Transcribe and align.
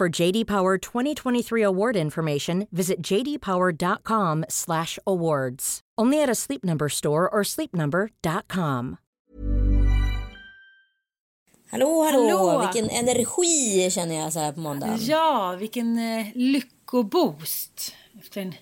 For 0.00 0.08
JD 0.22 0.44
Power 0.46 0.76
2023 0.76 1.62
award 1.62 1.96
information, 1.96 2.66
visit 2.72 3.00
jdpower.com/awards. 3.00 5.80
Only 5.96 6.20
at 6.22 6.28
a 6.28 6.34
Sleep 6.34 6.64
Number 6.64 6.88
store 6.88 7.28
or 7.28 7.44
sleepnumber.com. 7.44 8.96
Hallå, 11.70 12.02
hallå, 12.04 12.28
Hallå. 12.28 12.60
Vilken 12.60 12.90
energi 12.90 13.90
känner 13.90 14.14
jag 14.14 14.32
så 14.32 14.38
här 14.38 14.52
på 14.52 14.60
måndagen. 14.60 14.98
Ja, 15.00 15.56
vilken 15.58 15.98
eh, 15.98 16.26
lyckoboost. 16.34 17.94
Efter 18.20 18.40
en... 18.40 18.54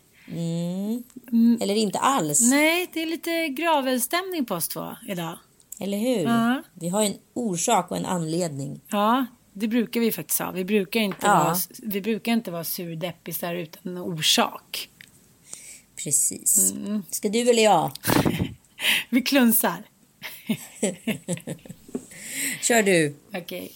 Eller 1.61 1.75
inte 1.75 1.99
alls. 1.99 2.51
Nej, 2.51 2.91
det 2.93 3.03
är 3.03 3.07
lite 3.07 3.49
gravelstämning 3.49 4.45
på 4.45 4.55
oss 4.55 4.69
två 4.69 4.97
idag. 5.09 5.39
Eller 5.81 5.99
hur? 5.99 6.23
Ja. 6.23 6.63
Vi 6.75 6.89
har 6.89 7.03
en 7.03 7.15
orsak 7.35 7.91
och 7.91 7.97
en 7.97 8.07
anledning. 8.07 8.81
Ja, 8.89 9.27
det 9.53 9.69
brukar 9.69 10.01
vi 10.01 10.13
faktiskt 10.13 10.41
ha. 10.41 10.51
Vi 10.51 10.65
brukar 10.65 11.01
inte, 11.01 11.27
Ja. 11.27 11.45
vara, 11.45 11.57
vi 11.83 12.01
brukar 12.01 12.33
inte 12.33 12.51
vara 12.51 12.65
surdeppisar 12.65 13.55
utan 13.55 13.99
orsak. 13.99 14.89
Precis. 16.05 16.73
Mm. 16.73 17.03
Ska 17.11 17.29
du 17.29 17.39
eller 17.51 17.63
jag? 17.63 17.93
Vi 19.11 19.23
klunsar. 19.23 19.83
Kör 22.61 22.83
du. 22.83 23.15
Okej. 23.35 23.73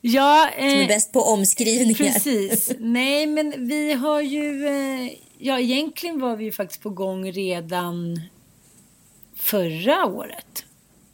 Ja, 0.00 0.50
Som 0.56 0.64
är 0.66 0.80
eh, 0.82 0.86
bäst 0.88 1.12
på 1.12 1.22
omskrivningar. 1.22 1.94
precis. 1.94 2.72
Nej, 2.78 3.26
men 3.26 3.68
vi 3.68 3.92
har 3.92 4.20
ju... 4.20 4.66
Eh, 4.66 5.10
ja, 5.38 5.60
egentligen 5.60 6.20
var 6.20 6.36
vi 6.36 6.44
ju 6.44 6.52
faktiskt 6.52 6.82
på 6.82 6.90
gång 6.90 7.32
redan 7.32 8.20
förra 9.36 10.06
året. 10.06 10.64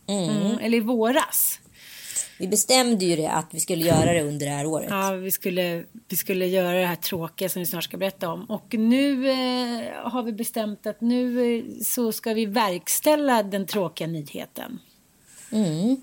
Mm, 0.06 0.58
eller 0.58 0.76
i 0.78 0.80
våras. 0.80 1.60
Vi 2.38 2.48
bestämde 2.48 3.04
ju 3.04 3.16
det 3.16 3.30
att 3.30 3.46
vi 3.50 3.60
skulle 3.60 3.84
göra 3.84 4.12
det 4.12 4.22
under 4.22 4.46
det 4.46 4.52
här 4.52 4.66
året. 4.66 4.86
Ja, 4.90 5.10
vi 5.10 5.30
skulle, 5.30 5.84
vi 6.08 6.16
skulle 6.16 6.46
göra 6.46 6.72
det 6.72 6.86
här 6.86 6.96
tråkiga 6.96 7.48
som 7.48 7.60
vi 7.60 7.66
snart 7.66 7.84
ska 7.84 7.96
berätta 7.96 8.28
om. 8.28 8.44
Och 8.44 8.74
nu 8.74 9.30
eh, 9.30 10.10
har 10.10 10.22
vi 10.22 10.32
bestämt 10.32 10.86
att 10.86 11.00
nu 11.00 11.56
eh, 11.56 11.64
så 11.84 12.12
ska 12.12 12.34
vi 12.34 12.46
verkställa 12.46 13.42
den 13.42 13.66
tråkiga 13.66 14.06
nyheten. 14.06 14.78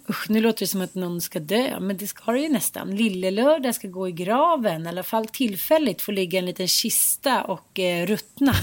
Usch, 0.09 0.29
nu 0.29 0.41
låter 0.41 0.59
det 0.59 0.67
som 0.67 0.81
att 0.81 0.95
någon 0.95 1.21
ska 1.21 1.39
dö, 1.39 1.79
men 1.79 1.97
det 1.97 2.07
ska 2.07 2.31
det 2.31 2.39
ju 2.39 2.49
nästan. 2.49 2.95
Lillelördag 2.95 3.75
ska 3.75 3.87
gå 3.87 4.07
i 4.07 4.11
graven, 4.11 4.85
i 4.85 4.89
alla 4.89 5.03
fall 5.03 5.27
tillfälligt 5.27 6.01
få 6.01 6.11
ligga 6.11 6.39
en 6.39 6.45
liten 6.45 6.67
kista 6.67 7.43
och 7.43 7.79
eh, 7.79 8.05
ruttna. 8.05 8.53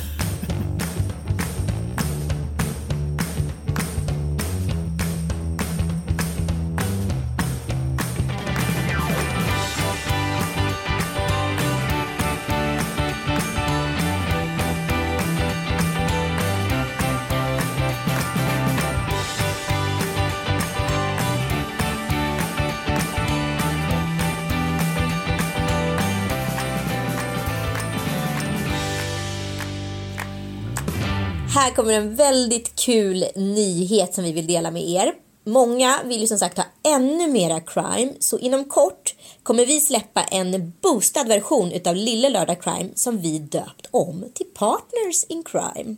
Här 31.65 31.71
kommer 31.71 31.93
en 31.93 32.15
väldigt 32.15 32.77
kul 32.81 33.25
nyhet 33.35 34.15
som 34.15 34.25
vi 34.25 34.33
vill 34.33 34.47
dela 34.47 34.71
med 34.71 34.89
er. 34.89 35.13
Många 35.45 36.01
vill 36.05 36.21
ju 36.21 36.27
som 36.27 36.39
sagt 36.39 36.59
ha 36.59 36.65
ännu 36.83 37.29
mera 37.29 37.61
crime, 37.61 38.13
så 38.19 38.39
inom 38.39 38.65
kort 38.65 39.15
kommer 39.43 39.67
vi 39.67 39.81
släppa 39.81 40.23
en 40.23 40.73
boostad 40.83 41.25
version 41.25 41.73
utav 41.73 41.97
Lille 41.97 42.29
Lördag 42.29 42.63
Crime 42.63 42.91
som 42.95 43.19
vi 43.19 43.39
döpt 43.39 43.87
om 43.91 44.25
till 44.35 44.47
Partners 44.55 45.25
in 45.29 45.43
Crime. 45.45 45.97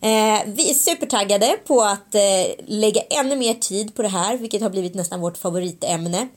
Eh, 0.00 0.42
vi 0.46 0.70
är 0.70 0.74
supertaggade 0.74 1.56
på 1.66 1.82
att 1.82 2.14
eh, 2.14 2.64
lägga 2.66 3.00
ännu 3.00 3.36
mer 3.36 3.54
tid 3.54 3.94
på 3.94 4.02
det 4.02 4.08
här, 4.08 4.36
vilket 4.36 4.62
har 4.62 4.70
blivit 4.70 4.94
nästan 4.94 5.20
vårt 5.20 5.36
favoritämne. 5.36 6.28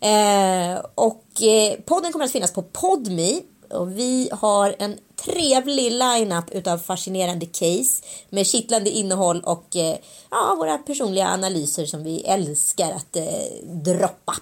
Eh, 0.00 0.80
och 0.94 1.42
eh, 1.42 1.74
podden 1.84 2.12
kommer 2.12 2.24
att 2.24 2.32
finnas 2.32 2.52
på 2.52 2.62
Podme 2.62 3.40
och 3.70 3.98
vi 3.98 4.28
har 4.32 4.74
en 4.78 4.98
trevlig 5.24 5.92
lineup 5.92 6.50
utav 6.50 6.78
fascinerande 6.78 7.46
case 7.46 8.04
med 8.30 8.46
kittlande 8.46 8.90
innehåll 8.90 9.40
och 9.40 9.76
eh, 9.76 9.96
ja, 10.30 10.54
våra 10.58 10.78
personliga 10.78 11.28
analyser 11.28 11.86
som 11.86 12.04
vi 12.04 12.20
älskar 12.20 12.92
att 12.92 13.16
eh, 13.16 13.66
droppa. 13.84 14.36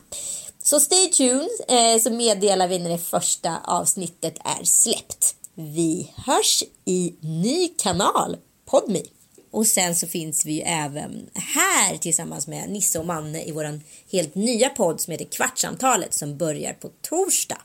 Så 0.62 0.80
stay 0.80 1.06
tuned 1.06 1.48
eh, 1.68 2.00
så 2.00 2.10
meddelar 2.10 2.68
vi 2.68 2.78
när 2.78 2.90
det 2.90 2.98
första 2.98 3.58
avsnittet 3.64 4.34
är 4.44 4.64
släppt. 4.64 5.34
Vi 5.54 6.12
hörs 6.16 6.62
i 6.84 7.14
ny 7.20 7.68
kanal, 7.68 8.36
Podme. 8.70 9.02
Och 9.50 9.66
sen 9.66 9.94
så 9.94 10.06
finns 10.06 10.46
vi 10.46 10.52
ju 10.52 10.60
även 10.60 11.30
här 11.34 11.96
tillsammans 11.96 12.48
med 12.48 12.70
Nisse 12.70 12.98
och 12.98 13.06
Manne 13.06 13.44
i 13.44 13.52
våran 13.52 13.80
helt 14.12 14.34
nya 14.34 14.68
podd 14.68 15.00
som 15.00 15.10
heter 15.10 15.24
Kvartsamtalet 15.24 16.14
som 16.14 16.38
börjar 16.38 16.72
på 16.72 16.90
torsdag. 17.02 17.58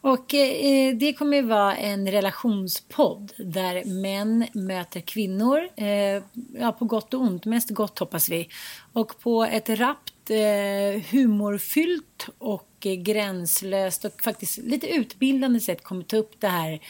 Och 0.00 0.34
eh, 0.34 0.96
det 0.96 1.12
kommer 1.12 1.36
ju 1.36 1.42
vara 1.42 1.76
en 1.76 2.10
relationspodd 2.10 3.32
där 3.36 3.84
män 3.84 4.46
möter 4.52 5.00
kvinnor. 5.00 5.68
Eh, 5.76 6.22
ja, 6.60 6.72
på 6.78 6.84
gott 6.84 7.14
och 7.14 7.20
ont. 7.20 7.44
Mest 7.44 7.70
gott 7.70 7.98
hoppas 7.98 8.28
vi. 8.28 8.48
Och 8.92 9.20
på 9.20 9.44
ett 9.44 9.68
rappt, 9.68 10.30
eh, 10.30 11.02
humorfyllt 11.10 12.28
och 12.38 12.68
eh, 12.84 12.92
gränslöst 12.92 14.04
och 14.04 14.22
faktiskt 14.22 14.58
lite 14.58 14.86
utbildande 14.86 15.60
sätt 15.60 15.82
kommer 15.82 16.02
ta 16.02 16.16
upp 16.16 16.40
det 16.40 16.48
här 16.48 16.80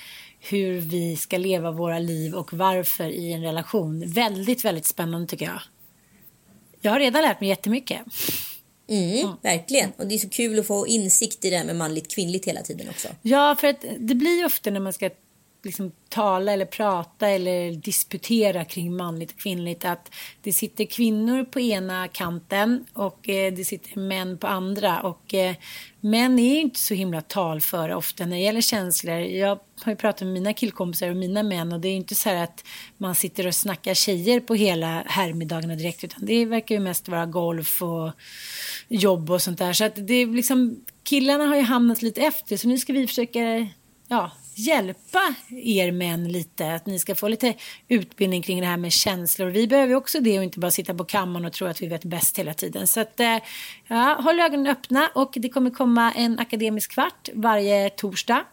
hur 0.40 0.80
vi 0.80 1.16
ska 1.16 1.38
leva 1.38 1.70
våra 1.70 1.98
liv 1.98 2.34
och 2.34 2.52
varför 2.52 3.08
i 3.08 3.32
en 3.32 3.42
relation. 3.42 4.04
Väldigt, 4.06 4.64
väldigt 4.64 4.86
spännande 4.86 5.26
tycker 5.26 5.46
jag. 5.46 5.60
Jag 6.80 6.92
har 6.92 7.00
redan 7.00 7.22
lärt 7.22 7.40
mig 7.40 7.48
jättemycket. 7.48 8.00
Mm, 8.88 9.32
Verkligen. 9.42 9.92
Och 9.96 10.06
det 10.06 10.14
är 10.14 10.18
så 10.18 10.28
kul 10.28 10.58
att 10.58 10.66
få 10.66 10.86
insikt 10.86 11.44
i 11.44 11.50
det 11.50 11.56
här 11.56 11.64
med 11.64 11.76
manligt 11.76 12.14
kvinnligt 12.14 12.44
hela 12.44 12.62
tiden 12.62 12.88
också. 12.88 13.08
Ja, 13.22 13.56
för 13.60 13.68
att 13.68 13.84
det 13.98 14.14
blir 14.14 14.46
ofta 14.46 14.70
när 14.70 14.80
man 14.80 14.92
ska 14.92 15.10
liksom 15.62 15.92
tala 16.08 16.52
eller 16.52 16.64
prata 16.64 17.28
eller 17.28 17.72
disputera 17.72 18.64
kring 18.64 18.96
manligt 18.96 19.32
och 19.32 19.38
kvinnligt 19.38 19.84
att 19.84 20.14
det 20.42 20.52
sitter 20.52 20.84
kvinnor 20.84 21.44
på 21.44 21.60
ena 21.60 22.08
kanten 22.08 22.84
och 22.92 23.28
eh, 23.28 23.52
det 23.52 23.64
sitter 23.64 23.98
män 23.98 24.38
på 24.38 24.46
andra 24.46 25.00
och 25.00 25.34
eh, 25.34 25.54
män 26.00 26.38
är 26.38 26.54
ju 26.54 26.60
inte 26.60 26.80
så 26.80 26.94
himla 26.94 27.20
talföra 27.20 27.96
ofta 27.96 28.26
när 28.26 28.36
det 28.36 28.42
gäller 28.42 28.60
känslor. 28.60 29.14
Jag 29.14 29.58
har 29.82 29.92
ju 29.92 29.96
pratat 29.96 30.22
med 30.22 30.32
mina 30.32 30.52
killkompisar 30.52 31.10
och 31.10 31.16
mina 31.16 31.42
män 31.42 31.72
och 31.72 31.80
det 31.80 31.88
är 31.88 31.90
ju 31.90 31.96
inte 31.96 32.14
så 32.14 32.28
här 32.28 32.44
att 32.44 32.64
man 32.96 33.14
sitter 33.14 33.46
och 33.46 33.54
snackar 33.54 33.94
tjejer 33.94 34.40
på 34.40 34.54
hela 34.54 35.02
herrmiddagarna 35.06 35.74
direkt 35.74 36.04
utan 36.04 36.26
det 36.26 36.44
verkar 36.44 36.74
ju 36.74 36.80
mest 36.80 37.08
vara 37.08 37.26
golf 37.26 37.82
och 37.82 38.10
jobb 38.88 39.30
och 39.30 39.42
sånt 39.42 39.58
där 39.58 39.72
så 39.72 39.84
att 39.84 39.94
det 39.96 40.14
är 40.14 40.26
liksom 40.26 40.84
killarna 41.02 41.44
har 41.44 41.56
ju 41.56 41.62
hamnat 41.62 42.02
lite 42.02 42.20
efter 42.20 42.56
så 42.56 42.68
nu 42.68 42.78
ska 42.78 42.92
vi 42.92 43.06
försöka 43.06 43.68
ja, 44.08 44.30
hjälpa 44.54 45.34
er 45.50 45.92
män 45.92 46.32
lite. 46.32 46.74
Att 46.74 46.86
ni 46.86 46.98
ska 46.98 47.14
få 47.14 47.28
lite 47.28 47.54
utbildning 47.88 48.42
kring 48.42 48.60
det 48.60 48.66
här 48.66 48.76
med 48.76 48.92
känslor. 48.92 49.46
Vi 49.46 49.66
behöver 49.66 49.94
också 49.94 50.20
det 50.20 50.38
och 50.38 50.44
inte 50.44 50.58
bara 50.58 50.70
sitta 50.70 50.94
på 50.94 51.04
kammaren 51.04 51.46
och 51.46 51.52
tro 51.52 51.66
att 51.66 51.82
vi 51.82 51.86
vet 51.86 52.04
bäst 52.04 52.38
hela 52.38 52.54
tiden. 52.54 52.86
Så 52.86 53.00
att, 53.00 53.20
eh, 53.20 53.38
ja, 53.86 54.20
håll 54.24 54.40
ögonen 54.40 54.66
öppna 54.66 55.10
och 55.14 55.32
det 55.36 55.48
kommer 55.48 55.70
komma 55.70 56.12
en 56.12 56.38
akademisk 56.38 56.92
kvart 56.92 57.28
varje 57.34 57.90
torsdag. 57.90 58.44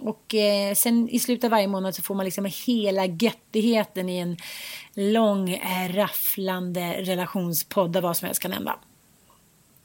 Och 0.00 0.34
eh, 0.34 0.74
sen 0.74 1.08
i 1.08 1.18
slutet 1.18 1.44
av 1.44 1.50
varje 1.50 1.66
månad 1.66 1.94
så 1.94 2.02
får 2.02 2.14
man 2.14 2.24
liksom 2.24 2.50
hela 2.66 3.06
göttigheten 3.06 4.08
i 4.08 4.18
en 4.18 4.36
lång, 4.94 5.50
eh, 5.50 5.92
rafflande 5.94 6.94
relationspodd 6.98 7.96
av 7.96 8.02
vad 8.02 8.16
som 8.16 8.26
helst 8.26 8.42
kan 8.42 8.52
hända. 8.52 8.78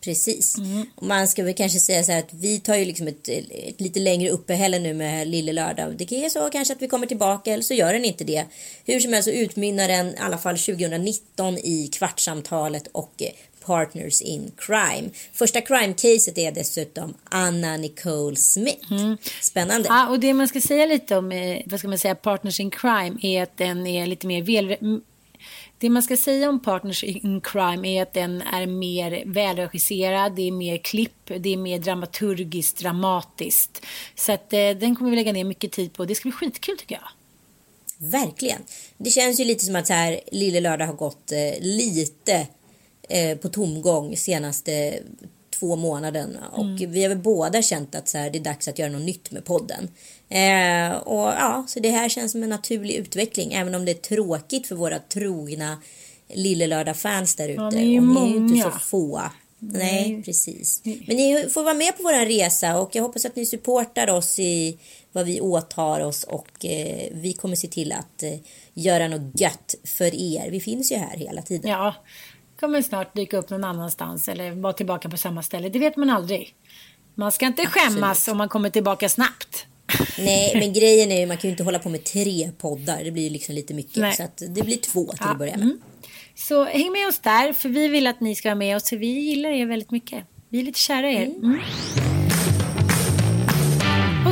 Precis. 0.06 0.58
Mm. 0.58 0.86
Och 0.96 1.04
man 1.04 1.28
ska 1.28 1.44
väl 1.44 1.54
kanske 1.54 1.80
säga 1.80 2.04
så 2.04 2.12
här 2.12 2.20
att 2.20 2.34
vi 2.34 2.60
tar 2.60 2.76
ju 2.76 2.86
liksom 2.86 3.08
ett, 3.08 3.30
ett 3.50 3.82
lite 3.82 4.00
längre 4.00 4.30
uppehälle 4.30 4.80
nu 4.80 4.94
med 4.94 5.28
Lille 5.28 5.54
Lördag. 5.54 5.96
Det 5.98 6.06
kan 6.06 6.18
ju 6.18 6.30
så 6.30 6.50
kanske 6.50 6.74
att 6.74 6.82
vi 6.82 6.88
kommer 6.88 7.08
tillbaka 7.08 7.54
eller 7.54 7.64
så 7.64 7.74
gör 7.74 7.94
den 7.94 8.06
inte 8.06 8.24
det. 8.24 8.46
Hur 8.86 9.00
som 9.00 9.14
helst 9.14 9.30
så 9.30 9.36
utmynnar 9.36 9.88
den 9.88 10.08
i 10.08 10.18
alla 10.20 10.38
fall 10.38 10.58
2019 10.58 11.58
i 11.58 11.90
Kvartsamtalet 11.94 12.88
och 12.92 13.14
eh, 13.22 13.30
Partners 13.66 14.22
in 14.22 14.52
Crime. 14.58 15.10
Första 15.34 15.62
crime-caset 15.62 16.38
är 16.38 16.52
dessutom 16.52 17.14
Anna 17.24 17.78
Nicole 17.78 18.36
Smith. 18.36 18.92
Mm. 18.92 19.18
Spännande. 19.42 19.88
Ja, 19.90 20.10
och 20.10 20.20
det 20.20 20.34
man 20.34 20.48
ska 20.48 20.62
säga 20.62 20.86
lite 20.86 21.18
om 21.18 21.32
eh, 21.32 21.62
vad 21.66 21.80
ska 21.80 21.88
man 21.88 21.98
säga, 21.98 22.16
Partners 22.16 22.60
in 22.60 22.72
Crime 22.72 23.18
är 23.22 23.44
att 23.44 23.58
den 23.58 23.88
är 23.88 24.08
lite 24.08 24.28
mer 24.28 24.42
väl 24.42 25.02
det 25.78 25.90
man 25.90 26.04
ska 26.04 26.18
säga 26.18 26.50
om 26.50 26.60
Partners 26.60 27.04
in 27.04 27.42
Crime 27.42 27.88
är 27.88 28.02
att 28.02 28.14
den 28.14 28.42
är 28.42 28.66
mer 28.66 29.24
välregisserad, 29.26 30.36
det 30.36 30.48
är 30.48 30.52
mer 30.52 30.78
klipp, 30.78 31.32
det 31.40 31.54
är 31.54 31.58
mer 31.58 31.80
dramaturgiskt, 31.80 32.80
dramatiskt. 32.80 33.86
Så 34.16 34.32
att 34.32 34.54
eh, 34.54 34.70
den 34.70 34.96
kommer 34.96 35.10
vi 35.10 35.16
lägga 35.16 35.34
ner 35.34 35.44
mycket 35.44 35.72
tid 35.72 35.94
på. 35.94 36.06
Det 36.06 36.16
ska 36.16 36.24
bli 36.24 36.32
skitkul 36.32 36.78
tycker 36.78 36.96
jag. 36.96 37.10
Verkligen. 37.98 38.62
Det 38.98 39.10
känns 39.10 39.40
ju 39.40 39.44
lite 39.44 39.66
som 39.66 39.76
att 39.76 39.88
så 39.88 39.94
här, 39.94 40.20
Lille 40.32 40.60
Lördag 40.60 40.86
har 40.86 40.94
gått 40.94 41.32
eh, 41.32 41.62
lite 41.62 42.48
eh, 43.10 43.38
på 43.38 43.50
tomgång 43.50 44.18
senaste 44.18 45.00
två 45.60 45.76
månaderna. 45.76 46.48
Och 46.52 46.64
mm. 46.64 46.92
vi 46.92 47.02
har 47.02 47.10
väl 47.10 47.18
båda 47.18 47.62
känt 47.62 47.96
att 47.96 48.10
så 48.10 48.18
här, 48.18 48.30
det 48.30 48.38
är 48.38 48.44
dags 48.44 48.68
att 48.68 48.80
göra 48.80 48.92
något 48.92 49.02
nytt 49.02 49.32
med 49.32 49.46
podden. 49.46 49.88
Eh, 50.30 50.98
och 50.98 51.28
ja, 51.28 51.66
så 51.68 51.80
det 51.80 51.90
här 51.90 52.10
känns 52.10 52.32
som 52.32 52.44
en 52.44 52.50
naturlig 52.50 52.94
utveckling. 52.94 53.54
Även 53.54 53.76
om 53.76 53.86
det 53.86 53.92
är 53.92 54.16
tråkigt 54.16 54.68
för 54.68 54.76
våra 54.76 55.00
trogna 55.00 55.78
Lillelördag-fans 56.34 57.36
där 57.36 57.50
ute. 57.50 57.62
Ja, 57.62 57.70
ni 57.70 57.96
är, 57.96 58.00
och 58.00 58.08
ni 58.08 58.22
är 58.22 58.28
ju 58.28 58.36
inte 58.36 58.62
så 58.62 58.72
få. 58.72 59.22
Nej, 59.60 60.10
Nej, 60.10 60.24
precis. 60.24 60.82
Men 60.84 61.18
ni 61.18 61.50
får 61.50 61.64
vara 61.64 61.74
med 61.74 61.98
på 61.98 62.04
vår 62.04 62.26
resa 62.26 62.80
och 62.80 62.96
jag 62.96 63.04
hoppas 63.04 63.26
att 63.26 63.36
ni 63.36 63.46
supportar 63.46 64.10
oss 64.10 64.40
i 64.40 64.78
vad 65.12 65.26
vi 65.26 65.42
åtar 65.42 66.00
oss 66.00 66.24
och 66.24 66.66
eh, 66.66 67.10
vi 67.12 67.34
kommer 67.34 67.56
se 67.56 67.68
till 67.68 67.92
att 67.92 68.24
eh, 68.24 68.40
göra 68.74 69.08
något 69.08 69.40
gött 69.40 69.76
för 69.84 70.16
er. 70.16 70.52
Vi 70.52 70.60
finns 70.60 70.92
ju 70.92 70.96
här 70.96 71.18
hela 71.18 71.42
tiden. 71.42 71.72
Ja, 71.72 71.96
kommer 72.60 72.82
snart 72.82 73.16
dyka 73.16 73.38
upp 73.38 73.50
någon 73.50 73.64
annanstans 73.64 74.28
eller 74.28 74.52
vara 74.52 74.74
tillbaka 74.74 75.10
på 75.10 75.18
samma 75.18 75.44
ställe. 75.44 75.70
Det 75.70 75.80
vet 75.80 75.96
man 75.96 76.10
aldrig. 76.10 76.56
Man 77.16 77.32
ska 77.32 77.46
inte 77.46 77.66
skämmas 77.66 78.12
Absolut. 78.12 78.32
om 78.32 78.38
man 78.38 78.50
kommer 78.50 78.70
tillbaka 78.70 79.10
snabbt. 79.10 79.66
Nej, 80.18 80.52
men 80.56 80.74
grejen 80.80 81.12
är 81.12 81.20
ju 81.20 81.26
man 81.26 81.38
kan 81.38 81.48
ju 81.48 81.52
inte 81.52 81.64
hålla 81.64 81.80
på 81.80 81.90
med 81.90 82.04
tre 82.04 82.52
poddar. 82.58 83.04
Det 83.04 83.12
blir 83.12 83.24
ju 83.24 83.30
liksom 83.30 83.56
lite 83.56 83.74
mycket. 83.74 83.98
Nej. 83.98 84.14
Så 84.14 84.24
att 84.24 84.38
det 84.50 84.64
blir 84.64 84.78
två 84.78 85.06
till 85.06 85.18
ja. 85.20 85.32
att 85.32 85.38
börja 85.38 85.58
med. 85.58 85.64
Mm. 85.64 85.82
Så 86.36 86.64
häng 86.64 86.92
med 86.92 87.08
oss 87.08 87.20
där, 87.20 87.54
för 87.54 87.70
vi 87.70 87.88
vill 87.88 88.08
att 88.08 88.20
ni 88.20 88.36
ska 88.36 88.50
vara 88.50 88.56
med 88.56 88.76
oss. 88.76 88.90
För 88.90 88.98
vi 88.98 89.08
gillar 89.08 89.50
er 89.50 89.66
väldigt 89.66 89.92
mycket. 89.92 90.24
Vi 90.50 90.60
är 90.60 90.64
lite 90.64 90.80
kära 90.80 91.12
i 91.12 91.16
er. 91.16 91.26
Mm. 91.26 91.44
Mm. 91.44 91.60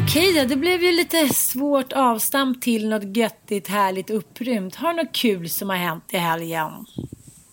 Okej 0.04 0.34
då, 0.34 0.46
det 0.46 0.56
blev 0.56 0.84
ju 0.84 0.92
lite 0.92 1.30
svårt 1.34 1.94
avstamp 1.94 2.62
till 2.62 2.90
något 2.90 3.18
göttigt, 3.18 3.68
härligt, 3.68 4.10
upprymt. 4.10 4.76
Har 4.76 4.94
du 4.94 5.04
något 5.04 5.16
kul 5.16 5.50
som 5.50 5.70
har 5.70 5.78
hänt 5.78 6.04
i 6.12 6.18
helgen? 6.18 6.86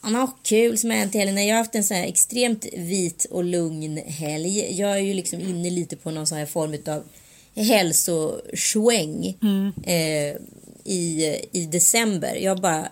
Något 0.09 0.37
kul 0.43 0.79
som 0.79 0.91
har 0.91 0.97
hänt 0.97 1.15
i 1.15 1.19
helgen. 1.19 1.47
Jag 1.47 1.55
har 1.55 1.63
haft 1.63 1.75
en 1.75 1.85
så 1.85 1.95
här 1.95 2.07
extremt 2.07 2.67
vit 2.73 3.27
och 3.31 3.45
lugn 3.45 3.97
helg. 3.97 4.81
Jag 4.81 4.91
är 4.91 4.99
ju 4.99 5.15
liksom 5.15 5.41
inne 5.41 5.71
lite 5.71 5.97
på 5.97 6.11
någon 6.11 6.27
sån 6.27 6.39
här 6.39 6.47
form 6.47 6.77
av 6.87 7.05
hälsosväng 7.55 9.39
mm. 9.43 9.73
eh, 9.83 10.37
i, 10.85 11.37
i 11.53 11.67
december. 11.67 12.35
Jag 12.35 12.61
bara 12.61 12.89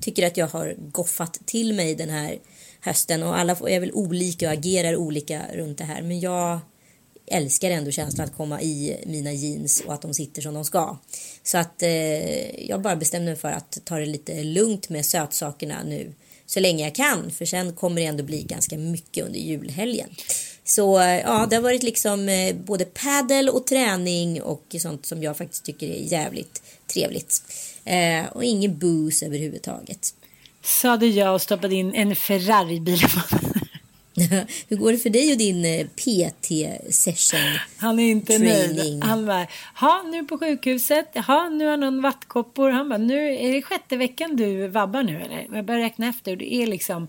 tycker 0.00 0.26
att 0.26 0.36
jag 0.36 0.46
har 0.46 0.74
goffat 0.78 1.40
till 1.46 1.74
mig 1.74 1.94
den 1.94 2.10
här 2.10 2.38
hösten 2.80 3.22
och 3.22 3.38
alla 3.38 3.52
är 3.52 3.80
väl 3.80 3.92
olika 3.92 4.46
och 4.46 4.52
agerar 4.52 4.96
olika 4.96 5.42
runt 5.54 5.78
det 5.78 5.84
här. 5.84 6.02
Men 6.02 6.20
jag 6.20 6.60
älskar 7.26 7.70
ändå 7.70 7.90
känslan 7.90 8.28
att 8.28 8.36
komma 8.36 8.62
i 8.62 8.96
mina 9.06 9.32
jeans 9.32 9.82
och 9.86 9.94
att 9.94 10.02
de 10.02 10.14
sitter 10.14 10.42
som 10.42 10.54
de 10.54 10.64
ska. 10.64 10.96
Så 11.42 11.58
att 11.58 11.82
eh, 11.82 12.66
jag 12.68 12.80
bara 12.82 12.96
bestämde 12.96 13.30
mig 13.30 13.36
för 13.36 13.52
att 13.52 13.78
ta 13.84 13.98
det 13.98 14.06
lite 14.06 14.44
lugnt 14.44 14.88
med 14.88 15.06
sötsakerna 15.06 15.82
nu 15.84 16.12
så 16.48 16.60
länge 16.60 16.84
jag 16.84 16.94
kan. 16.94 17.30
För 17.30 17.44
sen 17.44 17.72
kommer 17.72 18.00
det 18.00 18.06
ändå 18.06 18.24
bli 18.24 18.42
ganska 18.42 18.78
mycket 18.78 19.26
under 19.26 19.38
julhelgen. 19.38 20.08
Så 20.64 21.00
ja, 21.24 21.46
det 21.50 21.56
har 21.56 21.62
varit 21.62 21.82
liksom 21.82 22.28
eh, 22.28 22.54
både 22.54 22.84
paddel 22.84 23.48
och 23.48 23.66
träning 23.66 24.42
och 24.42 24.76
sånt 24.80 25.06
som 25.06 25.22
jag 25.22 25.36
faktiskt 25.36 25.64
tycker 25.64 25.86
är 25.86 26.12
jävligt 26.12 26.62
trevligt. 26.86 27.42
Eh, 27.84 28.24
och 28.32 28.44
ingen 28.44 28.78
booze 28.78 29.26
överhuvudtaget. 29.26 30.14
Sade 30.62 31.06
jag 31.06 31.34
och 31.34 31.42
stoppade 31.42 31.74
in 31.74 31.94
en 31.94 32.16
Ferrari-bil 32.16 33.00
Hur 34.68 34.76
går 34.76 34.92
det 34.92 34.98
för 34.98 35.10
dig 35.10 35.32
och 35.32 35.38
din 35.38 35.64
eh, 35.64 35.86
PT-session? 35.86 37.58
Han 37.76 37.98
är 37.98 38.10
inte 38.10 38.38
nöjd. 38.38 39.04
Han 39.04 39.26
bara, 39.26 39.46
ha 39.74 40.02
nu 40.02 40.24
på 40.24 40.38
sjukhuset, 40.38 41.16
ha 41.26 41.48
nu 41.48 41.66
har 41.66 41.76
någon 41.76 42.02
vattkoppor. 42.02 42.70
Han 42.70 42.88
bara, 42.88 42.98
nu 42.98 43.34
är 43.34 43.52
det 43.52 43.62
sjätte 43.62 43.96
veckan 43.96 44.36
du 44.36 44.68
vabbar 44.68 45.02
nu 45.02 45.20
eller? 45.20 45.46
Jag 45.52 45.64
börjar 45.64 45.80
räkna 45.80 46.08
efter 46.08 46.32
och 46.32 46.38
det 46.38 46.54
är 46.54 46.66
liksom 46.66 47.08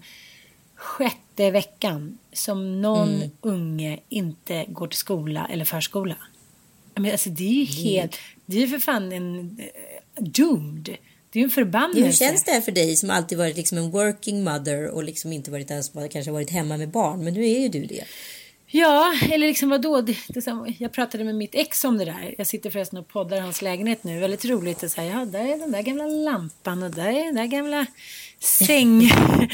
sjätte 0.76 1.52
veckan 1.52 2.18
som 2.34 2.82
någon 2.82 3.16
mm. 3.16 3.30
unge 3.42 4.00
inte 4.10 4.66
går 4.68 4.88
till 4.88 5.00
skola 5.00 5.48
eller 5.52 5.66
förskola. 5.66 6.16
Men 6.96 7.12
alltså 7.12 7.30
det 7.30 7.44
är 7.44 7.54
ju 7.54 7.66
helt, 7.66 8.16
mm. 8.16 8.42
det 8.46 8.58
är 8.58 8.62
ju 8.62 8.68
för 8.68 8.80
fan 8.80 9.12
en 9.12 9.40
uh, 9.40 10.24
doomed. 10.24 10.98
Det 11.32 11.40
är 11.40 11.42
ju 11.42 11.44
en 11.44 11.50
förbannelse. 11.50 12.06
Hur 12.06 12.12
känns 12.12 12.44
det 12.44 12.52
här 12.52 12.62
för 12.62 12.72
dig 12.72 12.96
som 12.96 13.10
alltid 13.10 13.38
varit 13.38 13.58
liksom 13.58 13.78
en 13.78 13.92
working 13.92 14.44
mother 14.44 14.88
och 14.88 15.04
liksom 15.04 15.34
inte 15.34 15.52
varit 15.52 15.68
den 15.68 15.84
som 15.84 16.10
kanske 16.10 16.32
varit 16.32 16.50
hemma 16.50 16.78
med 16.78 16.90
barn, 16.90 17.24
men 17.24 17.34
nu 17.34 17.44
är 17.44 17.60
ju 17.60 17.70
du 17.70 17.86
det. 17.86 18.04
Ja, 18.72 19.14
eller 19.32 19.48
liksom 19.48 19.70
vadå? 19.70 20.02
Det, 20.02 20.18
det, 20.28 20.74
jag 20.78 20.92
pratade 20.92 21.24
med 21.24 21.36
mitt 21.36 21.56
ex 21.56 21.84
om 21.84 21.98
det 21.98 22.06
där. 22.06 22.36
Jag 22.38 22.48
sitter 22.48 22.70
förresten 22.70 23.00
och 23.00 23.08
poddar 23.08 23.38
i 23.38 23.40
hans 23.40 23.62
lägenhet 23.62 24.04
nu. 24.04 24.20
Väldigt 24.20 24.46
roligt 24.46 24.84
att 24.84 24.92
säga, 24.92 25.12
ja, 25.12 25.26
där 25.26 25.46
är 25.46 25.58
den 25.58 25.72
där 25.72 25.82
gamla 25.82 26.06
lampan 26.06 26.84
och 26.84 26.92
där 26.92 27.08
är 27.08 27.26
den 27.26 27.36
där 27.36 27.46
gamla 27.46 27.86
säng. 28.40 29.10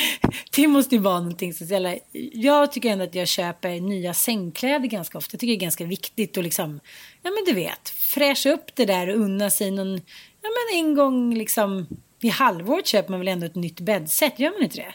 det 0.56 0.68
måste 0.68 0.96
ju 0.96 1.02
vara 1.02 1.20
någonting 1.20 1.54
speciellt. 1.54 2.04
Jag 2.34 2.72
tycker 2.72 2.90
ändå 2.90 3.04
att 3.04 3.16
jag 3.16 3.28
köper 3.28 3.80
nya 3.80 4.14
sängkläder 4.14 4.88
ganska 4.88 5.18
ofta. 5.18 5.30
Jag 5.34 5.40
tycker 5.40 5.54
det 5.54 5.58
är 5.58 5.66
ganska 5.66 5.86
viktigt 5.86 6.38
att 6.38 6.44
liksom, 6.44 6.80
ja 7.24 7.32
men 7.32 7.44
du 7.46 7.54
vet, 7.54 7.90
fräscha 7.90 8.50
upp 8.50 8.76
det 8.76 8.86
där 8.86 9.10
och 9.10 9.16
unna 9.16 9.50
sig 9.50 9.72
någon, 9.72 10.02
ja 10.46 10.78
men 10.78 10.80
en 10.80 10.96
gång 10.96 11.36
liksom 11.36 11.88
i 12.22 12.30
halvåret 12.30 12.88
köper 12.88 13.12
man 13.12 13.20
väl 13.20 13.28
ändå 13.28 13.46
ett 13.46 13.56
nytt 13.56 13.80
bäddset, 13.80 14.40
gör 14.40 14.52
man 14.52 14.64
inte 14.64 14.78
det? 14.78 14.94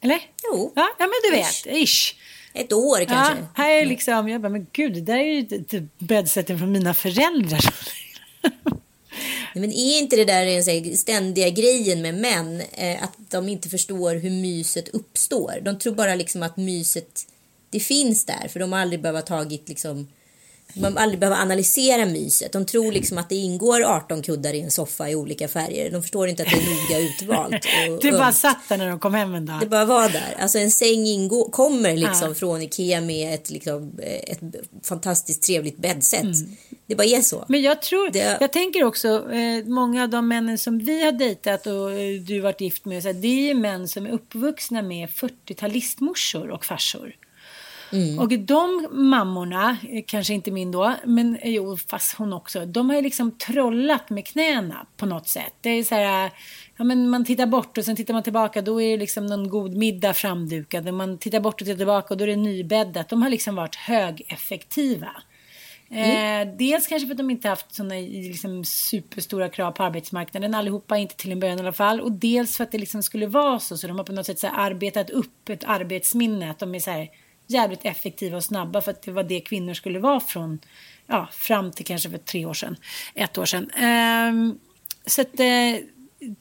Eller? 0.00 0.20
Jo. 0.42 0.72
Ja, 0.74 0.88
ja 0.98 1.06
men 1.06 1.30
du 1.30 1.36
vet, 1.36 1.66
ish. 1.82 2.14
Ett 2.54 2.72
år 2.72 3.04
kanske. 3.04 3.34
Ja, 3.34 3.46
här 3.54 3.70
är 3.70 3.86
liksom, 3.86 4.28
jag 4.28 4.40
bara, 4.40 4.48
men 4.48 4.66
gud, 4.72 4.92
det 4.92 5.00
där 5.00 5.16
är 5.16 5.24
ju 5.24 5.88
bäddsätten 5.98 6.58
från 6.58 6.72
mina 6.72 6.94
föräldrar. 6.94 7.74
Men 9.54 9.72
är 9.72 9.98
inte 9.98 10.16
det 10.16 10.24
där 10.24 10.46
den 10.46 10.96
ständiga 10.96 11.48
grejen 11.48 12.02
med 12.02 12.14
män? 12.14 12.62
Eh, 12.72 13.02
att 13.02 13.12
de 13.30 13.48
inte 13.48 13.68
förstår 13.68 14.14
hur 14.14 14.30
myset 14.30 14.88
uppstår. 14.88 15.60
De 15.62 15.78
tror 15.78 15.94
bara 15.94 16.14
liksom 16.14 16.42
att 16.42 16.56
myset, 16.56 17.26
det 17.70 17.80
finns 17.80 18.24
där. 18.24 18.48
För 18.48 18.60
de 18.60 18.72
har 18.72 18.80
aldrig 18.80 19.02
behövt 19.02 19.26
tagit 19.26 19.68
liksom 19.68 20.08
man 20.74 20.98
aldrig 20.98 21.20
behöver 21.20 21.42
analysera 21.42 22.06
myset. 22.06 22.52
De 22.52 22.66
tror 22.66 22.92
liksom 22.92 23.18
att 23.18 23.28
det 23.28 23.34
ingår 23.34 23.82
18 23.82 24.22
kuddar 24.22 24.54
i 24.54 24.60
en 24.60 24.70
soffa 24.70 25.10
i 25.10 25.14
olika 25.14 25.48
färger. 25.48 25.90
De 25.90 26.02
förstår 26.02 26.28
inte 26.28 26.42
att 26.42 26.48
det 26.48 26.56
är 26.56 26.98
noga 26.98 27.08
utvalt. 27.08 27.66
Och, 27.90 28.02
du 28.02 28.12
bara 28.12 28.32
satt 28.32 28.68
där 28.68 28.76
när 28.76 28.88
de 28.88 28.98
kom 28.98 29.14
hem 29.14 29.34
en 29.34 29.46
dag. 29.46 29.60
Det 29.60 29.66
bara 29.66 29.84
var 29.84 30.08
där. 30.08 30.36
Alltså 30.38 30.58
en 30.58 30.70
säng 30.70 31.06
ingår, 31.06 31.50
kommer 31.50 31.96
liksom 31.96 32.28
ja. 32.28 32.34
från 32.34 32.62
Ikea 32.62 33.00
med 33.00 33.34
ett, 33.34 33.50
liksom, 33.50 33.92
ett 34.26 34.40
fantastiskt 34.82 35.42
trevligt 35.42 35.78
bäddset. 35.78 36.22
Mm. 36.22 36.56
Det 36.86 36.94
bara 36.94 37.06
är 37.06 37.22
så. 37.22 37.44
Men 37.48 37.62
jag 37.62 37.82
tror, 37.82 38.10
det... 38.10 38.38
jag 38.40 38.52
tänker 38.52 38.84
också, 38.84 39.32
eh, 39.32 39.64
många 39.64 40.02
av 40.02 40.08
de 40.08 40.28
männen 40.28 40.58
som 40.58 40.78
vi 40.78 41.04
har 41.04 41.12
dejtat 41.12 41.66
och 41.66 41.92
eh, 41.92 42.20
du 42.20 42.40
varit 42.40 42.60
gift 42.60 42.84
med, 42.84 43.02
så 43.02 43.08
här, 43.08 43.14
det 43.14 43.28
är 43.28 43.46
ju 43.46 43.54
män 43.54 43.88
som 43.88 44.06
är 44.06 44.10
uppvuxna 44.10 44.82
med 44.82 45.08
40-talistmorsor 45.08 46.48
och 46.48 46.64
farsor. 46.64 47.14
Mm. 47.92 48.18
Och 48.18 48.28
de 48.28 48.88
mammorna, 48.92 49.76
eh, 49.90 50.04
kanske 50.06 50.34
inte 50.34 50.50
min 50.50 50.70
då, 50.70 50.94
men 51.04 51.36
eh, 51.36 51.50
jo, 51.50 51.76
fast 51.76 52.16
hon 52.16 52.32
också, 52.32 52.66
de 52.66 52.88
har 52.90 52.96
ju 52.96 53.02
liksom 53.02 53.38
trollat 53.38 54.10
med 54.10 54.26
knäna 54.26 54.86
på 54.96 55.06
något 55.06 55.28
sätt. 55.28 55.52
Det 55.60 55.70
är 55.70 55.84
så 55.84 55.94
här, 55.94 56.30
ja 56.76 56.84
men 56.84 57.10
man 57.10 57.24
tittar 57.24 57.46
bort 57.46 57.78
och 57.78 57.84
sen 57.84 57.96
tittar 57.96 58.14
man 58.14 58.22
tillbaka, 58.22 58.62
då 58.62 58.82
är 58.82 58.90
det 58.90 58.96
liksom 58.96 59.26
någon 59.26 59.48
god 59.48 59.76
middag 59.76 60.14
framdukad. 60.14 60.88
Och 60.88 60.94
man 60.94 61.18
tittar 61.18 61.40
bort 61.40 61.60
och 61.60 61.66
tittar 61.66 61.76
tillbaka 61.76 62.14
och 62.14 62.18
då 62.18 62.24
är 62.24 62.28
det 62.28 62.36
nybäddat. 62.36 63.08
De 63.08 63.22
har 63.22 63.30
liksom 63.30 63.54
varit 63.54 63.74
högeffektiva. 63.74 65.10
Mm. 65.90 66.48
Eh, 66.48 66.56
dels 66.56 66.86
kanske 66.86 67.06
för 67.06 67.14
att 67.14 67.18
de 67.18 67.30
inte 67.30 67.48
haft 67.48 67.74
sådana 67.74 67.94
liksom, 67.94 68.64
superstora 68.64 69.48
krav 69.48 69.72
på 69.72 69.82
arbetsmarknaden 69.82 70.54
allihopa, 70.54 70.96
inte 70.96 71.16
till 71.16 71.32
en 71.32 71.40
början 71.40 71.58
i 71.58 71.62
alla 71.62 71.72
fall. 71.72 72.00
Och 72.00 72.12
dels 72.12 72.56
för 72.56 72.64
att 72.64 72.72
det 72.72 72.78
liksom 72.78 73.02
skulle 73.02 73.26
vara 73.26 73.58
så, 73.58 73.76
så 73.76 73.86
de 73.86 73.98
har 73.98 74.04
på 74.04 74.12
något 74.12 74.26
sätt 74.26 74.38
så 74.38 74.48
arbetat 74.48 75.10
upp 75.10 75.48
ett 75.48 75.64
arbetsminne. 75.64 76.50
Att 76.50 76.58
de 76.58 76.74
är 76.74 76.80
så 76.80 76.90
här, 76.90 77.08
jävligt 77.46 77.84
effektiva 77.84 78.36
och 78.36 78.44
snabba 78.44 78.80
för 78.80 78.90
att 78.90 79.02
det 79.02 79.12
var 79.12 79.22
det 79.22 79.40
kvinnor 79.40 79.74
skulle 79.74 79.98
vara 79.98 80.20
från 80.20 80.58
ja, 81.06 81.28
fram 81.32 81.72
till 81.72 81.86
kanske 81.86 82.10
för 82.10 82.18
tre 82.18 82.46
år 82.46 82.54
sedan, 82.54 82.76
ett 83.14 83.38
år 83.38 83.44
sedan. 83.44 83.70
Um, 84.30 84.58
så 85.06 85.20
att, 85.20 85.40
uh, 85.40 85.95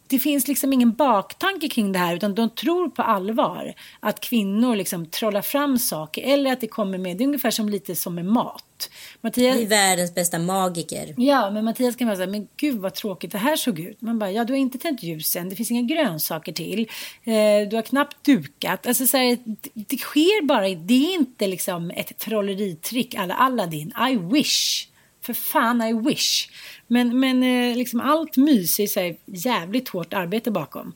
det 0.07 0.19
finns 0.19 0.47
liksom 0.47 0.73
ingen 0.73 0.93
baktanke 0.93 1.69
kring 1.69 1.91
det 1.91 1.99
här 1.99 2.15
utan 2.15 2.35
de 2.35 2.49
tror 2.49 2.89
på 2.89 3.01
allvar 3.01 3.73
att 3.99 4.19
kvinnor 4.19 4.75
liksom 4.75 5.05
trollar 5.05 5.41
fram 5.41 5.79
saker 5.79 6.21
eller 6.21 6.53
att 6.53 6.61
det 6.61 6.67
kommer 6.67 6.97
med. 6.97 7.17
Det 7.17 7.23
är 7.23 7.25
ungefär 7.25 7.51
som 7.51 7.69
lite 7.69 7.95
som 7.95 8.15
med 8.15 8.25
mat. 8.25 8.89
Mattias... 9.21 9.57
Vi 9.57 9.63
är 9.63 9.67
världens 9.67 10.15
bästa 10.15 10.39
magiker. 10.39 11.13
Ja, 11.17 11.51
men 11.51 11.65
Mattias 11.65 11.95
kan 11.95 12.07
vara 12.07 12.17
säga, 12.17 12.27
men 12.27 12.47
gud 12.57 12.79
vad 12.79 12.93
tråkigt 12.93 13.31
det 13.31 13.37
här 13.37 13.55
såg 13.55 13.79
ut. 13.79 14.01
Man 14.01 14.19
bara, 14.19 14.31
ja 14.31 14.43
du 14.43 14.53
har 14.53 14.57
inte 14.57 14.77
tänt 14.77 15.03
ljusen, 15.03 15.49
det 15.49 15.55
finns 15.55 15.71
inga 15.71 15.95
grönsaker 15.95 16.51
till, 16.51 16.89
eh, 17.23 17.69
du 17.69 17.75
har 17.75 17.81
knappt 17.81 18.23
dukat. 18.25 18.87
Alltså 18.87 19.07
så 19.07 19.17
här, 19.17 19.37
det, 19.43 19.69
det 19.73 19.97
sker 19.97 20.45
bara, 20.45 20.69
det 20.69 20.93
är 20.93 21.13
inte 21.13 21.47
liksom 21.47 21.91
ett 21.91 22.17
trolleritrick 22.17 23.15
alla 23.15 23.33
Aladdin. 23.33 23.93
I 24.11 24.15
wish. 24.15 24.87
För 25.25 25.33
fan, 25.33 25.81
I 25.81 25.93
wish. 25.93 26.49
Men, 26.87 27.19
men 27.19 27.43
eh, 27.43 27.77
liksom 27.77 27.99
allt 27.99 28.37
mys 28.37 28.79
är 28.79 28.87
så 28.87 29.15
jävligt 29.25 29.89
hårt 29.89 30.13
arbete 30.13 30.51
bakom. 30.51 30.95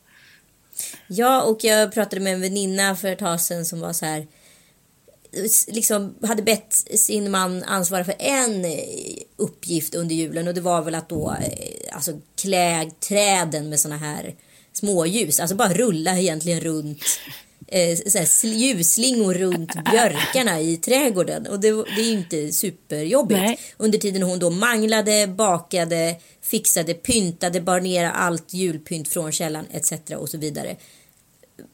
Ja, 1.07 1.41
och 1.41 1.63
jag 1.63 1.93
pratade 1.93 2.21
med 2.21 2.33
en 2.33 2.41
väninna 2.41 2.95
för 2.95 3.07
ett 3.07 3.19
tag 3.19 3.41
sedan 3.41 3.65
som 3.65 3.79
var 3.79 3.93
så 3.93 4.05
här 4.05 4.27
liksom 5.67 6.15
hade 6.23 6.41
bett 6.41 6.73
sin 6.73 7.31
man 7.31 7.63
ansvara 7.63 8.03
för 8.03 8.15
en 8.19 8.65
eh, 8.65 8.79
uppgift 9.37 9.95
under 9.95 10.15
julen 10.15 10.47
och 10.47 10.53
det 10.53 10.61
var 10.61 10.81
väl 10.81 10.95
att 10.95 11.09
då 11.09 11.35
eh, 11.41 11.95
alltså 11.95 12.19
klä 12.41 12.91
träden 12.99 13.69
med 13.69 13.79
såna 13.79 13.97
här 13.97 14.35
småljus, 14.73 15.39
alltså 15.39 15.55
bara 15.55 15.73
rulla 15.73 16.17
egentligen 16.19 16.59
runt 16.59 17.03
eh, 17.71 17.97
ljusslingor 18.43 19.33
runt 19.33 19.73
björkarna 19.91 20.59
i 20.61 20.77
trädgården. 20.77 21.47
Och 21.47 21.59
det, 21.59 21.71
det 21.71 22.01
är 22.01 22.05
ju 22.05 22.11
inte 22.11 22.51
superjobbigt. 22.51 23.41
Nej. 23.41 23.59
Under 23.77 23.97
tiden 23.97 24.23
hon 24.23 24.39
då 24.39 24.49
manglade, 24.49 25.27
bakade, 25.27 26.15
fixade, 26.41 26.93
pyntade, 26.93 27.61
bar 27.61 27.79
ner 27.79 28.05
allt 28.05 28.53
julpynt 28.53 29.07
från 29.07 29.31
källan 29.31 29.65
etc. 29.71 29.93
och 30.17 30.29
så 30.29 30.37
vidare. 30.37 30.75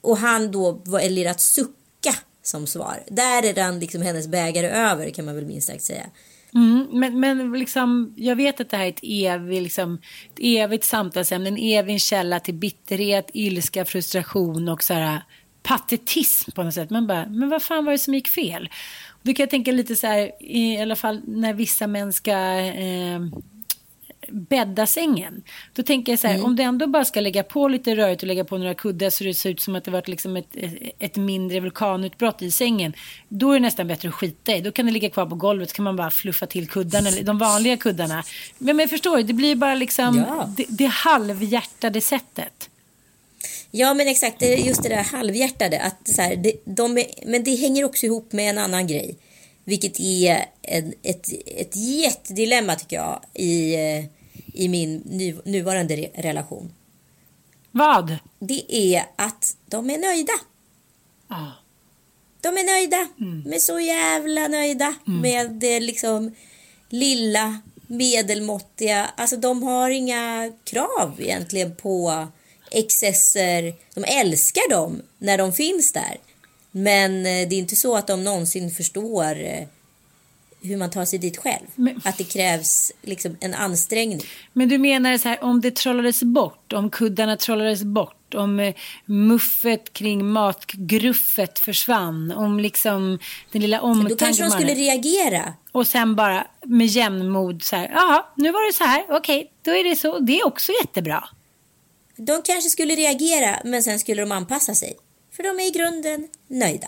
Och 0.02 0.18
han 0.18 0.52
då 0.52 0.82
väljer 0.86 1.32
att 1.32 1.42
sucka 1.42 2.16
som 2.44 2.68
svar. 2.68 3.04
Där 3.08 3.46
är 3.46 3.54
den 3.54 3.80
liksom 3.80 4.02
hennes 4.02 4.28
bägare 4.28 4.68
över 4.68 5.10
kan 5.10 5.26
man 5.26 5.36
väl 5.36 5.46
minst 5.46 5.68
sagt 5.68 5.84
säga. 5.84 6.06
Mm, 6.54 6.88
men, 6.92 7.20
men 7.20 7.52
liksom, 7.52 8.14
jag 8.18 8.36
vet 8.36 8.62
att 8.62 8.70
det 8.70 8.78
här 8.78 8.86
är 8.86 8.90
ett 8.90 9.00
evigt, 9.04 9.64
liksom, 9.64 9.94
ett 10.34 10.40
evigt 10.40 10.84
samtalsämne, 10.84 11.48
en 11.48 11.58
evig 11.58 12.02
källa 12.02 12.40
till 12.40 12.54
bitterhet, 12.54 13.30
ilska, 13.34 13.86
frustration 13.86 14.70
och 14.70 14.84
så 14.84 14.94
här, 14.94 15.22
patetism 15.66 16.52
på 16.52 16.64
något 16.64 16.74
sätt. 16.74 16.90
Man 16.90 17.08
bara, 17.08 17.26
men 17.26 17.50
vad 17.50 17.64
fan 17.64 17.86
var 17.86 17.92
det 17.92 17.98
som 17.98 18.14
gick 18.14 18.28
fel? 18.28 18.70
Då 19.22 19.34
kan 19.34 19.44
jag 19.44 19.50
tänka 19.50 19.72
lite 19.72 19.96
så 19.96 20.08
här, 20.08 20.32
i 20.40 20.82
alla 20.82 20.96
fall 20.96 21.22
när 21.28 21.54
vissa 21.54 21.88
män 21.88 22.14
ska 22.14 22.32
eh, 22.60 23.20
bädda 24.30 24.88
sängen. 24.88 25.44
Då 25.74 25.84
tänker 25.84 26.12
jag 26.12 26.20
så 26.20 26.28
här, 26.28 26.34
mm. 26.34 26.46
om 26.46 26.56
du 26.56 26.64
ändå 26.64 26.88
bara 26.88 27.06
ska 27.06 27.22
lägga 27.22 27.44
på 27.44 27.68
lite 27.68 27.96
rörigt 27.96 28.24
och 28.24 28.28
lägga 28.28 28.44
på 28.44 28.58
några 28.58 28.74
kuddar 28.74 29.10
så 29.10 29.24
det 29.24 29.34
ser 29.34 29.50
ut 29.50 29.62
som 29.62 29.76
att 29.76 29.84
det 29.84 29.92
varit 29.92 30.08
liksom 30.08 30.38
ett, 30.38 30.56
ett 31.00 31.16
mindre 31.16 31.60
vulkanutbrott 31.60 32.42
i 32.42 32.52
sängen. 32.52 32.94
Då 33.30 33.52
är 33.52 33.54
det 33.54 33.60
nästan 33.60 33.88
bättre 33.88 34.10
att 34.10 34.16
skita 34.16 34.56
i. 34.56 34.62
Då 34.62 34.72
kan 34.72 34.86
det 34.86 34.92
ligga 34.92 35.10
kvar 35.10 35.26
på 35.26 35.36
golvet 35.36 35.70
så 35.70 35.76
kan 35.76 35.84
man 35.84 35.96
bara 35.96 36.12
fluffa 36.12 36.46
till 36.46 36.68
kuddarna, 36.68 37.10
de 37.24 37.38
vanliga 37.38 37.78
kuddarna. 37.78 38.24
Men, 38.58 38.76
men 38.76 38.90
förstår 38.90 39.18
du, 39.18 39.24
det 39.24 39.34
blir 39.34 39.56
bara 39.56 39.76
liksom 39.76 40.26
ja. 40.28 40.50
det, 40.58 40.66
det 40.70 40.86
halvhjärtade 40.86 42.02
sättet. 42.02 42.70
Ja 43.78 43.94
men 43.94 44.08
exakt, 44.08 44.42
just 44.42 44.84
det 44.84 44.90
där 44.90 45.04
halvhjärtade. 45.04 45.82
Att 45.82 46.16
så 46.16 46.22
här, 46.22 46.36
det, 46.36 46.54
de 46.66 46.98
är, 46.98 47.06
men 47.26 47.44
det 47.44 47.56
hänger 47.56 47.84
också 47.84 48.06
ihop 48.06 48.32
med 48.32 48.50
en 48.50 48.58
annan 48.58 48.88
grej. 48.88 49.18
Vilket 49.64 50.00
är 50.00 50.46
en, 50.62 50.94
ett, 51.04 51.28
ett 51.46 51.76
jättedilemma 51.76 52.76
tycker 52.76 52.96
jag 52.96 53.22
i, 53.34 53.76
i 54.54 54.68
min 54.68 54.96
ny, 55.06 55.36
nuvarande 55.46 55.96
re, 55.96 56.10
relation. 56.14 56.74
Vad? 57.72 58.18
Det 58.40 58.76
är 58.76 59.06
att 59.16 59.58
de 59.66 59.90
är 59.90 59.98
nöjda. 59.98 60.34
Ah. 61.28 61.52
De 62.42 62.48
är 62.48 62.64
nöjda. 62.64 63.08
Mm. 63.20 63.44
De 63.44 63.56
är 63.56 63.60
så 63.60 63.80
jävla 63.80 64.48
nöjda 64.48 64.96
mm. 65.08 65.22
med 65.22 65.52
det 65.52 65.80
liksom 65.80 66.36
lilla 66.90 67.62
medelmåttiga. 67.88 69.10
Alltså 69.18 69.38
de 69.38 69.64
har 69.64 69.90
inga 69.90 70.52
krav 70.64 71.16
egentligen 71.20 71.76
på 71.76 72.28
excesser. 72.76 73.74
De 73.94 74.04
älskar 74.04 74.70
dem 74.70 75.02
när 75.18 75.38
de 75.38 75.54
finns 75.54 75.92
där. 75.92 76.18
Men 76.72 77.18
eh, 77.18 77.50
det 77.50 77.56
är 77.56 77.60
inte 77.60 77.76
så 77.76 77.96
att 77.96 78.08
de 78.08 78.24
någonsin 78.24 78.72
förstår 78.72 79.44
eh, 79.44 79.68
hur 80.62 80.78
man 80.78 80.90
tar 80.90 81.06
sig 81.06 81.20
dit 81.20 81.38
själv. 81.38 81.66
Men, 81.76 82.02
att 82.04 82.18
det 82.18 82.24
krävs 82.24 82.92
liksom 83.02 83.38
en 83.40 83.54
ansträngning. 83.54 84.22
Men 84.54 84.70
du 84.70 84.78
menar 84.78 85.18
så 85.18 85.30
här, 85.30 85.44
om 85.44 85.62
det 85.62 85.76
trollades 85.76 86.24
bort, 86.24 86.74
om 86.74 86.90
kuddarna 86.90 87.38
trollades 87.38 87.84
bort, 87.84 88.34
om 88.34 88.60
eh, 88.60 88.76
muffet 89.06 89.94
kring 89.94 90.26
matgruffet 90.26 91.60
försvann, 91.60 92.32
om 92.32 92.60
liksom 92.60 93.20
den 93.52 93.62
lilla 93.62 93.82
omtanken. 93.82 94.18
Då 94.18 94.26
kanske 94.26 94.44
de 94.44 94.52
skulle 94.52 94.74
reagera. 94.74 95.54
Och 95.72 95.88
sen 95.88 96.16
bara 96.16 96.48
med 96.62 96.88
jämnmod 96.88 97.64
så 97.64 97.76
här, 97.76 97.92
jaha, 97.94 98.26
nu 98.36 98.52
var 98.52 98.68
det 98.68 98.74
så 98.74 98.84
här, 98.84 99.04
okej, 99.10 99.40
okay, 99.40 99.48
då 99.62 99.72
är 99.72 99.84
det 99.84 99.96
så, 99.96 100.20
det 100.20 100.40
är 100.40 100.48
också 100.48 100.72
jättebra. 100.82 101.30
De 102.18 102.42
kanske 102.42 102.70
skulle 102.70 102.96
reagera 102.96 103.62
men 103.64 103.84
sen 103.84 104.00
skulle 104.00 104.22
de 104.22 104.32
anpassa 104.32 104.76
sig. 104.76 104.98
För 105.36 105.44
de 105.44 105.60
är 105.60 105.68
i 105.68 105.72
grunden 105.72 106.28
nöjda. 106.48 106.88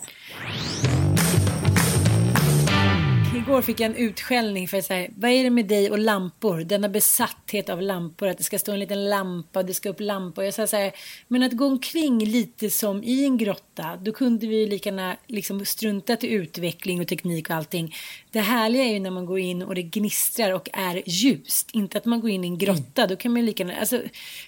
Igår 3.38 3.62
fick 3.62 3.80
jag 3.80 3.90
en 3.90 3.96
utskällning 3.96 4.68
för 4.68 4.78
att 4.78 4.84
säga, 4.84 5.08
vad 5.16 5.30
är 5.30 5.44
det 5.44 5.50
med 5.50 5.66
dig 5.66 5.90
och 5.90 5.98
lampor? 5.98 6.60
Denna 6.60 6.88
besatthet 6.88 7.68
av 7.68 7.82
lampor, 7.82 8.28
att 8.28 8.38
det 8.38 8.44
ska 8.44 8.58
stå 8.58 8.72
en 8.72 8.80
liten 8.80 9.08
lampa 9.08 9.58
och 9.58 9.66
det 9.66 9.74
ska 9.74 9.88
upp 9.88 10.00
lampor. 10.00 10.44
Jag 10.44 10.54
sa 10.54 10.66
så 10.66 10.76
här, 10.76 10.92
men 11.28 11.42
att 11.42 11.52
gå 11.52 11.66
omkring 11.66 12.24
lite 12.24 12.70
som 12.70 13.04
i 13.04 13.24
en 13.24 13.38
grotta, 13.38 13.96
då 14.02 14.12
kunde 14.12 14.46
vi 14.46 14.66
lika 14.66 14.88
gärna 14.88 15.16
liksom 15.26 15.64
strunta 15.64 16.16
till 16.16 16.28
utveckling 16.28 17.00
och 17.00 17.08
teknik 17.08 17.50
och 17.50 17.56
allting. 17.56 17.94
Det 18.30 18.40
härliga 18.40 18.84
är 18.84 18.92
ju 18.92 18.98
när 18.98 19.10
man 19.10 19.26
går 19.26 19.38
in 19.38 19.62
och 19.62 19.74
det 19.74 19.82
gnistrar 19.82 20.52
och 20.52 20.68
är 20.72 21.02
ljust, 21.06 21.70
inte 21.72 21.98
att 21.98 22.04
man 22.04 22.20
går 22.20 22.30
in 22.30 22.44
i 22.44 22.46
en 22.46 22.58
grotta, 22.58 23.02
mm. 23.02 23.08
då 23.08 23.16
kan 23.16 23.32
man 23.32 23.46
lika 23.46 23.62
gärna, 23.62 23.80
alltså, 23.80 24.02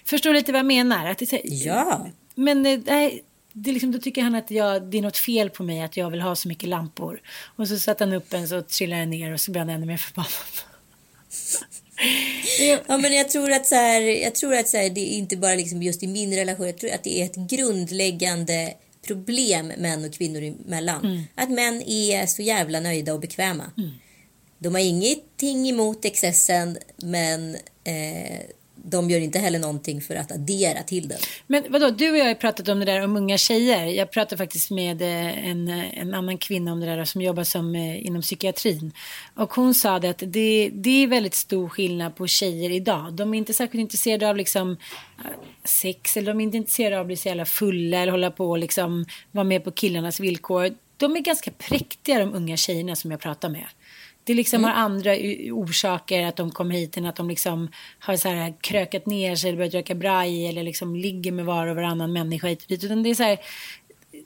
förstår 0.05 0.33
lite 0.33 0.51
vad 0.51 0.59
jag 0.59 0.65
menar? 0.65 1.05
Att 1.05 1.17
det, 1.17 1.41
ja. 1.43 2.07
Men 2.35 2.65
eh, 2.65 3.11
det, 3.53 3.71
liksom, 3.71 3.91
då 3.91 3.99
tycker 3.99 4.21
han 4.21 4.35
att 4.35 4.51
jag, 4.51 4.83
det 4.83 4.97
är 4.97 5.01
något 5.01 5.17
fel 5.17 5.49
på 5.49 5.63
mig 5.63 5.81
att 5.81 5.97
jag 5.97 6.09
vill 6.09 6.21
ha 6.21 6.35
så 6.35 6.47
mycket 6.47 6.69
lampor. 6.69 7.21
Och 7.55 7.67
så 7.67 7.79
satte 7.79 8.03
han 8.03 8.13
upp 8.13 8.33
en 8.33 8.47
så 8.47 8.61
trillade 8.61 9.01
den 9.01 9.09
ner 9.09 9.33
och 9.33 9.41
så 9.41 9.51
blev 9.51 9.61
han 9.61 9.69
ännu 9.69 9.85
mer 9.85 9.97
förbannad. 9.97 10.31
ja 12.87 12.97
men 12.97 13.13
jag 13.13 13.29
tror 13.29 13.51
att 13.51 13.67
så 13.67 13.75
här, 13.75 14.01
jag 14.01 14.35
tror 14.35 14.55
att 14.55 14.67
så 14.67 14.77
här, 14.77 14.89
det 14.89 15.13
är 15.13 15.17
inte 15.17 15.37
bara 15.37 15.55
liksom 15.55 15.83
just 15.83 16.03
i 16.03 16.07
min 16.07 16.35
relation. 16.35 16.65
Jag 16.65 16.77
tror 16.77 16.91
att 16.91 17.03
det 17.03 17.21
är 17.21 17.25
ett 17.25 17.35
grundläggande 17.35 18.73
problem 19.07 19.67
män 19.77 20.05
och 20.05 20.13
kvinnor 20.13 20.43
emellan. 20.43 21.05
Mm. 21.05 21.23
Att 21.35 21.49
män 21.49 21.81
är 21.81 22.25
så 22.25 22.41
jävla 22.41 22.79
nöjda 22.79 23.13
och 23.13 23.19
bekväma. 23.19 23.71
Mm. 23.77 23.91
De 24.59 24.75
har 24.75 24.81
ingenting 24.81 25.69
emot 25.69 26.05
excessen 26.05 26.77
men 26.97 27.55
eh, 27.83 28.39
de 28.83 29.09
gör 29.09 29.19
inte 29.19 29.39
heller 29.39 29.59
någonting 29.59 30.01
för 30.01 30.15
att 30.15 30.31
addera 30.31 30.83
till 30.83 31.07
den. 31.07 31.17
Men 31.47 31.63
vadå, 31.69 31.89
du 31.89 32.11
och 32.11 32.17
jag 32.17 32.25
har 32.25 32.33
pratat 32.33 32.67
om 32.67 32.79
det 32.79 32.85
där 32.85 33.03
om 33.03 33.17
unga 33.17 33.37
tjejer. 33.37 33.85
Jag 33.85 34.11
pratade 34.11 34.37
faktiskt 34.37 34.71
med 34.71 35.01
eh, 35.01 35.49
en, 35.49 35.67
eh, 35.67 35.99
en 35.99 36.13
annan 36.13 36.37
kvinna 36.37 36.71
om 36.71 36.79
det 36.79 36.85
där 36.85 37.05
som 37.05 37.21
jobbar 37.21 37.43
som, 37.43 37.75
eh, 37.75 38.05
inom 38.05 38.21
psykiatrin. 38.21 38.91
Och 39.35 39.53
hon 39.53 39.73
sa 39.73 39.99
det 39.99 40.09
att 40.09 40.23
det, 40.25 40.69
det 40.73 41.03
är 41.03 41.07
väldigt 41.07 41.35
stor 41.35 41.69
skillnad 41.69 42.15
på 42.15 42.27
tjejer 42.27 42.69
idag. 42.69 43.13
De 43.13 43.33
är 43.33 43.37
inte 43.37 43.53
särskilt 43.53 43.81
intresserade 43.81 44.29
av 44.29 44.35
liksom 44.37 44.77
sex 45.63 46.17
eller 46.17 46.27
de 46.33 46.39
är 46.39 46.43
inte 46.43 46.57
intresserade 46.57 46.95
av 46.95 47.01
att 47.01 47.07
bli 47.07 47.17
så 47.17 47.27
jävla 47.27 47.45
fulla 47.45 47.97
eller 47.97 48.11
hålla 48.11 48.31
på 48.31 48.49
och 48.49 48.57
liksom 48.57 49.05
vara 49.31 49.43
med 49.43 49.63
på 49.63 49.71
killarnas 49.71 50.19
villkor. 50.19 50.69
De 50.97 51.15
är 51.15 51.19
ganska 51.19 51.51
präktiga 51.51 52.19
de 52.19 52.33
unga 52.33 52.57
tjejerna 52.57 52.95
som 52.95 53.11
jag 53.11 53.19
pratar 53.19 53.49
med. 53.49 53.65
Det 54.23 54.33
liksom 54.33 54.57
mm. 54.57 54.69
har 54.69 54.83
andra 54.83 55.11
orsaker 55.51 56.25
att 56.25 56.35
de 56.35 56.51
kommer 56.51 56.75
hit 56.75 56.97
än 56.97 57.05
att 57.05 57.15
de 57.15 57.29
liksom 57.29 57.71
har 57.99 58.15
så 58.15 58.29
här 58.29 58.53
krökat 58.61 59.05
ner 59.05 59.35
sig 59.35 59.49
eller 59.49 59.57
börjat 59.57 59.73
röka 59.73 59.95
braj 59.95 60.47
eller 60.47 60.63
liksom 60.63 60.95
ligger 60.95 61.31
med 61.31 61.45
var 61.45 61.67
och 61.67 61.75
varannan 61.75 62.13
människa 62.13 62.47
hit 62.47 62.61
och 62.61 62.67
dit. 62.67 62.83
Utan 62.83 63.03
det 63.03 63.09
är 63.09 63.15
så 63.15 63.23
här, 63.23 63.39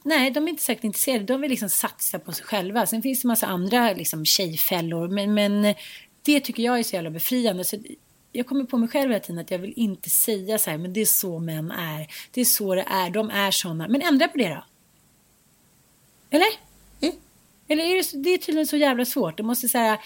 nej, 0.03 0.31
de 0.31 0.43
är 0.43 0.49
inte 0.49 0.63
säkert 0.63 0.83
intresserade. 0.83 1.23
De 1.23 1.41
vill 1.41 1.49
liksom 1.49 1.69
satsa 1.69 2.19
på 2.19 2.31
sig 2.31 2.45
själva. 2.45 2.85
Sen 2.85 3.01
finns 3.01 3.21
det 3.21 3.27
massa 3.27 3.47
andra 3.47 3.93
liksom 3.93 4.25
tjejfällor. 4.25 5.07
Men, 5.07 5.33
men 5.33 5.75
det 6.21 6.39
tycker 6.39 6.63
jag 6.63 6.79
är 6.79 6.83
så 6.83 6.95
jävla 6.95 7.09
befriande. 7.09 7.63
Så 7.63 7.77
jag 8.31 8.47
kommer 8.47 8.63
på 8.63 8.77
mig 8.77 8.89
själv 8.89 9.11
hela 9.11 9.19
tiden 9.19 9.41
att 9.41 9.51
jag 9.51 9.59
vill 9.59 9.73
inte 9.75 10.09
säga 10.09 10.57
så 10.57 10.69
här, 10.69 10.77
men 10.77 10.93
det 10.93 11.01
är 11.01 11.05
så 11.05 11.39
män 11.39 11.71
är. 11.71 12.07
Det 12.31 12.41
är 12.41 12.45
så 12.45 12.75
det 12.75 12.85
är. 12.89 13.09
De 13.09 13.29
är 13.29 13.51
sådana. 13.51 13.87
Men 13.87 14.01
ändra 14.01 14.27
på 14.27 14.37
det 14.37 14.49
då. 14.49 14.65
Eller? 16.29 16.64
Eller 17.67 17.84
är 17.84 17.98
det, 17.98 18.24
det 18.24 18.29
är 18.29 18.38
tydligen 18.38 18.67
så 18.67 18.77
jävla 18.77 19.05
svårt. 19.05 19.38
Det 19.38 19.43
måste 19.43 19.67
säga, 19.67 20.00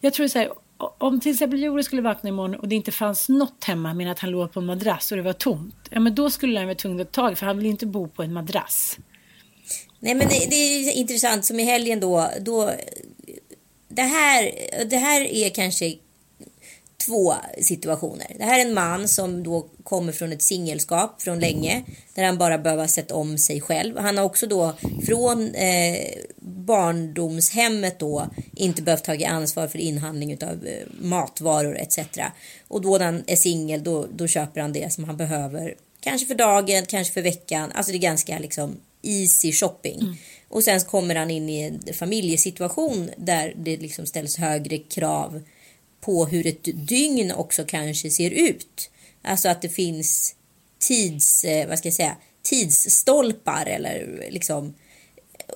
jag 0.00 0.14
tror 0.14 0.28
så 0.28 0.38
här, 0.38 0.52
om 0.98 1.20
till 1.20 1.32
exempel 1.32 1.62
Joel 1.62 1.84
skulle 1.84 2.02
vakna 2.02 2.28
imorgon 2.28 2.54
och 2.54 2.68
det 2.68 2.74
inte 2.74 2.92
fanns 2.92 3.28
något 3.28 3.64
hemma 3.64 3.94
men 3.94 4.08
att 4.08 4.18
han 4.18 4.30
låg 4.30 4.52
på 4.52 4.60
en 4.60 4.66
madrass 4.66 5.10
och 5.10 5.16
det 5.16 5.22
var 5.22 5.32
tomt. 5.32 5.88
Ja 5.90 6.00
men 6.00 6.14
då 6.14 6.30
skulle 6.30 6.58
han 6.58 6.66
vara 6.66 6.74
tvungen 6.74 7.00
att 7.00 7.12
ta 7.12 7.22
tag 7.22 7.38
för 7.38 7.46
han 7.46 7.56
vill 7.56 7.66
inte 7.66 7.86
bo 7.86 8.08
på 8.08 8.22
en 8.22 8.32
madrass. 8.32 8.98
Nej 9.98 10.14
men 10.14 10.28
det, 10.28 10.46
det 10.50 10.56
är 10.56 10.92
intressant 10.92 11.44
som 11.44 11.60
i 11.60 11.64
helgen 11.64 12.00
då, 12.00 12.30
då 12.40 12.70
det 13.88 14.02
här, 14.02 14.52
det 14.84 14.96
här 14.96 15.20
är 15.20 15.48
kanske 15.48 15.94
två 17.06 17.34
situationer. 17.62 18.26
Det 18.38 18.44
här 18.44 18.60
är 18.60 18.64
en 18.64 18.74
man 18.74 19.08
som 19.08 19.42
då 19.42 19.66
kommer 19.84 20.12
från 20.12 20.32
ett 20.32 20.42
singelskap 20.42 21.22
från 21.22 21.40
länge 21.40 21.84
där 22.14 22.24
han 22.24 22.38
bara 22.38 22.58
behöver 22.58 22.86
sett 22.86 23.10
om 23.10 23.38
sig 23.38 23.60
själv. 23.60 23.98
Han 23.98 24.18
har 24.18 24.24
också 24.24 24.46
då 24.46 24.74
från 25.06 25.54
eh, 25.54 25.96
barndomshemmet 26.64 27.98
då 27.98 28.26
inte 28.54 28.82
behövt 28.82 29.04
ta 29.04 29.26
ansvar 29.26 29.68
för 29.68 29.78
inhandling 29.78 30.38
av 30.42 30.66
eh, 30.66 30.86
matvaror 31.00 31.78
etc. 31.78 31.98
Och 32.68 32.80
då 32.80 32.98
han 32.98 33.24
är 33.26 33.36
singel 33.36 33.84
då, 33.84 34.06
då 34.12 34.26
köper 34.26 34.60
han 34.60 34.72
det 34.72 34.92
som 34.92 35.04
han 35.04 35.16
behöver. 35.16 35.74
Kanske 36.00 36.26
för 36.26 36.34
dagen, 36.34 36.86
kanske 36.86 37.14
för 37.14 37.22
veckan. 37.22 37.72
Alltså 37.74 37.92
det 37.92 37.98
är 37.98 38.00
ganska 38.00 38.38
liksom 38.38 38.76
easy 39.02 39.52
shopping. 39.52 40.00
Mm. 40.00 40.14
Och 40.48 40.64
sen 40.64 40.80
kommer 40.80 41.14
han 41.14 41.30
in 41.30 41.48
i 41.48 41.60
en 41.62 41.94
familjesituation 41.94 43.10
där 43.16 43.54
det 43.56 43.76
liksom 43.76 44.06
ställs 44.06 44.36
högre 44.36 44.78
krav 44.78 45.42
på 46.00 46.26
hur 46.26 46.46
ett 46.46 46.68
dygn 46.88 47.32
också 47.32 47.64
kanske 47.64 48.10
ser 48.10 48.30
ut. 48.30 48.90
Alltså 49.22 49.48
att 49.48 49.62
det 49.62 49.68
finns 49.68 50.34
tids, 50.78 51.44
eh, 51.44 51.68
vad 51.68 51.78
ska 51.78 51.88
jag 51.88 51.94
säga, 51.94 52.16
tidsstolpar 52.42 53.66
eller 53.66 54.28
liksom 54.30 54.74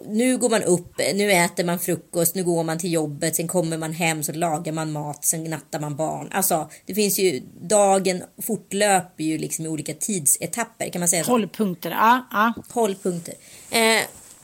nu 0.06 0.38
går 0.38 0.50
man 0.50 0.62
upp, 0.62 0.98
nu 1.14 1.32
äter 1.32 1.64
man 1.64 1.78
frukost, 1.78 2.34
nu 2.34 2.44
går 2.44 2.64
man 2.64 2.78
till 2.78 2.92
jobbet, 2.92 3.36
sen 3.36 3.48
kommer 3.48 3.78
man 3.78 3.92
hem 3.92 4.22
så 4.22 4.32
lagar 4.32 4.72
man 4.72 4.92
mat, 4.92 5.24
sen 5.24 5.44
nattar 5.44 5.80
man 5.80 5.96
barn. 5.96 6.28
Alltså 6.32 6.70
det 6.86 6.94
finns 6.94 7.18
ju, 7.18 7.42
dagen 7.60 8.22
fortlöper 8.42 9.24
ju 9.24 9.38
liksom 9.38 9.64
i 9.64 9.68
olika 9.68 9.94
tidsetapper 9.94 10.88
kan 10.88 11.00
man 11.00 11.08
säga 11.08 11.24
så? 11.24 11.30
Hållpunkter, 11.30 11.90
ja. 11.90 12.28
ja. 12.30 12.52
Hållpunkter. 12.70 13.34
Eh, 13.70 14.02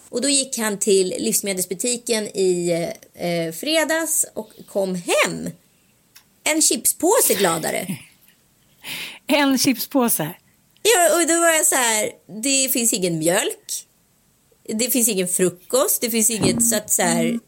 och 0.09 0.21
då 0.21 0.28
gick 0.28 0.59
han 0.59 0.78
till 0.78 1.09
livsmedelsbutiken 1.19 2.25
i 2.25 2.71
eh, 3.14 3.52
fredags 3.52 4.26
och 4.35 4.50
kom 4.69 4.95
hem 4.95 5.50
en 6.45 6.62
chipspåse 6.62 7.35
gladare. 7.35 7.87
En 9.26 9.59
chipspåse? 9.59 10.35
Ja, 10.83 11.21
och 11.21 11.28
då 11.28 11.40
var 11.40 11.49
jag 11.49 11.66
så 11.66 11.75
här, 11.75 12.11
det 12.42 12.73
finns 12.73 12.92
ingen 12.92 13.19
mjölk. 13.19 13.87
Det 14.75 14.91
finns 14.91 15.09
ingen 15.09 15.29
frukost, 15.29 16.00
det 16.00 16.11
finns 16.11 16.31
inget 16.31 16.69
så 16.69 16.77
att 16.77 16.91
så 16.91 17.03
här, 17.03 17.41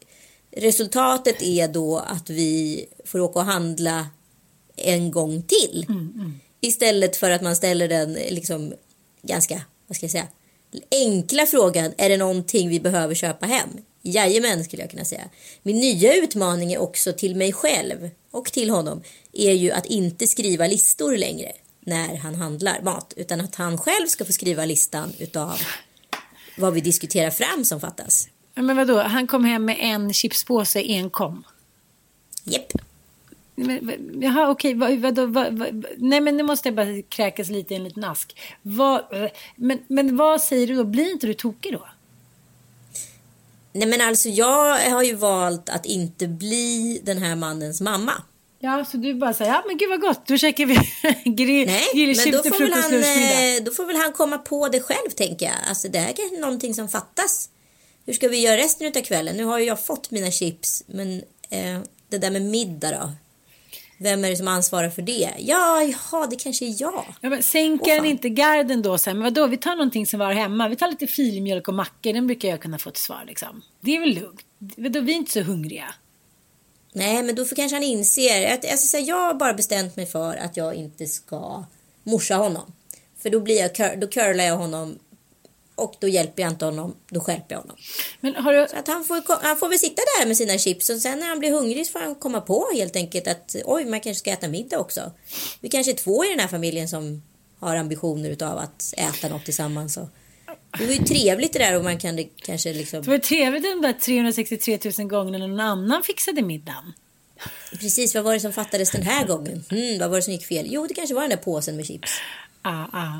resultatet 0.51 1.41
är 1.41 1.67
då 1.67 1.97
att 1.97 2.29
vi 2.29 2.85
får 3.05 3.19
åka 3.19 3.39
och 3.39 3.45
handla 3.45 4.07
en 4.75 5.11
gång 5.11 5.43
till. 5.43 5.85
Mm, 5.89 6.13
mm. 6.15 6.39
Istället 6.61 7.15
för 7.15 7.31
att 7.31 7.41
man 7.41 7.55
ställer 7.55 7.87
den 7.87 8.13
liksom 8.13 8.73
ganska, 9.21 9.61
vad 9.87 9.95
ska 9.95 10.03
jag 10.03 10.11
säga, 10.11 10.27
enkla 10.91 11.45
frågan, 11.45 11.93
är 11.97 12.09
det 12.09 12.17
någonting 12.17 12.69
vi 12.69 12.79
behöver 12.79 13.15
köpa 13.15 13.45
hem? 13.45 13.69
Jajamän, 14.01 14.63
skulle 14.63 14.81
jag 14.81 14.91
kunna 14.91 15.05
säga. 15.05 15.29
Min 15.63 15.79
nya 15.79 16.15
utmaning 16.15 16.73
är 16.73 16.77
också 16.77 17.13
till 17.13 17.35
mig 17.35 17.53
själv 17.53 18.09
och 18.31 18.51
till 18.51 18.69
honom 18.69 19.01
är 19.33 19.51
ju 19.51 19.71
att 19.71 19.85
inte 19.85 20.27
skriva 20.27 20.67
listor 20.67 21.17
längre 21.17 21.51
när 21.79 22.15
han 22.15 22.35
handlar 22.35 22.81
mat 22.81 23.13
utan 23.15 23.41
att 23.41 23.55
han 23.55 23.77
själv 23.77 24.07
ska 24.07 24.25
få 24.25 24.31
skriva 24.31 24.65
listan 24.65 25.13
utav 25.17 25.59
vad 26.57 26.73
vi 26.73 26.81
diskuterar 26.81 27.29
fram 27.29 27.65
som 27.65 27.79
fattas. 27.79 28.29
Men 28.55 28.77
vadå, 28.77 29.01
han 29.01 29.27
kom 29.27 29.45
hem 29.45 29.65
med 29.65 29.77
en 29.79 30.13
chipspåse 30.13 30.81
enkom? 30.81 31.43
Japp. 32.43 32.71
Jaha, 34.21 34.49
okej. 34.49 34.73
Vad, 34.73 34.97
vadå, 34.97 35.25
vad, 35.25 35.59
vad, 35.59 35.85
nej, 35.97 36.21
men 36.21 36.37
nu 36.37 36.43
måste 36.43 36.67
jag 36.67 36.75
bara 36.75 37.01
kräkas 37.01 37.49
lite 37.49 37.73
i 37.73 37.77
en 37.77 37.83
liten 37.83 38.03
ask. 38.03 38.39
Vad, 38.61 39.01
men, 39.55 39.79
men 39.87 40.17
vad 40.17 40.41
säger 40.41 40.67
du 40.67 40.75
då? 40.75 40.83
Blir 40.83 41.11
inte 41.11 41.27
du 41.27 41.33
tokig 41.33 41.73
då? 41.73 41.87
Nej 43.73 43.87
men 43.87 44.01
alltså 44.01 44.29
jag 44.29 44.89
har 44.91 45.03
ju 45.03 45.15
valt 45.15 45.69
att 45.69 45.85
inte 45.85 46.27
bli 46.27 47.01
den 47.03 47.17
här 47.17 47.35
mannens 47.35 47.81
mamma. 47.81 48.13
Ja, 48.65 48.85
så 48.85 48.97
du 48.97 49.13
bara 49.13 49.33
säger, 49.33 49.51
ja 49.51 49.63
men 49.67 49.77
gud 49.77 49.89
vad 49.89 50.01
gott, 50.01 50.27
då 50.27 50.37
käkar 50.37 50.65
vi 50.65 50.75
grill, 51.31 51.67
Nej, 51.67 52.15
men 52.15 52.31
då 52.31 52.43
får, 52.43 52.59
väl 52.59 52.73
han, 52.73 52.93
eh, 52.93 53.63
då 53.63 53.71
får 53.71 53.85
väl 53.85 53.95
han 53.95 54.13
komma 54.13 54.37
på 54.37 54.69
det 54.69 54.79
själv 54.79 55.09
tänker 55.15 55.45
jag. 55.45 55.55
Alltså 55.67 55.87
det 55.87 55.99
här 55.99 56.09
är 56.09 56.39
någonting 56.39 56.73
som 56.73 56.89
fattas. 56.89 57.49
Hur 58.05 58.13
ska 58.13 58.27
vi 58.27 58.41
göra 58.41 58.57
resten 58.57 58.87
av 58.87 59.01
kvällen? 59.01 59.37
Nu 59.37 59.43
har 59.43 59.59
ju 59.59 59.65
jag 59.65 59.85
fått 59.85 60.11
mina 60.11 60.31
chips, 60.31 60.83
men 60.87 61.17
eh, 61.49 61.79
det 62.09 62.17
där 62.17 62.31
med 62.31 62.41
middag 62.41 62.91
då? 62.91 63.11
Vem 63.97 64.25
är 64.25 64.29
det 64.29 64.35
som 64.35 64.47
ansvarar 64.47 64.89
för 64.89 65.01
det? 65.01 65.29
Ja, 65.37 65.83
jaha, 65.83 66.27
det 66.27 66.35
kanske 66.35 66.65
är 66.65 66.81
jag. 66.81 67.05
Ja, 67.21 67.29
men 67.29 67.43
sänker 67.43 68.01
oh, 68.01 68.09
inte 68.09 68.29
garden 68.29 68.81
då? 68.81 68.97
Så 68.97 69.09
här, 69.09 69.15
men 69.15 69.23
vadå, 69.23 69.47
vi 69.47 69.57
tar 69.57 69.75
någonting 69.75 70.07
som 70.07 70.19
var 70.19 70.33
hemma. 70.33 70.67
Vi 70.67 70.75
tar 70.75 70.89
lite 70.89 71.07
filmjölk 71.07 71.67
och 71.67 71.73
mackor. 71.73 72.13
Den 72.13 72.27
brukar 72.27 72.49
jag 72.49 72.61
kunna 72.61 72.77
få 72.77 72.89
ett 72.89 72.97
svar 72.97 73.23
liksom. 73.27 73.61
Det 73.81 73.95
är 73.95 73.99
väl 73.99 74.13
lugnt. 74.13 74.45
Vadå, 74.57 74.99
vi 74.99 75.11
är 75.11 75.17
inte 75.17 75.31
så 75.31 75.41
hungriga. 75.41 75.93
Nej, 76.93 77.23
men 77.23 77.35
då 77.35 77.45
får 77.45 77.55
kanske 77.55 77.75
han 77.75 77.83
inser. 77.83 78.53
Att, 78.53 78.71
alltså, 78.71 78.87
så 78.87 78.97
här, 78.97 79.03
jag 79.07 79.15
har 79.15 79.33
bara 79.33 79.53
bestämt 79.53 79.95
mig 79.95 80.05
för 80.05 80.35
att 80.35 80.57
jag 80.57 80.75
inte 80.75 81.05
ska 81.05 81.63
morsa 82.03 82.35
honom. 82.35 82.73
För 83.21 83.29
då, 83.29 83.39
blir 83.39 83.59
jag, 83.59 83.99
då 83.99 84.07
curlar 84.07 84.43
jag 84.43 84.57
honom 84.57 84.99
och 85.75 85.95
då 85.99 86.07
hjälper 86.07 86.43
jag 86.43 86.51
inte 86.51 86.65
honom, 86.65 86.95
då 87.09 87.19
skälper 87.19 87.55
jag 87.55 87.59
honom. 87.59 87.77
Men 88.19 88.35
har 88.35 88.53
du... 88.53 88.67
Så 88.69 88.77
att 88.77 88.87
han, 88.87 89.05
får, 89.05 89.43
han 89.43 89.57
får 89.57 89.69
väl 89.69 89.79
sitta 89.79 90.01
där 90.19 90.27
med 90.27 90.37
sina 90.37 90.57
chips 90.57 90.89
och 90.89 91.01
sen 91.01 91.19
när 91.19 91.27
han 91.27 91.39
blir 91.39 91.51
hungrig 91.51 91.85
så 91.85 91.91
får 91.91 91.99
han 91.99 92.15
komma 92.15 92.41
på 92.41 92.67
helt 92.73 92.95
enkelt 92.95 93.27
att 93.27 93.55
oj, 93.65 93.85
man 93.85 93.99
kanske 93.99 94.19
ska 94.19 94.31
äta 94.31 94.47
middag 94.47 94.79
också. 94.79 95.11
Vi 95.59 95.69
kanske 95.69 95.91
är 95.91 95.95
två 95.95 96.25
i 96.25 96.29
den 96.29 96.39
här 96.39 96.47
familjen 96.47 96.89
som 96.89 97.21
har 97.59 97.75
ambitioner 97.75 98.29
utav 98.29 98.57
att 98.57 98.93
äta 98.97 99.29
något 99.29 99.45
tillsammans. 99.45 99.97
Och 99.97 100.09
det 100.77 100.85
var 100.85 100.93
ju 100.93 101.03
trevligt 101.03 101.53
det 101.53 101.59
där 101.59 101.77
och 101.77 101.83
man 101.83 101.99
kan 101.99 102.25
kanske 102.35 102.73
liksom... 102.73 103.01
Det 103.01 103.09
var 103.09 103.17
trevligt 103.17 103.63
de 103.63 103.81
där 103.81 103.93
363 103.93 104.79
000 104.99 105.07
gångerna 105.07 105.37
när 105.37 105.47
någon 105.47 105.59
annan 105.59 106.03
fixade 106.03 106.41
middagen. 106.41 106.93
Precis, 107.71 108.15
vad 108.15 108.23
var 108.23 108.33
det 108.33 108.39
som 108.39 108.53
fattades 108.53 108.91
den 108.91 109.01
här 109.01 109.27
gången? 109.27 109.65
Mm, 109.71 109.99
vad 109.99 110.09
var 110.09 110.17
det 110.17 110.23
som 110.23 110.33
gick 110.33 110.45
fel? 110.45 110.65
Jo, 110.69 110.87
det 110.87 110.93
kanske 110.93 111.15
var 111.15 111.21
den 111.21 111.29
där 111.29 111.37
påsen 111.37 111.75
med 111.75 111.85
chips. 111.85 112.11
Ah, 112.61 112.85
ah. 112.91 113.19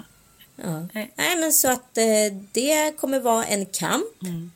Ja. 0.56 0.88
Nej. 0.94 1.12
men 1.16 1.54
så 1.54 1.72
att 1.72 1.98
eh, 1.98 2.04
det 2.52 2.98
kommer 2.98 3.20
vara 3.20 3.46
en 3.46 3.66
kamp. 3.66 4.22
Mm. 4.22 4.52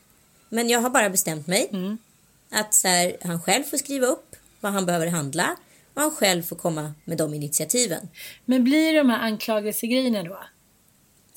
Men 0.48 0.68
jag 0.68 0.80
har 0.80 0.90
bara 0.90 1.10
bestämt 1.10 1.46
mig. 1.46 1.68
Mm. 1.72 1.98
Att 2.50 2.74
så 2.74 2.88
här, 2.88 3.16
han 3.22 3.42
själv 3.42 3.64
får 3.64 3.76
skriva 3.76 4.06
upp 4.06 4.36
vad 4.60 4.72
han 4.72 4.86
behöver 4.86 5.06
handla. 5.06 5.56
Och 5.94 6.02
han 6.02 6.10
själv 6.10 6.42
får 6.42 6.56
komma 6.56 6.94
med 7.04 7.18
de 7.18 7.34
initiativen. 7.34 8.08
Men 8.44 8.64
blir 8.64 8.94
de 8.94 9.10
här 9.10 9.18
anklagelsegrejerna 9.18 10.22
då? 10.22 10.38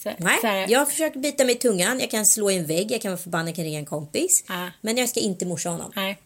Så, 0.03 0.09
Nej, 0.17 0.37
så 0.41 0.47
här... 0.47 0.65
jag 0.69 0.89
försöker 0.89 1.19
bita 1.19 1.45
mig 1.45 1.55
i 1.55 1.57
tungan. 1.57 1.99
Jag 1.99 2.11
kan 2.11 2.25
slå 2.25 2.51
i 2.51 2.57
en 2.57 2.65
vägg, 2.65 2.91
jag 2.91 3.01
kan 3.01 3.11
vara 3.11 3.21
förbannad, 3.21 3.47
jag 3.47 3.55
kan 3.55 3.65
ringa 3.65 3.79
en 3.79 3.85
kompis. 3.85 4.43
Ah. 4.47 4.67
Men 4.81 4.97
jag 4.97 5.09
ska 5.09 5.19
inte 5.19 5.45
morsa 5.45 5.69
honom. 5.69 5.91
Nej. 5.95 6.17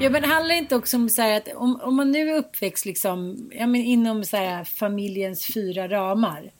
Ja, 0.00 0.10
men 0.10 0.22
det 0.22 0.28
handlar 0.28 0.54
inte 0.54 0.76
också 0.76 0.96
om 0.96 1.08
så 1.08 1.36
att 1.36 1.48
om, 1.54 1.80
om 1.82 1.96
man 1.96 2.12
nu 2.12 2.30
är 2.30 2.34
uppväxt 2.34 2.84
liksom, 2.84 3.50
ja, 3.54 3.66
men 3.66 3.80
inom 3.80 4.24
så 4.24 4.36
här, 4.36 4.64
familjens 4.64 5.54
fyra 5.54 5.88
ramar. 5.88 6.50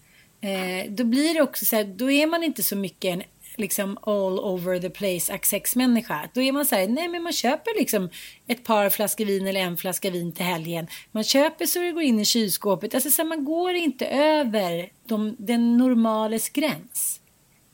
Eh, 0.41 0.91
då 0.91 1.05
blir 1.05 1.35
det 1.35 1.43
också 1.43 1.65
så 1.65 1.77
här, 1.77 1.85
då 1.85 2.11
är 2.11 2.27
man 2.27 2.43
inte 2.43 2.63
så 2.63 2.77
mycket 2.77 3.13
en 3.13 3.23
liksom 3.57 3.99
all 4.03 4.41
over 4.41 4.81
the 4.81 4.91
place 4.91 5.33
accessmänniska. 5.33 6.29
Då 6.35 6.43
är 6.43 6.53
man 6.53 6.67
så 6.67 6.75
här, 6.75 6.89
nej 6.89 7.09
men 7.09 7.23
man 7.23 7.33
köper 7.33 7.79
liksom 7.79 8.11
ett 8.47 8.65
par 8.65 8.91
flaskor 8.91 9.25
vin 9.25 9.47
eller 9.47 9.61
en 9.61 9.77
flaska 9.77 10.11
vin 10.11 10.33
till 10.33 10.45
helgen. 10.45 10.87
Man 11.13 11.25
köper 11.25 11.67
så 11.67 11.79
det 11.79 11.93
går 11.93 12.03
in 12.03 12.21
i 12.21 12.25
kylskåpet. 12.25 12.95
Alltså 12.95 13.11
så 13.11 13.23
här, 13.23 13.29
man 13.29 13.45
går 13.45 13.75
inte 13.75 14.07
över 14.07 14.89
de, 15.09 15.37
den 15.39 15.77
normales 15.77 16.49
gräns. 16.49 17.19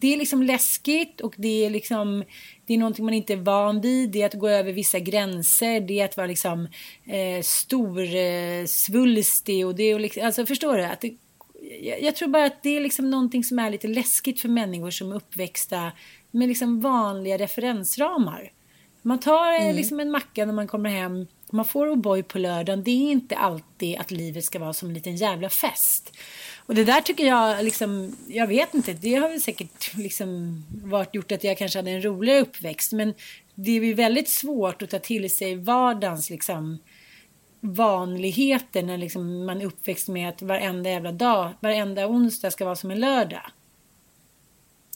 Det 0.00 0.12
är 0.12 0.16
liksom 0.16 0.42
läskigt 0.42 1.20
och 1.20 1.34
det 1.36 1.64
är 1.64 1.70
liksom 1.70 2.24
det 2.66 2.74
är 2.74 2.78
någonting 2.78 3.04
man 3.04 3.14
inte 3.14 3.32
är 3.32 3.36
van 3.36 3.80
vid. 3.80 4.10
Det 4.10 4.22
är 4.22 4.26
att 4.26 4.34
gå 4.34 4.48
över 4.48 4.72
vissa 4.72 4.98
gränser. 4.98 5.80
Det 5.80 6.00
är 6.00 6.04
att 6.04 6.16
vara 6.16 6.26
liksom 6.26 6.68
eh, 7.06 7.42
stor, 7.42 8.14
eh, 8.14 8.64
svulstig 8.66 9.66
och 9.66 9.74
det 9.74 9.82
är 9.82 9.98
liksom, 9.98 10.26
alltså 10.26 10.46
förstår 10.46 10.76
du? 10.76 10.84
Att 10.84 11.00
det, 11.00 11.16
jag, 11.80 12.02
jag, 12.02 12.16
tror 12.16 12.28
bara 12.28 12.44
att 12.44 12.62
det 12.62 12.76
är 12.76 12.80
liksom 12.80 13.10
någonting 13.10 13.44
som 13.44 13.58
är 13.58 13.70
lite 13.70 13.88
läskigt 13.88 14.40
för 14.40 14.48
människor 14.48 14.90
som 14.90 15.12
är 15.12 15.16
uppväxta 15.16 15.92
med 16.30 16.48
liksom 16.48 16.80
vanliga 16.80 17.38
referensramar. 17.38 18.52
Man 19.02 19.20
tar 19.20 19.52
eh, 19.52 19.62
mm. 19.62 19.76
liksom 19.76 20.00
en 20.00 20.10
macka 20.10 20.46
när 20.46 20.52
man 20.52 20.66
kommer 20.66 20.90
hem, 20.90 21.26
man 21.50 21.64
får 21.64 21.86
O'boy 21.86 22.22
på 22.22 22.38
lördagen. 22.38 22.84
Det 22.84 22.90
är 22.90 23.10
inte 23.12 23.36
alltid 23.36 23.98
att 23.98 24.10
livet 24.10 24.44
ska 24.44 24.58
vara 24.58 24.72
som 24.72 24.88
en 24.88 24.94
liten 24.94 25.16
jävla 25.16 25.48
fest. 25.48 26.16
Och 26.66 26.74
det 26.74 26.84
där 26.84 27.00
tycker 27.00 27.26
jag, 27.26 27.64
liksom, 27.64 28.16
jag 28.28 28.46
vet 28.46 28.74
inte, 28.74 28.92
det 28.92 29.14
har 29.14 29.28
väl 29.28 29.40
säkert 29.40 29.96
liksom 29.96 30.64
varit 30.84 31.14
gjort 31.14 31.32
att 31.32 31.44
jag 31.44 31.58
kanske 31.58 31.78
hade 31.78 31.90
en 31.90 32.04
roligare 32.04 32.40
uppväxt. 32.40 32.92
Men 32.92 33.14
det 33.54 33.70
är 33.70 33.84
ju 33.84 33.94
väldigt 33.94 34.28
svårt 34.28 34.82
att 34.82 34.90
ta 34.90 34.98
till 34.98 35.30
sig 35.30 35.56
vardagens 35.56 36.30
liksom, 36.30 36.78
vanligheter 37.60 38.82
när 38.82 38.98
liksom 38.98 39.46
man 39.46 39.60
är 39.60 39.64
uppväxt 39.64 40.08
med 40.08 40.28
att 40.28 40.42
varenda 40.42 40.90
jävla 40.90 41.12
dag, 41.12 41.52
varenda 41.60 42.06
onsdag 42.06 42.50
ska 42.50 42.64
vara 42.64 42.76
som 42.76 42.90
en 42.90 43.00
lördag. 43.00 43.42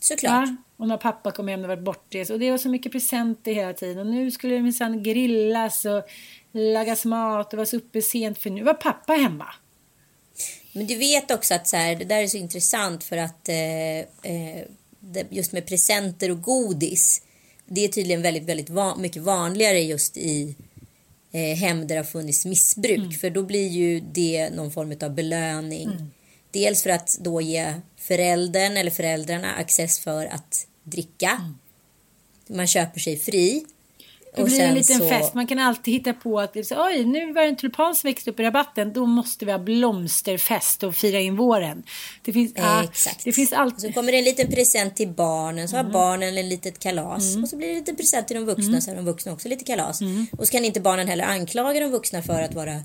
Såklart. 0.01 0.49
Ja, 0.49 0.57
och 0.77 0.89
när 0.89 0.97
pappa 0.97 1.31
kom 1.31 1.49
hem 1.49 1.63
och 1.63 1.69
varit 1.69 1.85
bortrest 1.85 2.31
och 2.31 2.39
det 2.39 2.51
var 2.51 2.59
så 2.59 2.69
mycket 2.69 2.93
presenter 2.93 3.53
hela 3.53 3.73
tiden 3.73 3.99
och 3.99 4.07
nu 4.07 4.31
skulle 4.31 4.55
det 4.55 4.63
minsann 4.63 5.03
grillas 5.03 5.85
och 5.85 6.03
lagas 6.53 7.05
mat 7.05 7.53
och 7.53 7.57
vara 7.57 7.67
så 7.67 7.77
uppe 7.77 8.03
sent 8.03 8.39
för 8.39 8.51
nu 8.51 8.63
var 8.63 8.75
pappa 8.75 9.13
hemma. 9.13 9.55
Men 10.73 10.87
du 10.87 10.97
vet 10.97 11.31
också 11.31 11.55
att 11.55 11.69
så 11.69 11.77
här, 11.77 11.97
det 11.97 12.05
där 12.05 12.23
är 12.23 12.27
så 12.27 12.37
intressant 12.37 13.05
för 13.05 13.17
att 13.17 13.49
eh, 13.49 13.99
eh, 14.33 14.67
just 15.31 15.53
med 15.53 15.67
presenter 15.67 16.31
och 16.31 16.43
godis 16.43 17.23
det 17.75 17.85
är 17.85 17.89
tydligen 17.89 18.23
väldigt, 18.23 18.45
väldigt 18.45 18.71
van, 18.71 19.01
mycket 19.01 19.23
vanligare 19.23 19.79
just 19.79 20.17
i 20.17 20.57
eh, 21.33 21.57
hem 21.57 21.81
där 21.81 21.87
det 21.95 21.97
har 21.97 22.05
funnits 22.05 22.47
missbruk. 22.47 22.99
Mm. 22.99 23.13
För 23.13 23.31
då 23.31 23.43
blir 23.43 23.69
ju 23.69 24.01
det 24.01 24.51
någon 24.51 24.73
form 24.73 24.95
av 25.03 25.15
belöning. 25.15 25.89
Mm. 25.89 26.11
Dels 26.51 26.83
för 26.83 26.91
att 26.91 27.19
då 27.21 27.41
ge 27.41 27.75
föräldern 27.97 28.77
eller 28.77 28.91
föräldrarna 28.91 29.53
access 29.53 29.99
för 29.99 30.27
att 30.27 30.67
dricka. 30.83 31.31
Mm. 31.41 31.59
Man 32.59 32.67
köper 32.67 33.01
sig 33.01 33.17
fri. 33.17 33.65
Det 34.37 34.45
blir 34.45 34.61
en 34.61 34.75
liten 34.75 34.99
så... 34.99 35.09
fest. 35.09 35.35
Man 35.35 35.47
kan 35.47 35.59
alltid 35.59 35.95
hitta 35.95 36.13
på 36.13 36.41
att 36.41 36.57
oj, 36.57 37.05
nu 37.05 37.33
var 37.33 37.43
det 37.43 37.49
en 37.49 37.57
tulpan 37.57 37.95
som 37.95 38.09
växte 38.09 38.31
upp 38.31 38.41
i 38.41 38.43
rabatten. 38.43 38.93
Då 38.93 39.07
måste 39.07 39.45
vi 39.45 39.53
ha 39.53 39.59
blomsterfest 39.59 40.83
och 40.83 40.97
fira 40.97 41.21
in 41.21 41.37
våren. 41.37 41.83
Det 42.23 42.33
finns, 42.33 42.53
ah, 42.57 42.83
exakt. 42.83 43.25
Det 43.25 43.33
finns 43.33 43.53
alltid... 43.53 43.81
Så 43.81 43.93
kommer 43.93 44.13
det 44.13 44.19
en 44.19 44.25
liten 44.25 44.51
present 44.51 44.97
till 44.97 45.09
barnen. 45.09 45.69
Så 45.69 45.77
mm. 45.77 45.87
har 45.87 45.93
barnen 45.93 46.39
en 46.39 46.49
litet 46.49 46.79
kalas. 46.79 47.31
Mm. 47.31 47.43
Och 47.43 47.49
så 47.49 47.57
blir 47.57 47.67
det 47.67 47.73
en 47.73 47.79
liten 47.79 47.97
present 47.97 48.29
till 48.29 48.37
de 48.37 48.45
vuxna. 48.45 48.69
Mm. 48.69 48.81
Så 48.81 48.91
har 48.91 48.97
de 48.97 49.05
vuxna 49.05 49.33
också 49.33 49.49
lite 49.49 49.65
kalas. 49.65 50.01
Mm. 50.01 50.27
Och 50.39 50.47
så 50.47 50.53
kan 50.53 50.65
inte 50.65 50.81
barnen 50.81 51.09
heller 51.09 51.25
anklaga 51.25 51.81
de 51.81 51.91
vuxna 51.91 52.23
för 52.23 52.43
att 52.43 52.55
vara 52.55 52.83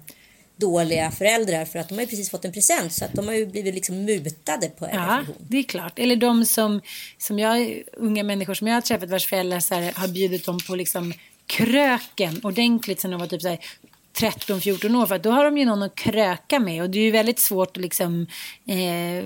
dåliga 0.58 1.12
föräldrar 1.12 1.66
för 1.66 1.80
att 1.80 1.90
de 1.90 1.96
har 1.96 2.02
ju 2.02 2.08
precis 2.08 2.30
fått 2.30 2.46
en 2.46 2.52
present 2.52 2.94
så 2.94 3.06
att 3.06 3.14
de 3.14 3.28
har 3.28 3.34
ju 3.34 3.46
blivit 3.46 3.74
liksom 3.74 4.06
mutade 4.06 4.68
på 4.68 4.86
en 4.86 4.96
Ja, 4.96 5.24
det 5.50 5.58
är 5.58 5.64
klart. 5.64 6.00
Eller 6.00 6.16
de 6.16 6.46
som, 6.46 6.82
som 7.18 7.40
jag, 7.40 7.84
unga 7.98 8.24
människor 8.24 8.54
som 8.54 8.68
jag 8.68 8.76
har 8.76 8.82
träffat 8.82 9.10
vars 9.10 9.28
föräldrar 9.28 9.60
så 9.60 9.76
här, 9.76 9.92
har 9.96 10.08
bjudit 10.08 10.46
dem 10.46 10.60
på 10.68 10.76
liksom 10.76 11.14
kröken 11.48 12.40
ordentligt 12.44 13.00
sen 13.00 13.12
de 13.12 13.20
var 13.20 13.28
typ 13.28 13.42
så 13.42 13.48
här 13.48 13.60
13-14 14.18 15.02
år 15.02 15.06
för 15.06 15.16
att 15.16 15.24
då 15.24 15.32
har 15.32 15.46
de 15.46 15.58
ju 15.58 15.66
någon 15.66 15.84
att 15.84 15.96
kröka 15.96 16.60
med 16.60 16.84
och 16.84 16.90
det 16.90 17.00
är 17.00 17.04
ju 17.04 17.12
väldigt 17.12 17.40
svårt 17.40 17.78
att 17.78 17.84
liksom 17.84 18.28
eh, 18.66 19.26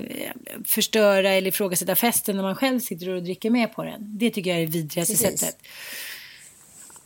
förstöra 0.64 1.30
eller 1.30 1.48
ifrågasätta 1.48 1.94
festen 1.94 2.36
när 2.36 2.42
man 2.42 2.56
själv 2.56 2.80
sitter 2.80 3.08
och 3.08 3.22
dricker 3.22 3.50
med 3.50 3.74
på 3.74 3.84
den. 3.84 4.18
Det 4.18 4.30
tycker 4.30 4.50
jag 4.50 4.60
är 4.60 4.66
det 4.66 4.72
vidrigaste 4.72 5.14
Precis. 5.14 5.40
sättet. 5.40 5.58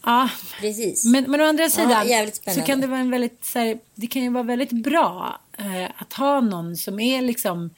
Ja, 0.04 0.28
Precis. 0.60 1.04
Men, 1.04 1.30
men 1.30 1.40
å 1.40 1.44
andra 1.44 1.68
sidan 1.68 2.08
ja, 2.08 2.26
så 2.54 2.60
kan 2.60 2.80
det 2.80 2.86
vara 2.86 3.00
en 3.00 3.10
väldigt, 3.10 3.44
så 3.44 3.58
här, 3.58 3.78
det 3.94 4.06
kan 4.06 4.22
ju 4.22 4.30
vara 4.30 4.44
väldigt 4.44 4.72
bra 4.72 5.40
eh, 5.58 5.90
att 5.96 6.12
ha 6.12 6.40
någon 6.40 6.76
som 6.76 7.00
är 7.00 7.22
liksom 7.22 7.70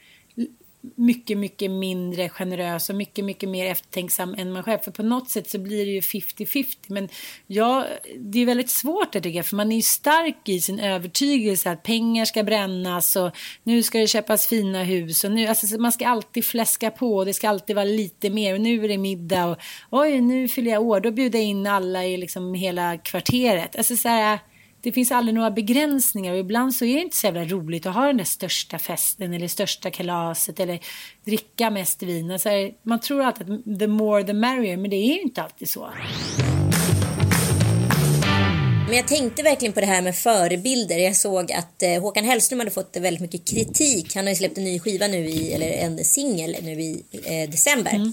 mycket, 0.81 1.39
mycket 1.39 1.71
mindre 1.71 2.29
generös 2.29 2.91
och 2.91 2.97
mycket, 2.97 3.25
mycket 3.25 3.49
mer 3.49 3.67
eftertänksam 3.67 4.35
än 4.39 4.53
man 4.53 4.63
själv. 4.63 4.79
För 4.79 4.91
på 4.91 5.03
något 5.03 5.31
sätt 5.31 5.51
så 5.51 5.59
blir 5.59 5.87
det 5.87 5.93
ju 5.93 6.01
50-50. 6.01 6.67
Men 6.87 7.09
ja, 7.47 7.87
det 8.19 8.39
är 8.39 8.47
väldigt 8.47 8.71
svårt 8.71 9.13
det 9.13 9.21
tycker 9.21 9.37
jag. 9.37 9.47
För 9.47 9.57
man 9.57 9.73
är 9.73 9.77
ju 9.77 9.83
stark 9.83 10.49
i 10.49 10.61
sin 10.61 10.81
övertygelse 10.81 11.71
att 11.71 11.83
pengar 11.83 12.25
ska 12.25 12.43
brännas 12.43 13.17
och 13.17 13.31
nu 13.63 13.83
ska 13.83 13.99
det 13.99 14.07
köpas 14.07 14.47
fina 14.47 14.83
hus. 14.83 15.25
Och 15.25 15.33
nu, 15.33 15.47
alltså, 15.47 15.81
man 15.81 15.93
ska 15.93 16.09
alltid 16.09 16.45
fläska 16.45 16.91
på 16.91 17.17
och 17.17 17.27
det 17.27 17.35
ska 17.35 17.49
alltid 17.49 17.77
vara 17.77 17.85
lite 17.85 18.31
mer. 18.31 18.55
Och 18.55 18.61
nu 18.61 18.85
är 18.85 18.89
det 18.89 18.99
middag 18.99 19.47
och 19.47 19.59
oj, 19.91 20.21
nu 20.21 20.49
fyller 20.49 20.71
jag 20.71 20.83
år. 20.83 21.01
Då 21.01 21.11
bjuder 21.11 21.39
jag 21.39 21.49
in 21.49 21.67
alla 21.67 22.07
i 22.07 22.17
liksom 22.17 22.55
hela 22.55 22.99
kvarteret. 22.99 23.77
Alltså 23.77 23.97
så 23.97 24.09
här 24.09 24.39
det 24.81 24.93
finns 24.93 25.13
aldrig 25.13 25.35
några 25.35 25.51
begränsningar 25.51 26.33
och 26.33 26.39
ibland 26.39 26.75
så 26.75 26.85
är 26.85 26.95
det 26.95 27.01
inte 27.01 27.17
så 27.17 27.27
jävla 27.27 27.45
roligt 27.45 27.87
att 27.87 27.95
ha 27.95 28.07
den 28.07 28.17
där 28.17 28.25
största 28.25 28.79
festen 28.79 29.33
eller 29.33 29.49
största 29.49 29.91
kalaset 29.91 30.61
eller 30.61 30.81
dricka 31.25 31.71
mest 31.71 32.03
vin. 32.03 32.31
Alltså, 32.31 32.49
man 32.83 33.01
tror 33.01 33.23
alltid 33.23 33.51
att 33.51 33.79
the 33.79 33.87
more 33.87 34.25
the 34.25 34.33
merrier, 34.33 34.77
men 34.77 34.91
det 34.91 34.97
är 34.97 35.15
ju 35.15 35.21
inte 35.21 35.43
alltid 35.43 35.69
så. 35.69 35.89
Men 38.89 38.97
jag 38.97 39.09
tänkte 39.09 39.43
verkligen 39.43 39.73
på 39.73 39.81
det 39.81 39.87
här 39.87 40.03
med 40.03 40.17
förebilder. 40.17 40.99
Jag 40.99 41.17
såg 41.17 41.53
att 41.53 41.83
eh, 41.83 42.01
Håkan 42.01 42.25
Hellström 42.25 42.59
hade 42.59 42.71
fått 42.71 42.97
väldigt 42.97 43.21
mycket 43.21 43.45
kritik. 43.45 44.15
Han 44.15 44.25
har 44.25 44.31
ju 44.31 44.37
släppt 44.37 44.59
en 44.59 44.65
ny 44.65 44.81
skiva 44.81 45.07
nu 45.07 45.29
i, 45.29 45.53
eller 45.53 45.73
en 45.73 46.05
singel 46.05 46.57
nu 46.63 46.73
i 46.73 47.03
eh, 47.13 47.51
december. 47.51 47.95
Mm. 47.95 48.13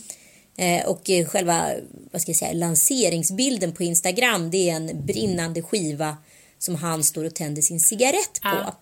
Eh, 0.58 0.86
och 0.86 1.02
själva, 1.28 1.70
vad 2.12 2.22
ska 2.22 2.30
jag 2.30 2.36
säga, 2.36 2.54
lanseringsbilden 2.54 3.72
på 3.72 3.84
Instagram 3.84 4.52
det 4.52 4.70
är 4.70 4.76
en 4.76 5.06
brinnande 5.06 5.62
skiva 5.62 6.18
som 6.66 6.76
han 6.76 7.04
står 7.04 7.26
och 7.26 7.36
tänder 7.36 7.62
sin 7.62 7.80
cigarett 7.80 8.42
på. 8.42 8.48
Ja. 8.48 8.76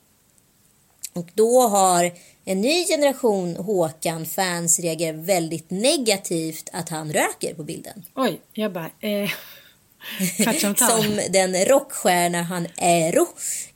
Och 1.14 1.30
då 1.34 1.62
har 1.62 2.12
en 2.46 2.62
ny 2.62 2.86
generation 2.86 3.56
Håkan-fans 3.56 4.80
reagerat 4.80 5.20
väldigt 5.20 5.70
negativt 5.70 6.70
att 6.74 6.90
han 6.90 7.14
röker 7.14 7.54
på 7.54 7.64
bilden. 7.64 8.06
Oj, 8.16 8.40
jag 8.54 8.74
bara... 8.74 8.90
Eh... 9.00 9.30
som 10.76 11.20
den 11.30 11.66
rockstjärna 11.66 12.44
han 12.44 12.68
är. 12.78 13.18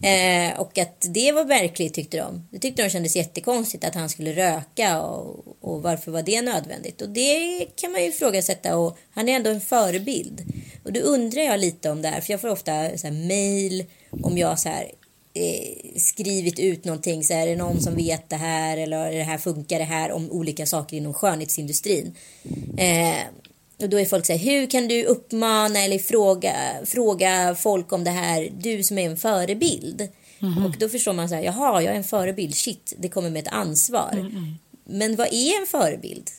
Eh, 0.01 0.59
och 0.59 0.77
att 0.77 1.05
det 1.09 1.31
var 1.31 1.45
märkligt 1.45 1.93
tyckte 1.93 2.17
de. 2.17 2.47
Det 2.51 2.59
tyckte 2.59 2.83
de 2.83 2.89
kändes 2.89 3.15
jättekonstigt 3.15 3.83
att 3.83 3.95
han 3.95 4.09
skulle 4.09 4.31
röka 4.31 5.01
och, 5.01 5.57
och 5.61 5.81
varför 5.81 6.11
var 6.11 6.21
det 6.21 6.41
nödvändigt? 6.41 7.01
Och 7.01 7.09
det 7.09 7.65
kan 7.75 7.91
man 7.91 8.01
ju 8.01 8.07
ifrågasätta 8.07 8.77
och 8.77 8.97
han 9.13 9.29
är 9.29 9.35
ändå 9.35 9.49
en 9.49 9.61
förebild. 9.61 10.41
Och 10.83 10.93
då 10.93 10.99
undrar 10.99 11.41
jag 11.41 11.59
lite 11.59 11.89
om 11.89 12.01
det 12.01 12.07
här, 12.07 12.21
för 12.21 12.33
jag 12.33 12.41
får 12.41 12.49
ofta 12.49 12.97
så 12.97 13.07
här 13.07 13.27
mail 13.27 13.85
om 14.09 14.37
jag 14.37 14.59
så 14.59 14.69
här 14.69 14.91
eh, 15.33 15.99
skrivit 15.99 16.59
ut 16.59 16.85
någonting 16.85 17.23
så 17.23 17.33
här, 17.33 17.47
är 17.47 17.51
det 17.51 17.55
någon 17.55 17.81
som 17.81 17.95
vet 17.95 18.29
det 18.29 18.35
här 18.35 18.77
eller 18.77 19.11
det 19.11 19.23
här 19.23 19.37
funkar 19.37 19.79
det 19.79 19.85
här 19.85 20.11
om 20.11 20.31
olika 20.31 20.65
saker 20.65 20.97
inom 20.97 21.13
skönhetsindustrin. 21.13 22.15
Eh, 22.77 23.23
och 23.81 23.89
då 23.89 23.99
är 23.99 24.05
folk 24.05 24.25
så 24.25 24.33
här, 24.33 24.39
hur 24.39 24.67
kan 24.67 24.87
du 24.87 25.03
uppmana 25.03 25.79
eller 25.79 25.99
fråga, 25.99 26.53
fråga 26.85 27.55
folk 27.55 27.91
om 27.91 28.03
det 28.03 28.11
här, 28.11 28.49
du 28.59 28.83
som 28.83 28.97
är 28.97 29.09
en 29.09 29.17
förebild. 29.17 30.07
Mm. 30.41 30.65
Och 30.65 30.75
då 30.79 30.89
förstår 30.89 31.13
man 31.13 31.29
så 31.29 31.35
här, 31.35 31.43
jaha, 31.43 31.81
jag 31.81 31.93
är 31.93 31.97
en 31.97 32.03
förebild, 32.03 32.55
shit, 32.55 32.93
det 32.97 33.09
kommer 33.09 33.29
med 33.29 33.47
ett 33.47 33.53
ansvar. 33.53 34.13
Mm. 34.13 34.55
Men 34.83 35.15
vad 35.15 35.27
är 35.27 35.61
en 35.61 35.67
förebild? 35.67 36.29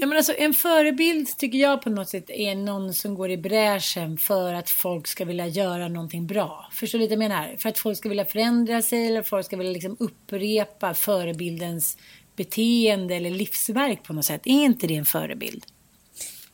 Ja, 0.00 0.06
men 0.06 0.16
alltså, 0.16 0.34
en 0.38 0.54
förebild 0.54 1.38
tycker 1.38 1.58
jag 1.58 1.82
på 1.82 1.90
något 1.90 2.08
sätt 2.08 2.30
är 2.30 2.54
någon 2.54 2.94
som 2.94 3.14
går 3.14 3.30
i 3.30 3.36
bräschen 3.36 4.18
för 4.18 4.54
att 4.54 4.70
folk 4.70 5.06
ska 5.06 5.24
vilja 5.24 5.46
göra 5.46 5.88
någonting 5.88 6.26
bra. 6.26 6.68
Förstår 6.72 6.98
du 6.98 7.02
lite 7.02 7.16
vad 7.16 7.24
jag 7.24 7.28
menar? 7.28 7.56
För 7.58 7.68
att 7.68 7.78
folk 7.78 7.98
ska 7.98 8.08
vilja 8.08 8.24
förändra 8.24 8.82
sig 8.82 9.06
eller 9.06 9.22
folk 9.22 9.46
ska 9.46 9.56
vilja 9.56 9.72
liksom 9.72 9.96
upprepa 10.00 10.94
förebildens 10.94 11.96
beteende 12.36 13.14
eller 13.14 13.30
livsverk 13.30 14.02
på 14.02 14.12
något 14.12 14.24
sätt. 14.24 14.40
Är 14.44 14.64
inte 14.64 14.86
det 14.86 14.96
en 14.96 15.04
förebild? 15.04 15.64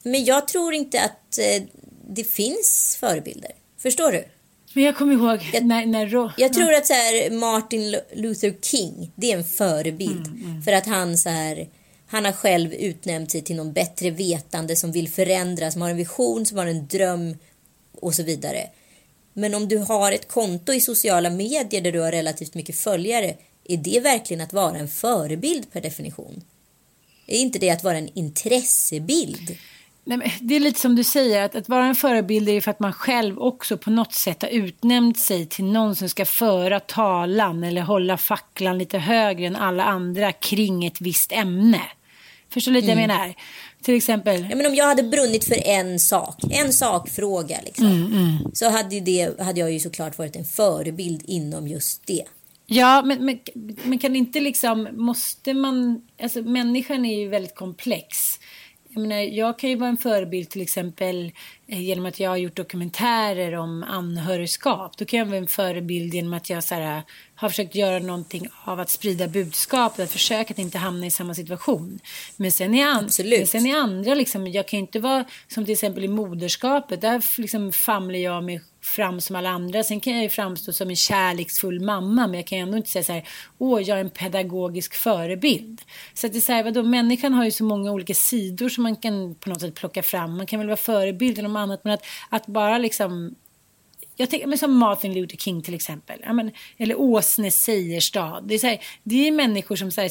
Men 0.03 0.25
jag 0.25 0.49
tror 0.49 0.75
inte 0.75 1.01
att 1.01 1.39
eh, 1.39 1.63
det 2.09 2.25
finns 2.25 2.97
förebilder. 3.01 3.51
Förstår 3.79 4.13
du? 4.13 4.25
Men 4.73 4.85
jag 4.85 4.97
kommer 4.97 5.13
ihåg 5.13 5.51
jag, 5.53 5.65
när... 5.65 5.87
när 5.87 6.33
jag 6.37 6.53
tror 6.53 6.75
att 6.75 6.87
så 6.87 6.93
här, 6.93 7.31
Martin 7.31 7.97
Luther 8.15 8.55
King, 8.63 9.13
det 9.17 9.33
är 9.33 9.37
en 9.37 9.45
förebild. 9.45 10.27
Mm, 10.27 10.45
mm. 10.45 10.63
För 10.63 10.73
att 10.73 10.87
han 10.87 11.19
så 11.19 11.29
här 11.29 11.69
han 12.15 12.25
har 12.25 12.33
själv 12.33 12.75
utnämnt 12.75 13.31
sig 13.31 13.43
till 13.43 13.57
någon 13.57 13.73
bättre 13.73 14.11
vetande 14.11 14.77
som 14.77 14.93
vill 14.93 15.09
förändra, 15.09 15.71
som 15.71 15.83
har 15.83 15.91
en 15.91 15.97
vision, 15.97 16.47
som 16.47 16.59
har 16.59 16.67
en 16.67 16.87
dröm 16.87 17.37
och 18.01 18.15
så 18.15 18.23
vidare. 18.23 18.69
Men 19.33 19.55
om 19.55 19.69
du 19.69 19.79
har 19.79 20.13
ett 20.13 20.29
konto 20.29 20.73
i 20.73 20.81
sociala 20.81 21.31
medier 21.31 21.81
där 21.81 21.93
du 21.93 22.01
har 22.01 22.13
relativt 22.13 22.55
mycket 22.55 22.77
följare, 22.77 23.35
är 23.65 23.77
det 23.77 24.01
verkligen 24.01 24.41
att 24.41 24.53
vara 24.53 24.79
en 24.79 24.89
förebild 24.89 25.73
per 25.73 25.81
definition? 25.81 26.43
Är 27.27 27.39
inte 27.39 27.59
det 27.59 27.71
att 27.71 27.85
vara 27.85 27.99
en 27.99 28.11
intressebild? 28.15 29.57
Nej, 30.05 30.39
det 30.41 30.55
är 30.55 30.61
lite 30.61 30.81
som 30.81 30.97
du 30.97 31.05
säger, 31.05 31.43
att, 31.43 31.55
att 31.55 31.69
vara 31.69 31.87
en 31.87 31.95
förebild 31.95 32.49
är 32.49 32.61
för 32.61 32.71
att 32.71 32.81
man 32.81 32.93
själv 32.93 33.39
också 33.39 33.79
på 33.79 33.91
något 33.91 34.13
sätt 34.13 34.43
har 34.43 34.49
utnämnt 34.49 35.19
sig 35.19 35.47
till 35.47 35.65
någon 35.65 35.97
som 35.97 36.09
ska 36.09 36.25
föra 36.25 36.81
talan 36.81 37.65
eller 37.65 37.83
hålla 37.83 38.17
facklan 38.17 38.79
lite 38.79 38.99
högre 38.99 39.47
än 39.47 39.57
alla 39.57 39.85
andra 39.85 40.33
kring 40.33 40.87
ett 40.87 41.01
visst 41.01 41.33
ämne. 41.33 41.81
Förstår 42.55 42.73
du 42.73 42.81
lite 42.81 42.93
mm. 42.93 43.01
jag 43.01 43.09
menar? 43.09 43.35
Till 43.83 43.95
exempel. 43.95 44.47
Ja, 44.51 44.57
men 44.57 44.67
om 44.67 44.75
jag 44.75 44.87
hade 44.87 45.03
brunnit 45.03 45.45
för 45.45 45.67
en 45.67 46.01
sak, 46.01 46.37
en 46.51 46.73
sakfråga 46.73 47.61
liksom. 47.65 47.87
Mm, 47.87 48.07
mm. 48.07 48.39
Så 48.53 48.71
hade, 48.71 49.01
det, 49.01 49.41
hade 49.41 49.61
jag 49.61 49.73
ju 49.73 49.81
såklart 49.81 50.19
varit 50.19 50.37
en 50.37 50.45
förebild 50.45 51.23
inom 51.27 51.69
just 51.69 52.07
det. 52.07 52.25
Ja, 52.67 53.03
men, 53.03 53.25
men, 53.25 53.39
men 53.85 53.99
kan 53.99 54.17
inte 54.17 54.41
liksom, 54.41 54.89
måste 54.93 55.55
man, 55.55 56.03
alltså 56.23 56.43
människan 56.43 57.05
är 57.05 57.19
ju 57.19 57.29
väldigt 57.29 57.55
komplex. 57.55 58.39
Jag, 58.89 59.01
menar, 59.01 59.17
jag 59.17 59.59
kan 59.59 59.71
ju 59.71 59.77
vara 59.77 59.91
en 59.91 59.97
förebild 59.97 60.51
till 60.51 60.63
exempel 60.63 61.33
eh, 61.67 61.81
genom 61.81 62.07
att 62.07 62.21
jag 62.21 62.31
har 62.31 62.37
gjort 62.37 62.57
dokumentärer 62.57 63.55
om 63.55 63.83
anhörigskap. 63.83 64.97
Då 64.97 65.05
kan 65.05 65.19
jag 65.19 65.27
vara 65.27 65.37
en 65.37 65.47
förebild 65.47 66.15
genom 66.15 66.35
att 66.35 66.51
jag 66.51 66.65
så 66.65 66.75
här, 66.75 67.03
har 67.45 67.51
försökt 67.51 67.75
göra 67.75 67.99
någonting 67.99 68.49
av 68.65 68.81
att 68.81 68.91
sprida 68.91 69.29
budskapet, 69.29 70.05
att 70.05 70.11
försöka 70.11 70.55
att 70.55 70.59
inte 70.59 70.79
hamna 70.79 71.07
i 71.07 71.11
samma 71.11 71.35
situation. 71.35 72.01
Men 72.37 72.53
sen 72.53 72.75
är, 72.75 72.87
an 72.87 73.09
men 73.19 73.47
sen 73.47 73.67
är 73.67 73.77
andra, 73.77 74.15
liksom, 74.15 74.47
jag 74.47 74.69
kan 74.69 74.79
ju 74.79 74.81
inte 74.81 75.01
vara 75.01 75.25
som 75.49 75.65
till 75.65 75.73
exempel 75.73 76.05
i 76.05 76.09
moderskapet, 76.09 77.01
där 77.01 77.41
liksom 77.41 77.73
famlar 77.73 78.19
jag 78.19 78.45
mig 78.45 78.61
fram 78.85 79.21
som 79.21 79.37
alla 79.37 79.51
andra. 79.51 79.83
Sen 79.83 80.01
kan 80.01 80.13
jag 80.13 80.23
ju 80.23 80.29
framstå 80.29 80.73
som 80.73 80.91
en 80.91 80.97
kärleksfull 80.97 81.81
mamma, 81.81 82.27
men 82.27 82.35
jag 82.35 82.47
kan 82.47 82.59
ändå 82.59 82.77
inte 82.77 82.91
säga 82.91 83.05
så 83.05 83.13
här, 83.13 83.29
åh, 83.59 83.83
jag 83.83 83.99
är 83.99 84.05
en 84.05 84.11
pedagogisk 84.11 84.95
förebild. 84.95 85.83
Så 86.15 86.27
att 86.27 86.33
det 86.33 86.39
är 86.39 86.41
så 86.41 86.53
här, 86.53 86.65
vadå, 86.65 86.83
människan 86.83 87.33
har 87.33 87.45
ju 87.45 87.51
så 87.51 87.65
många 87.65 87.93
olika 87.93 88.15
sidor 88.15 88.69
som 88.69 88.83
man 88.83 88.97
kan 88.97 89.35
på 89.35 89.49
något 89.49 89.61
sätt 89.61 89.75
plocka 89.75 90.03
fram. 90.03 90.37
Man 90.37 90.47
kan 90.47 90.59
väl 90.59 90.69
vara 90.69 90.77
förebild 90.77 91.39
eller 91.39 91.49
något 91.49 91.59
annat, 91.59 91.85
men 91.85 91.95
att, 91.95 92.05
att 92.29 92.47
bara 92.47 92.79
liksom 92.79 93.35
jag 94.17 94.31
tänker, 94.31 94.47
men 94.47 94.59
som 94.59 94.77
Martin 94.77 95.15
Luther 95.15 95.37
King 95.37 95.63
till 95.63 95.75
exempel. 95.75 96.21
Men, 96.33 96.51
eller 96.77 97.01
Åsne 97.01 97.51
Seierstad. 97.51 98.41
Det 98.41 98.55
är, 98.55 98.59
så 98.59 98.67
här, 98.67 98.81
det 99.03 99.29
är 99.29 99.33
människor 99.33 99.77
som 99.77 99.91
så 99.91 100.01
här, 100.01 100.11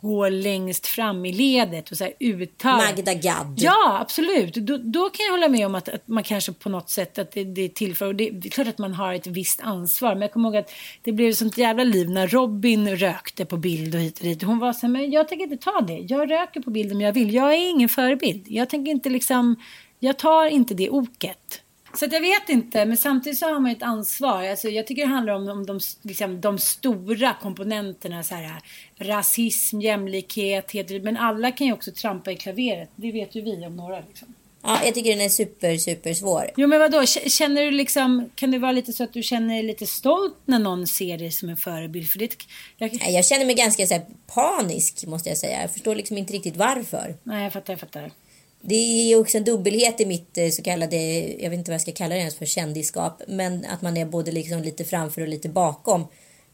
går 0.00 0.30
längst 0.30 0.86
fram 0.86 1.26
i 1.26 1.32
ledet 1.32 1.90
och 1.90 1.96
så 1.96 2.04
här 2.04 2.12
uttalar. 2.20 2.76
Magda 2.76 3.14
Gad. 3.14 3.54
Ja, 3.56 3.98
absolut. 4.00 4.54
Då, 4.54 4.76
då 4.76 5.10
kan 5.10 5.24
jag 5.24 5.32
hålla 5.32 5.48
med 5.48 5.66
om 5.66 5.74
att, 5.74 5.88
att 5.88 6.08
man 6.08 6.22
kanske 6.22 6.52
på 6.52 6.68
något 6.68 6.90
sätt 6.90 7.18
att 7.18 7.32
det, 7.32 7.44
det 7.44 7.74
tillför. 7.74 8.06
Och 8.06 8.14
det, 8.14 8.30
det 8.30 8.48
är 8.48 8.50
klart 8.50 8.68
att 8.68 8.78
man 8.78 8.94
har 8.94 9.14
ett 9.14 9.26
visst 9.26 9.60
ansvar. 9.60 10.14
Men 10.14 10.22
jag 10.22 10.32
kommer 10.32 10.48
ihåg 10.48 10.56
att 10.56 10.70
det 11.02 11.12
blev 11.12 11.28
ett 11.28 11.38
sånt 11.38 11.58
jävla 11.58 11.84
liv 11.84 12.10
när 12.10 12.28
Robin 12.28 12.96
rökte 12.96 13.44
på 13.44 13.56
bild 13.56 13.94
och 13.94 14.00
hit 14.00 14.18
och 14.18 14.24
dit. 14.24 14.42
Hon 14.42 14.58
var 14.58 14.72
så 14.72 14.86
här, 14.86 14.88
men 14.88 15.10
jag 15.10 15.28
tänker 15.28 15.44
inte 15.44 15.64
ta 15.64 15.80
det. 15.80 15.98
Jag 15.98 16.30
röker 16.30 16.60
på 16.60 16.70
bild 16.70 16.92
om 16.92 17.00
jag 17.00 17.12
vill. 17.12 17.34
Jag 17.34 17.54
är 17.54 17.70
ingen 17.70 17.88
förebild. 17.88 18.44
Jag 18.48 18.70
tänker 18.70 18.92
inte 18.92 19.10
liksom, 19.10 19.56
jag 19.98 20.18
tar 20.18 20.46
inte 20.46 20.74
det 20.74 20.90
oket. 20.90 21.62
Så 21.96 22.06
jag 22.10 22.20
vet 22.20 22.48
inte, 22.48 22.84
men 22.84 22.96
samtidigt 22.96 23.38
så 23.38 23.46
har 23.46 23.60
man 23.60 23.72
ett 23.72 23.82
ansvar. 23.82 24.44
Alltså, 24.44 24.68
jag 24.68 24.86
tycker 24.86 25.02
det 25.02 25.08
handlar 25.08 25.32
om, 25.32 25.48
om 25.48 25.66
de, 25.66 25.80
liksom, 26.02 26.40
de 26.40 26.58
stora 26.58 27.36
komponenterna. 27.42 28.22
Så 28.22 28.34
här, 28.34 28.62
rasism, 28.98 29.80
jämlikhet, 29.80 30.70
heder, 30.70 31.00
men 31.00 31.16
alla 31.16 31.52
kan 31.52 31.66
ju 31.66 31.72
också 31.72 31.92
trampa 31.92 32.32
i 32.32 32.36
klaveret. 32.36 32.90
Det 32.96 33.12
vet 33.12 33.34
ju 33.34 33.40
vi 33.40 33.66
om 33.66 33.76
några. 33.76 34.00
Liksom. 34.00 34.34
Ja, 34.62 34.80
jag 34.84 34.94
tycker 34.94 35.10
den 35.10 35.20
är 35.20 35.28
super, 35.28 35.76
super 35.76 36.14
svår. 36.14 36.50
Jo, 36.56 36.66
men 36.68 36.80
vadå? 36.80 37.06
Känner 37.06 37.62
du 37.62 37.70
liksom, 37.70 38.30
kan 38.34 38.50
det 38.50 38.58
vara 38.58 38.72
lite 38.72 38.92
så 38.92 39.04
att 39.04 39.12
du 39.12 39.22
känner 39.22 39.54
dig 39.54 39.62
lite 39.62 39.86
stolt 39.86 40.36
när 40.44 40.58
någon 40.58 40.86
ser 40.86 41.18
dig 41.18 41.30
som 41.30 41.48
en 41.48 41.56
förebild? 41.56 42.08
För 42.08 42.18
det, 42.18 42.36
jag... 42.76 42.94
jag 42.94 43.24
känner 43.24 43.46
mig 43.46 43.54
ganska 43.54 43.86
så 43.86 43.94
här, 43.94 44.06
panisk, 44.34 45.06
måste 45.06 45.28
jag 45.28 45.38
säga. 45.38 45.60
Jag 45.60 45.72
förstår 45.72 45.94
liksom 45.94 46.18
inte 46.18 46.32
riktigt 46.32 46.56
varför. 46.56 47.16
Nej, 47.22 47.42
jag 47.42 47.52
fattar, 47.52 47.72
jag 47.72 47.80
fattar 47.80 48.10
det 48.60 48.74
är 48.74 49.20
också 49.20 49.38
en 49.38 49.44
dubbelhet 49.44 50.00
i 50.00 50.06
mitt 50.06 50.38
eh, 50.38 50.48
så 50.48 50.62
kallade, 50.62 50.96
jag 51.42 51.50
vet 51.50 51.58
inte 51.58 51.70
vad 51.70 51.74
jag 51.74 51.80
ska 51.80 51.92
kalla 51.92 52.14
det 52.14 52.20
ens 52.20 52.34
för, 52.34 52.46
kändisskap. 52.46 53.22
Men 53.28 53.64
att 53.64 53.82
man 53.82 53.96
är 53.96 54.04
både 54.04 54.32
liksom 54.32 54.62
lite 54.62 54.84
framför 54.84 55.22
och 55.22 55.28
lite 55.28 55.48
bakom. 55.48 56.06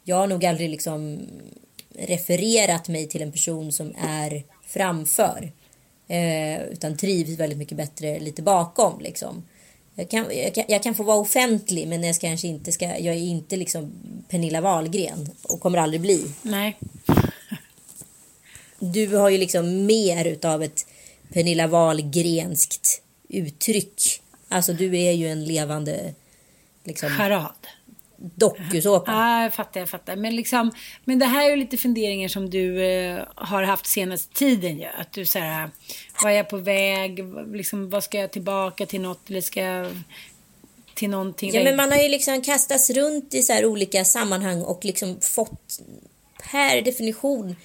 Jag 0.05 0.17
har 0.17 0.27
nog 0.27 0.45
aldrig 0.45 0.71
liksom 0.71 1.21
refererat 1.99 2.89
mig 2.89 3.09
till 3.09 3.23
en 3.23 3.33
person 3.33 3.73
som 3.73 3.95
är 3.99 4.43
framför. 4.67 5.53
Eh, 6.09 6.63
utan 6.63 6.97
trivs 6.97 7.39
väldigt 7.39 7.59
mycket 7.59 7.77
bättre 7.77 8.21
lite 8.21 8.43
bakom 8.43 9.01
liksom. 9.01 9.45
Jag 9.95 10.11
kan, 10.11 10.27
jag, 10.31 10.55
kan, 10.55 10.65
jag 10.69 10.83
kan 10.83 10.95
få 10.95 11.03
vara 11.03 11.17
offentlig 11.17 11.89
men 11.89 12.03
jag, 12.03 12.17
ska 12.17 12.27
kanske 12.27 12.49
inte 12.49 12.73
ska, 12.73 12.85
jag 12.85 13.15
är 13.15 13.21
inte 13.21 13.57
liksom 13.57 13.93
Pernilla 14.29 14.61
Wahlgren 14.61 15.31
och 15.43 15.61
kommer 15.61 15.79
aldrig 15.79 16.01
bli. 16.01 16.25
Nej. 16.43 16.79
Du 18.79 19.17
har 19.17 19.31
ju 19.31 19.39
liksom 19.39 19.87
mer 19.87 20.25
utav 20.25 20.63
ett 20.63 20.87
Pernilla 21.33 21.67
Wahlgrenskt 21.67 23.03
uttryck. 23.29 24.21
Alltså 24.49 24.73
du 24.73 24.99
är 24.99 25.13
ju 25.13 25.29
en 25.29 25.45
levande 25.45 26.15
liksom, 26.85 27.11
charad. 27.11 27.67
Dokusåpa. 28.17 29.13
Ja, 29.13 29.43
jag 29.43 29.55
fattar, 29.55 29.81
jag 29.81 29.89
fattar. 29.89 30.17
Men, 30.17 30.37
liksom, 30.37 30.71
men 31.05 31.19
det 31.19 31.27
här 31.27 31.47
är 31.47 31.51
ju 31.51 31.57
lite 31.57 31.77
funderingar 31.77 32.29
som 32.29 32.51
du 32.51 32.85
eh, 32.85 33.25
har 33.35 33.63
haft 33.63 33.87
senaste 33.87 34.35
tiden 34.35 34.79
ju. 34.79 34.87
Att 34.87 35.13
du 35.13 35.27
säger, 35.27 35.71
vad 36.23 36.33
är 36.33 36.37
jag 36.37 36.49
på 36.49 36.57
väg? 36.57 37.25
Liksom, 37.53 37.91
vad 37.91 38.05
ska 38.05 38.19
jag 38.19 38.31
tillbaka 38.31 38.87
till 38.87 39.01
något? 39.01 39.31
Eller 39.31 39.41
ska 39.41 39.61
jag 39.61 40.03
till 40.95 41.11
någonting? 41.11 41.55
Ja, 41.55 41.65
men 41.65 41.77
man 41.77 41.91
har 41.93 41.99
ju 41.99 42.09
liksom 42.09 42.43
kastats 42.43 42.91
runt 42.91 43.35
i 43.35 43.43
så 43.43 43.53
här 43.53 43.67
olika 43.67 44.05
sammanhang 44.05 44.63
och 44.63 44.85
liksom 44.85 45.21
fått 45.21 45.81
per 46.51 46.83
definition 46.83 47.57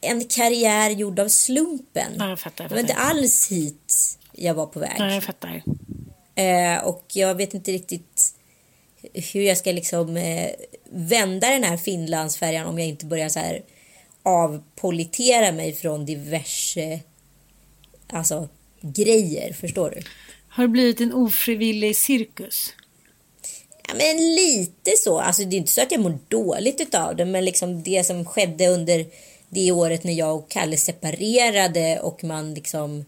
en 0.00 0.24
karriär 0.24 0.90
gjord 0.90 1.18
av 1.18 1.28
slumpen. 1.28 2.12
Ja, 2.18 2.28
jag 2.28 2.40
fattar, 2.40 2.64
jag 2.64 2.68
fattar. 2.68 2.68
Det 2.68 2.74
var 2.74 2.80
inte 2.80 2.94
alls 2.94 3.50
hit 3.50 4.18
jag 4.32 4.54
var 4.54 4.66
på 4.66 4.80
väg. 4.80 4.96
Ja, 4.98 5.14
jag 5.14 5.24
fattar. 5.24 5.62
Eh, 6.34 6.84
och 6.84 7.04
jag 7.12 7.34
vet 7.34 7.54
inte 7.54 7.72
riktigt 7.72 8.34
hur 9.14 9.42
jag 9.42 9.58
ska 9.58 9.72
liksom 9.72 10.16
eh, 10.16 10.50
vända 10.90 11.50
den 11.50 11.64
här 11.64 11.76
Finlandsfärjan 11.76 12.66
om 12.66 12.78
jag 12.78 12.88
inte 12.88 13.06
börjar 13.06 13.28
så 13.28 13.38
här 13.38 13.62
avpolitera 14.22 15.52
mig 15.52 15.72
från 15.72 16.06
diverse 16.06 17.00
alltså, 18.06 18.48
grejer. 18.80 19.52
Förstår 19.52 19.90
du? 19.90 20.02
Har 20.48 20.62
det 20.64 20.68
blivit 20.68 21.00
en 21.00 21.12
ofrivillig 21.12 21.96
cirkus? 21.96 22.74
Ja, 23.88 23.94
men 23.94 24.34
lite 24.34 24.90
så. 24.98 25.18
Alltså, 25.18 25.44
det 25.44 25.56
är 25.56 25.58
inte 25.58 25.72
så 25.72 25.82
att 25.82 25.92
jag 25.92 26.00
mår 26.00 26.18
dåligt 26.28 26.94
av 26.94 27.16
det, 27.16 27.24
men 27.24 27.44
liksom 27.44 27.82
det 27.82 28.06
som 28.06 28.24
skedde 28.24 28.68
under 28.68 29.06
det 29.50 29.72
året 29.72 30.04
när 30.04 30.12
jag 30.12 30.36
och 30.36 30.50
Kalle 30.50 30.76
separerade 30.76 32.00
och 32.00 32.24
man 32.24 32.54
liksom 32.54 33.04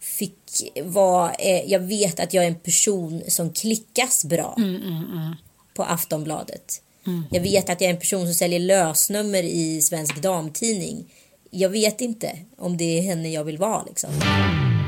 fick 0.00 0.72
vara... 0.84 1.34
Eh, 1.34 1.70
jag 1.70 1.80
vet 1.80 2.20
att 2.20 2.34
jag 2.34 2.44
är 2.44 2.48
en 2.48 2.60
person 2.60 3.22
som 3.28 3.52
klickas 3.52 4.24
bra 4.24 4.54
mm, 4.58 4.76
mm, 4.76 5.04
mm. 5.12 5.34
på 5.74 5.82
Aftonbladet. 5.82 6.82
Mm. 7.06 7.24
Jag 7.30 7.40
vet 7.40 7.70
att 7.70 7.80
jag 7.80 7.90
är 7.90 7.94
en 7.94 8.00
person 8.00 8.24
som 8.26 8.34
säljer 8.34 8.60
lösnummer 8.60 9.42
i 9.42 9.82
Svensk 9.82 10.22
Damtidning. 10.22 11.12
Jag 11.50 11.70
vet 11.70 12.00
inte 12.00 12.38
om 12.58 12.76
det 12.76 12.98
är 12.98 13.02
henne 13.02 13.28
jag 13.30 13.44
vill 13.44 13.58
vara 13.58 13.82
liksom. 13.82 14.10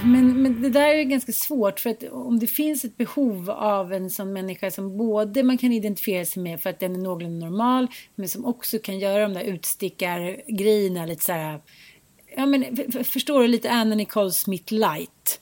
Men, 0.04 0.42
men 0.42 0.62
det 0.62 0.68
där 0.68 0.88
är 0.88 0.98
ju 0.98 1.04
ganska 1.04 1.32
svårt 1.32 1.80
för 1.80 1.90
att 1.90 2.02
om 2.10 2.38
det 2.38 2.46
finns 2.46 2.84
ett 2.84 2.96
behov 2.96 3.50
av 3.50 3.92
en 3.92 4.10
sån 4.10 4.32
människa 4.32 4.70
som 4.70 4.96
både 4.98 5.42
man 5.42 5.58
kan 5.58 5.72
identifiera 5.72 6.24
sig 6.24 6.42
med 6.42 6.62
för 6.62 6.70
att 6.70 6.80
den 6.80 6.94
är 6.94 6.98
någorlunda 6.98 7.46
normal 7.46 7.86
men 8.14 8.28
som 8.28 8.44
också 8.44 8.78
kan 8.78 8.98
göra 8.98 9.22
de 9.22 9.34
där 9.34 9.44
utstickargrejerna 9.44 11.06
lite 11.06 11.24
så 11.24 11.32
här. 11.32 11.60
Ja 12.36 12.46
men 12.46 12.76
förstår 13.04 13.42
du 13.42 13.48
lite 13.48 13.70
Anna 13.70 13.94
Nicole 13.94 14.30
Smith 14.30 14.74
light. 14.74 15.40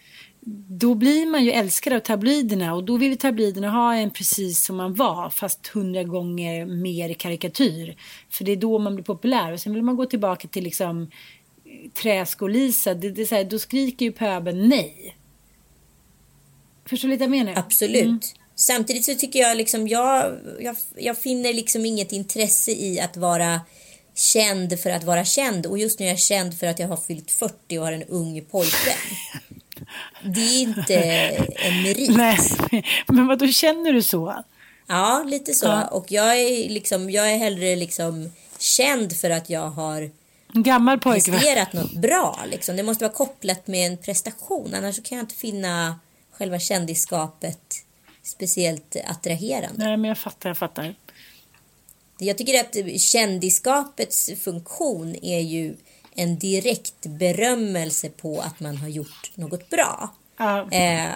Då 0.80 0.94
blir 0.94 1.26
man 1.26 1.44
ju 1.44 1.50
älskad 1.50 1.92
av 1.92 2.00
tabloiderna 2.00 2.74
och 2.74 2.84
då 2.84 2.96
vill 2.96 3.18
tabloiderna 3.18 3.70
ha 3.70 3.94
en 3.94 4.10
precis 4.10 4.64
som 4.64 4.76
man 4.76 4.94
var 4.94 5.30
fast 5.30 5.66
hundra 5.66 6.02
gånger 6.02 6.66
mer 6.66 7.14
karikatyr. 7.14 7.96
För 8.30 8.44
det 8.44 8.52
är 8.52 8.56
då 8.56 8.78
man 8.78 8.94
blir 8.94 9.04
populär 9.04 9.52
och 9.52 9.60
sen 9.60 9.74
vill 9.74 9.82
man 9.82 9.96
gå 9.96 10.06
tillbaka 10.06 10.48
till 10.48 10.64
liksom 10.64 11.10
träsko-Lisa, 11.94 12.94
det, 12.94 13.10
det 13.10 13.22
är 13.22 13.26
så 13.26 13.34
här, 13.34 13.44
då 13.44 13.58
skriker 13.58 14.06
ju 14.06 14.12
pöbeln 14.12 14.68
nej. 14.68 15.16
Förstår 16.86 17.08
du 17.08 17.12
lite 17.12 17.24
jag 17.24 17.30
menar? 17.30 17.54
Absolut. 17.56 18.04
Mm. 18.04 18.20
Samtidigt 18.54 19.04
så 19.04 19.14
tycker 19.14 19.38
jag 19.38 19.56
liksom, 19.56 19.88
jag, 19.88 20.38
jag, 20.60 20.76
jag 20.96 21.18
finner 21.18 21.54
liksom 21.54 21.86
inget 21.86 22.12
intresse 22.12 22.70
i 22.70 23.00
att 23.00 23.16
vara 23.16 23.60
känd 24.14 24.80
för 24.80 24.90
att 24.90 25.04
vara 25.04 25.24
känd. 25.24 25.66
Och 25.66 25.78
just 25.78 25.98
nu 25.98 26.06
är 26.06 26.10
jag 26.10 26.18
känd 26.18 26.58
för 26.58 26.66
att 26.66 26.78
jag 26.78 26.88
har 26.88 26.96
fyllt 26.96 27.30
40 27.30 27.78
och 27.78 27.84
har 27.84 27.92
en 27.92 28.02
ung 28.02 28.44
pojkvän. 28.50 28.94
Det 30.24 30.40
är 30.40 30.60
inte 30.60 30.96
en 31.54 31.82
merit. 31.82 32.16
Nej, 32.16 32.38
men 33.08 33.26
vad 33.26 33.38
då 33.38 33.46
känner 33.46 33.92
du 33.92 34.02
så? 34.02 34.44
Ja, 34.86 35.24
lite 35.26 35.54
så. 35.54 35.66
Ja. 35.66 35.86
Och 35.86 36.12
jag 36.12 36.40
är 36.40 36.68
liksom, 36.68 37.10
jag 37.10 37.32
är 37.32 37.38
hellre 37.38 37.76
liksom 37.76 38.32
känd 38.58 39.16
för 39.16 39.30
att 39.30 39.50
jag 39.50 39.70
har 39.70 40.10
Gammal 40.52 40.98
pojkvän. 40.98 41.40
presterat 41.40 41.72
något 41.72 41.92
bra. 41.92 42.38
Liksom. 42.46 42.76
Det 42.76 42.82
måste 42.82 43.04
vara 43.04 43.12
kopplat 43.12 43.66
med 43.66 43.86
en 43.86 43.96
prestation. 43.96 44.74
Annars 44.74 45.02
kan 45.02 45.18
jag 45.18 45.22
inte 45.22 45.34
finna 45.34 46.00
själva 46.30 46.58
kändisskapet 46.58 47.84
speciellt 48.22 48.96
attraherande. 49.06 49.84
Nej, 49.84 49.96
men 49.96 50.08
jag 50.08 50.18
fattar, 50.18 50.50
jag 50.50 50.58
fattar. 50.58 50.94
Jag 52.18 52.38
tycker 52.38 52.60
att 52.60 53.00
kändisskapets 53.00 54.30
funktion 54.40 55.16
är 55.22 55.40
ju 55.40 55.76
en 56.14 56.38
direkt 56.38 57.06
berömmelse 57.06 58.08
på 58.08 58.40
att 58.40 58.60
man 58.60 58.76
har 58.76 58.88
gjort 58.88 59.32
något 59.34 59.70
bra. 59.70 60.14
Ja. 60.36 60.70
Eh, 60.72 61.10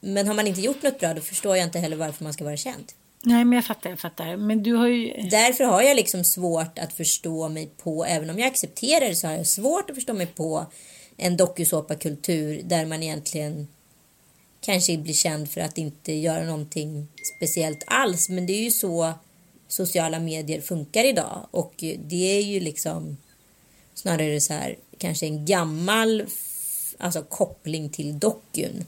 men 0.00 0.26
har 0.26 0.34
man 0.34 0.46
inte 0.46 0.60
gjort 0.60 0.82
något 0.82 1.00
bra 1.00 1.14
då 1.14 1.20
förstår 1.20 1.56
jag 1.56 1.66
inte 1.66 1.78
heller 1.78 1.96
varför 1.96 2.24
man 2.24 2.32
ska 2.32 2.44
vara 2.44 2.56
känd. 2.56 2.92
Nej, 3.22 3.44
men 3.44 3.52
jag 3.52 3.64
fattar, 3.64 3.90
jag 3.90 3.98
fattar. 3.98 4.36
Men 4.36 4.62
du 4.62 4.72
har 4.72 4.86
ju... 4.86 5.28
Därför 5.30 5.64
har 5.64 5.82
jag 5.82 5.96
liksom 5.96 6.24
svårt 6.24 6.78
att 6.78 6.92
förstå 6.92 7.48
mig 7.48 7.70
på, 7.76 8.04
även 8.04 8.30
om 8.30 8.38
jag 8.38 8.48
accepterar 8.48 9.08
det 9.08 9.14
så 9.14 9.26
har 9.26 9.34
jag 9.34 9.46
svårt 9.46 9.90
att 9.90 9.96
förstå 9.96 10.14
mig 10.14 10.26
på 10.26 10.66
en 11.16 11.36
dokusåpakultur 11.36 12.62
där 12.64 12.86
man 12.86 13.02
egentligen 13.02 13.68
kanske 14.60 14.98
blir 14.98 15.14
känd 15.14 15.50
för 15.50 15.60
att 15.60 15.78
inte 15.78 16.12
göra 16.12 16.44
någonting 16.44 17.08
speciellt 17.36 17.84
alls. 17.86 18.28
Men 18.28 18.46
det 18.46 18.52
är 18.52 18.62
ju 18.62 18.70
så 18.70 19.12
sociala 19.68 20.20
medier 20.20 20.60
funkar 20.60 21.04
idag 21.04 21.46
och 21.50 21.74
det 21.98 22.38
är 22.38 22.42
ju 22.42 22.60
liksom 22.60 23.16
snarare 23.94 24.40
så 24.40 24.52
här 24.52 24.76
kanske 24.98 25.26
en 25.26 25.46
gammal 25.46 26.26
alltså 26.98 27.22
koppling 27.22 27.90
till 27.90 28.18
dokun 28.18 28.84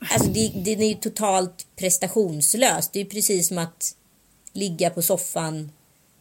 Alltså 0.00 0.28
det, 0.28 0.52
det 0.54 0.72
är 0.72 0.88
ju 0.88 0.94
totalt 0.94 1.66
prestationslöst. 1.76 2.92
Det 2.92 3.00
är 3.00 3.04
precis 3.04 3.48
som 3.48 3.58
att 3.58 3.96
ligga 4.52 4.90
på 4.90 5.02
soffan 5.02 5.72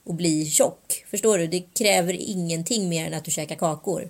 och 0.04 0.16
bli 0.16 0.46
tjock. 0.46 1.06
Förstår 1.08 1.38
du? 1.38 1.48
Det 1.48 1.64
kräver 1.74 2.14
ingenting 2.14 2.90
mer 2.90 3.08
än 3.08 3.14
att 3.14 3.26
du 3.26 3.32
käkar 3.32 3.56
kakor. 3.56 4.10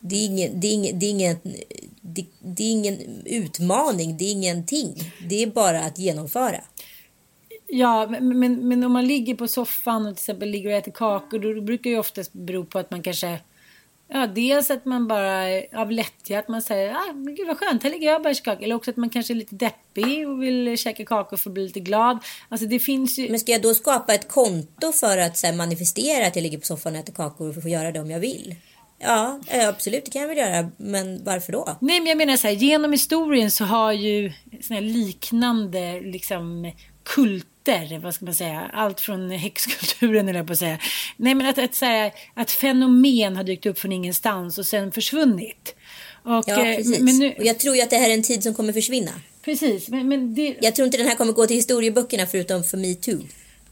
Det 0.00 0.16
är 0.16 0.26
ingen, 0.26 0.60
det 0.60 0.66
är 0.66 0.72
ingen, 0.72 0.98
det 0.98 1.06
är 1.06 1.10
ingen, 1.10 1.36
det, 2.00 2.26
det 2.40 2.62
är 2.62 2.70
ingen 2.70 2.98
utmaning, 3.24 4.16
det 4.16 4.24
är 4.24 4.32
ingenting. 4.32 5.12
Det 5.28 5.42
är 5.42 5.46
bara 5.46 5.80
att 5.80 5.98
genomföra. 5.98 6.60
Ja, 7.66 8.06
men, 8.10 8.38
men, 8.38 8.68
men, 8.68 8.84
om 8.84 8.92
man 8.92 9.06
ligger 9.06 9.34
på 9.34 9.48
soffan 9.48 10.06
och 10.06 10.16
till 10.16 10.22
exempel 10.22 10.48
ligger 10.50 10.70
och 10.70 10.76
äter 10.76 10.92
kakor 10.92 11.38
då 11.38 11.60
brukar 11.60 11.82
det 11.82 11.94
ju 11.94 11.98
oftast 11.98 12.32
bero 12.32 12.64
på 12.64 12.78
att 12.78 12.90
man 12.90 13.02
kanske 13.02 13.40
Ja, 14.10 14.26
dels 14.26 14.70
att 14.70 14.84
man 14.84 15.08
bara 15.08 15.62
av 15.72 15.90
lättja 15.90 16.38
att 16.38 16.48
man 16.48 16.62
säger 16.62 16.92
ah, 16.92 17.12
men 17.14 17.34
gud 17.34 17.46
vad 17.46 17.58
skönt, 17.58 17.82
här 17.82 17.90
ligger 17.90 18.06
jag 18.06 18.16
och 18.16 18.22
bärskaka. 18.22 18.64
Eller 18.64 18.74
också 18.74 18.90
att 18.90 18.96
man 18.96 19.10
kanske 19.10 19.32
är 19.32 19.34
lite 19.34 19.54
deppig 19.54 20.28
och 20.28 20.42
vill 20.42 20.78
käka 20.78 21.04
kakor 21.04 21.36
för 21.36 21.50
att 21.50 21.54
bli 21.54 21.62
lite 21.62 21.80
glad. 21.80 22.18
Alltså 22.48 22.66
det 22.66 22.78
finns 22.78 23.18
ju... 23.18 23.30
Men 23.30 23.40
ska 23.40 23.52
jag 23.52 23.62
då 23.62 23.74
skapa 23.74 24.14
ett 24.14 24.28
konto 24.28 24.92
för 24.92 25.18
att 25.18 25.42
här, 25.42 25.52
manifestera 25.52 26.26
att 26.26 26.36
jag 26.36 26.42
ligger 26.42 26.58
på 26.58 26.66
soffan 26.66 26.92
och 26.92 26.98
äter 26.98 27.12
kakor 27.12 27.52
för 27.52 27.58
att 27.58 27.62
få 27.62 27.68
göra 27.68 27.92
det 27.92 28.00
om 28.00 28.10
jag 28.10 28.20
vill? 28.20 28.54
Ja, 28.98 29.40
absolut, 29.68 30.04
det 30.04 30.10
kan 30.10 30.22
jag 30.22 30.28
väl 30.28 30.38
göra. 30.38 30.70
Men 30.76 31.24
varför 31.24 31.52
då? 31.52 31.76
Nej, 31.80 32.00
men 32.00 32.06
jag 32.06 32.18
menar 32.18 32.36
så 32.36 32.46
här, 32.46 32.54
genom 32.54 32.92
historien 32.92 33.50
så 33.50 33.64
har 33.64 33.92
ju 33.92 34.32
såna 34.62 34.80
liknande 34.80 36.00
liksom 36.00 36.72
kulter, 37.68 37.98
vad 37.98 38.14
ska 38.14 38.24
man 38.24 38.34
säga, 38.34 38.70
allt 38.72 39.00
från 39.00 39.30
häxkulturen 39.30 40.28
eller 40.28 40.44
på 40.44 40.52
att 40.52 40.58
säga. 40.58 40.78
Nej 41.16 41.34
men 41.34 41.46
att, 41.46 41.58
att, 41.58 41.74
säga, 41.74 42.10
att 42.34 42.50
fenomen 42.50 43.36
har 43.36 43.44
dykt 43.44 43.66
upp 43.66 43.78
från 43.78 43.92
ingenstans 43.92 44.58
och 44.58 44.66
sen 44.66 44.92
försvunnit. 44.92 45.74
Och, 46.24 46.44
ja, 46.46 46.66
eh, 46.66 46.76
precis. 46.76 47.00
Men 47.00 47.18
nu... 47.18 47.34
Och 47.38 47.44
jag 47.44 47.58
tror 47.58 47.76
ju 47.76 47.82
att 47.82 47.90
det 47.90 47.96
här 47.96 48.10
är 48.10 48.14
en 48.14 48.22
tid 48.22 48.42
som 48.42 48.54
kommer 48.54 48.72
försvinna. 48.72 49.10
Precis, 49.44 49.88
men, 49.88 50.08
men 50.08 50.34
det... 50.34 50.56
Jag 50.60 50.74
tror 50.74 50.86
inte 50.86 50.98
den 50.98 51.06
här 51.06 51.14
kommer 51.14 51.32
gå 51.32 51.46
till 51.46 51.56
historieböckerna 51.56 52.26
förutom 52.26 52.64
för 52.64 52.76
metoo. 52.76 53.20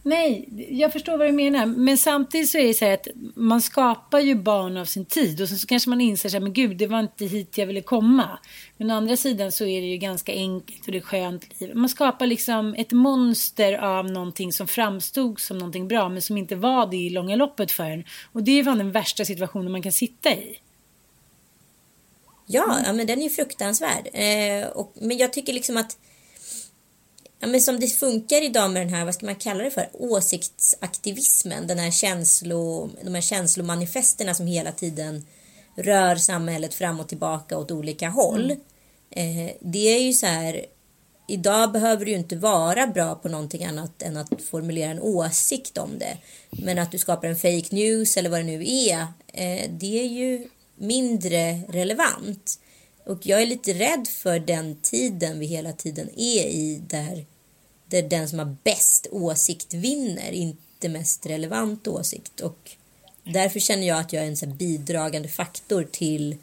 Nej, 0.07 0.49
jag 0.71 0.93
förstår 0.93 1.19
vad 1.19 1.29
du 1.29 1.33
menar. 1.33 1.67
Men 1.67 1.99
samtidigt 1.99 2.51
så 2.51 2.59
är 2.59 2.67
det 2.67 2.75
så 2.75 2.85
här 2.85 2.95
att 2.95 3.09
man 3.35 3.63
skapar 3.63 4.21
ju 4.21 4.35
barn 4.35 4.77
av 4.77 4.85
sin 4.85 5.05
tid 5.05 5.41
och 5.41 5.49
sen 5.49 5.59
så 5.59 5.67
kanske 5.67 5.91
man 5.91 6.01
inser 6.01 6.29
sig 6.29 6.41
men 6.41 6.53
gud, 6.53 6.77
det 6.77 6.87
var 6.87 7.01
inte 7.01 7.25
hit 7.25 7.59
jag 7.59 7.67
ville 7.67 7.81
komma. 7.81 8.39
Men 8.77 8.91
å 8.91 8.95
andra 8.95 9.17
sidan 9.17 9.53
så 9.53 9.65
är 9.65 9.81
det 9.81 9.87
ju 9.87 9.97
ganska 9.97 10.33
enkelt 10.33 10.87
och 10.87 10.93
det 10.93 10.99
är 10.99 11.03
skönt 11.03 11.61
liv. 11.61 11.75
Man 11.75 11.89
skapar 11.89 12.27
liksom 12.27 12.75
ett 12.75 12.93
monster 12.93 13.73
av 13.73 14.11
någonting 14.11 14.53
som 14.53 14.67
framstod 14.67 15.41
som 15.41 15.59
någonting 15.59 15.89
bra 15.89 16.09
men 16.09 16.23
som 16.23 16.37
inte 16.37 16.57
var 16.57 16.87
det 16.87 16.97
i 16.97 17.11
långa 17.11 17.37
loppet 17.37 17.73
för 17.73 17.85
en. 17.85 18.05
Och 18.33 18.43
det 18.43 18.59
är 18.59 18.65
fan 18.65 18.79
den 18.79 18.93
värsta 18.93 19.25
situationen 19.25 19.73
man 19.73 19.83
kan 19.83 19.93
sitta 19.93 20.31
i. 20.31 20.59
Ja, 22.47 22.79
ja 22.85 22.93
men 22.93 23.07
den 23.07 23.19
är 23.19 23.23
ju 23.23 23.31
fruktansvärd. 23.31 24.09
Eh, 24.13 24.69
och, 24.69 24.93
men 24.95 25.17
jag 25.17 25.33
tycker 25.33 25.53
liksom 25.53 25.77
att 25.77 25.99
ja, 27.41 27.47
men 27.47 27.61
som 27.61 27.81
det 27.81 27.87
funkar 27.87 28.45
idag 28.45 28.71
med 28.71 28.83
den 28.83 28.95
här, 28.95 29.05
vad 29.05 29.15
ska 29.15 29.27
man 29.27 29.35
kalla 29.35 29.65
det 29.65 29.71
för, 29.71 29.89
åsiktsaktivismen, 29.93 31.67
den 31.67 31.79
här 31.79 31.91
känslo, 31.91 32.91
de 33.03 33.15
här 33.15 33.23
känslomanifesterna 33.23 34.35
som 34.35 34.47
hela 34.47 34.73
tiden 34.73 35.27
rör 35.77 36.17
samhället 36.17 36.75
fram 36.75 37.01
och 37.01 37.09
tillbaka 37.09 37.59
åt 37.59 37.71
olika 37.71 38.09
håll. 38.09 38.45
Mm. 39.11 39.47
Eh, 39.47 39.53
det 39.61 39.95
är 39.95 40.03
ju 40.03 40.13
så 40.13 40.27
här, 40.27 40.67
idag 41.29 41.73
behöver 41.73 42.05
du 42.05 42.11
ju 42.11 42.17
inte 42.17 42.37
vara 42.37 42.87
bra 42.87 43.15
på 43.15 43.29
någonting 43.29 43.65
annat 43.65 44.03
än 44.03 44.17
att 44.17 44.43
formulera 44.51 44.91
en 44.91 45.01
åsikt 45.01 45.79
om 45.79 45.99
det. 45.99 46.19
Men 46.51 46.79
att 46.79 46.93
du 46.93 46.99
skapar 46.99 47.29
en 47.29 47.37
fake 47.37 47.75
news 47.75 48.17
eller 48.17 48.31
vad 48.31 48.41
det 48.41 48.45
nu 48.45 48.65
är, 48.67 49.01
eh, 49.27 49.71
det 49.71 50.01
är 50.01 50.07
ju 50.07 50.49
mindre 50.77 51.61
relevant. 51.69 52.59
Och 53.07 53.27
jag 53.27 53.43
är 53.43 53.47
lite 53.47 53.73
rädd 53.73 54.09
för 54.09 54.39
den 54.39 54.77
tiden 54.83 55.39
vi 55.39 55.47
hela 55.47 55.73
tiden 55.73 56.11
är 56.17 56.47
i 56.47 56.83
där, 56.89 57.27
där 57.87 58.03
den 58.03 58.29
som 58.29 58.39
har 58.39 58.57
bäst 58.65 59.07
åsikt 59.11 59.75
vinner, 59.75 60.33
inte 60.33 60.89
mest 60.89 61.27
relevant 61.27 61.89
åsikt. 61.89 62.41
Och 62.41 62.71
därför 63.25 63.61
känner 63.61 63.87
jag 63.87 63.99
att 63.99 64.13
jag 64.13 64.23
är 64.25 64.29
en 64.29 64.37
så 64.37 64.47
bidragande 64.47 65.29
faktor 65.29 65.89
till 65.93 66.37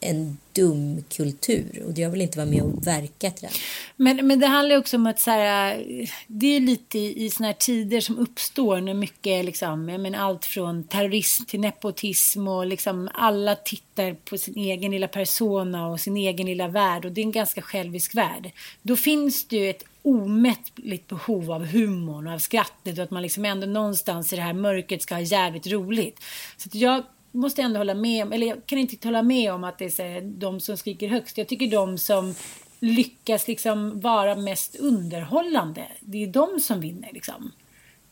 en 0.00 0.38
dum 0.52 1.04
kultur 1.16 1.82
och 1.86 1.98
jag 1.98 2.10
vill 2.10 2.20
inte 2.20 2.38
vara 2.38 2.48
med 2.48 2.62
och 2.62 2.86
verka 2.86 3.30
till 3.30 3.48
den. 3.48 3.50
Men, 3.96 4.26
men 4.26 4.40
det 4.40 4.46
handlar 4.46 4.76
också 4.76 4.96
om 4.96 5.06
att 5.06 5.20
så 5.20 5.30
här, 5.30 5.84
det 6.26 6.46
är 6.46 6.60
lite 6.60 6.98
i, 6.98 7.24
i 7.24 7.30
sådana 7.30 7.46
här 7.46 7.58
tider 7.58 8.00
som 8.00 8.18
uppstår 8.18 8.80
när 8.80 8.94
mycket 8.94 9.44
liksom, 9.44 9.84
men 9.84 10.14
allt 10.14 10.44
från 10.44 10.84
terrorism 10.84 11.44
till 11.44 11.60
nepotism 11.60 12.48
och 12.48 12.66
liksom 12.66 13.08
alla 13.14 13.56
tittar 13.56 14.14
på 14.14 14.38
sin 14.38 14.58
egen 14.58 14.90
lilla 14.90 15.08
persona 15.08 15.86
och 15.86 16.00
sin 16.00 16.16
egen 16.16 16.46
lilla 16.46 16.68
värld 16.68 17.04
och 17.04 17.12
det 17.12 17.20
är 17.20 17.24
en 17.24 17.32
ganska 17.32 17.62
självisk 17.62 18.14
värld. 18.14 18.50
Då 18.82 18.96
finns 18.96 19.48
det 19.48 19.56
ju 19.56 19.70
ett 19.70 19.84
omättligt 20.02 21.08
behov 21.08 21.52
av 21.52 21.64
humorn 21.64 22.26
och 22.26 22.32
av 22.32 22.38
skrattet 22.38 22.98
och 22.98 23.04
att 23.04 23.10
man 23.10 23.22
liksom 23.22 23.44
ändå 23.44 23.66
någonstans 23.66 24.32
i 24.32 24.36
det 24.36 24.42
här 24.42 24.52
mörkret 24.52 25.02
ska 25.02 25.14
ha 25.14 25.22
jävligt 25.22 25.66
roligt. 25.66 26.20
Så 26.56 26.68
jag 26.72 27.02
måste 27.36 27.62
ändå 27.62 27.78
hålla 27.78 27.94
med 27.94 28.22
om, 28.22 28.32
eller 28.32 28.46
jag 28.46 28.66
kan 28.66 28.78
inte 28.78 29.08
hålla 29.08 29.22
med 29.22 29.52
om 29.52 29.64
att 29.64 29.78
det 29.78 29.84
är 29.84 30.20
så 30.20 30.26
de 30.38 30.60
som 30.60 30.76
skriker 30.76 31.08
högst. 31.08 31.38
Jag 31.38 31.48
tycker 31.48 31.66
de 31.66 31.98
som 31.98 32.34
lyckas 32.80 33.48
liksom 33.48 34.00
vara 34.00 34.36
mest 34.36 34.76
underhållande, 34.76 35.88
det 36.00 36.22
är 36.22 36.26
de 36.26 36.60
som 36.60 36.80
vinner 36.80 37.10
liksom. 37.12 37.52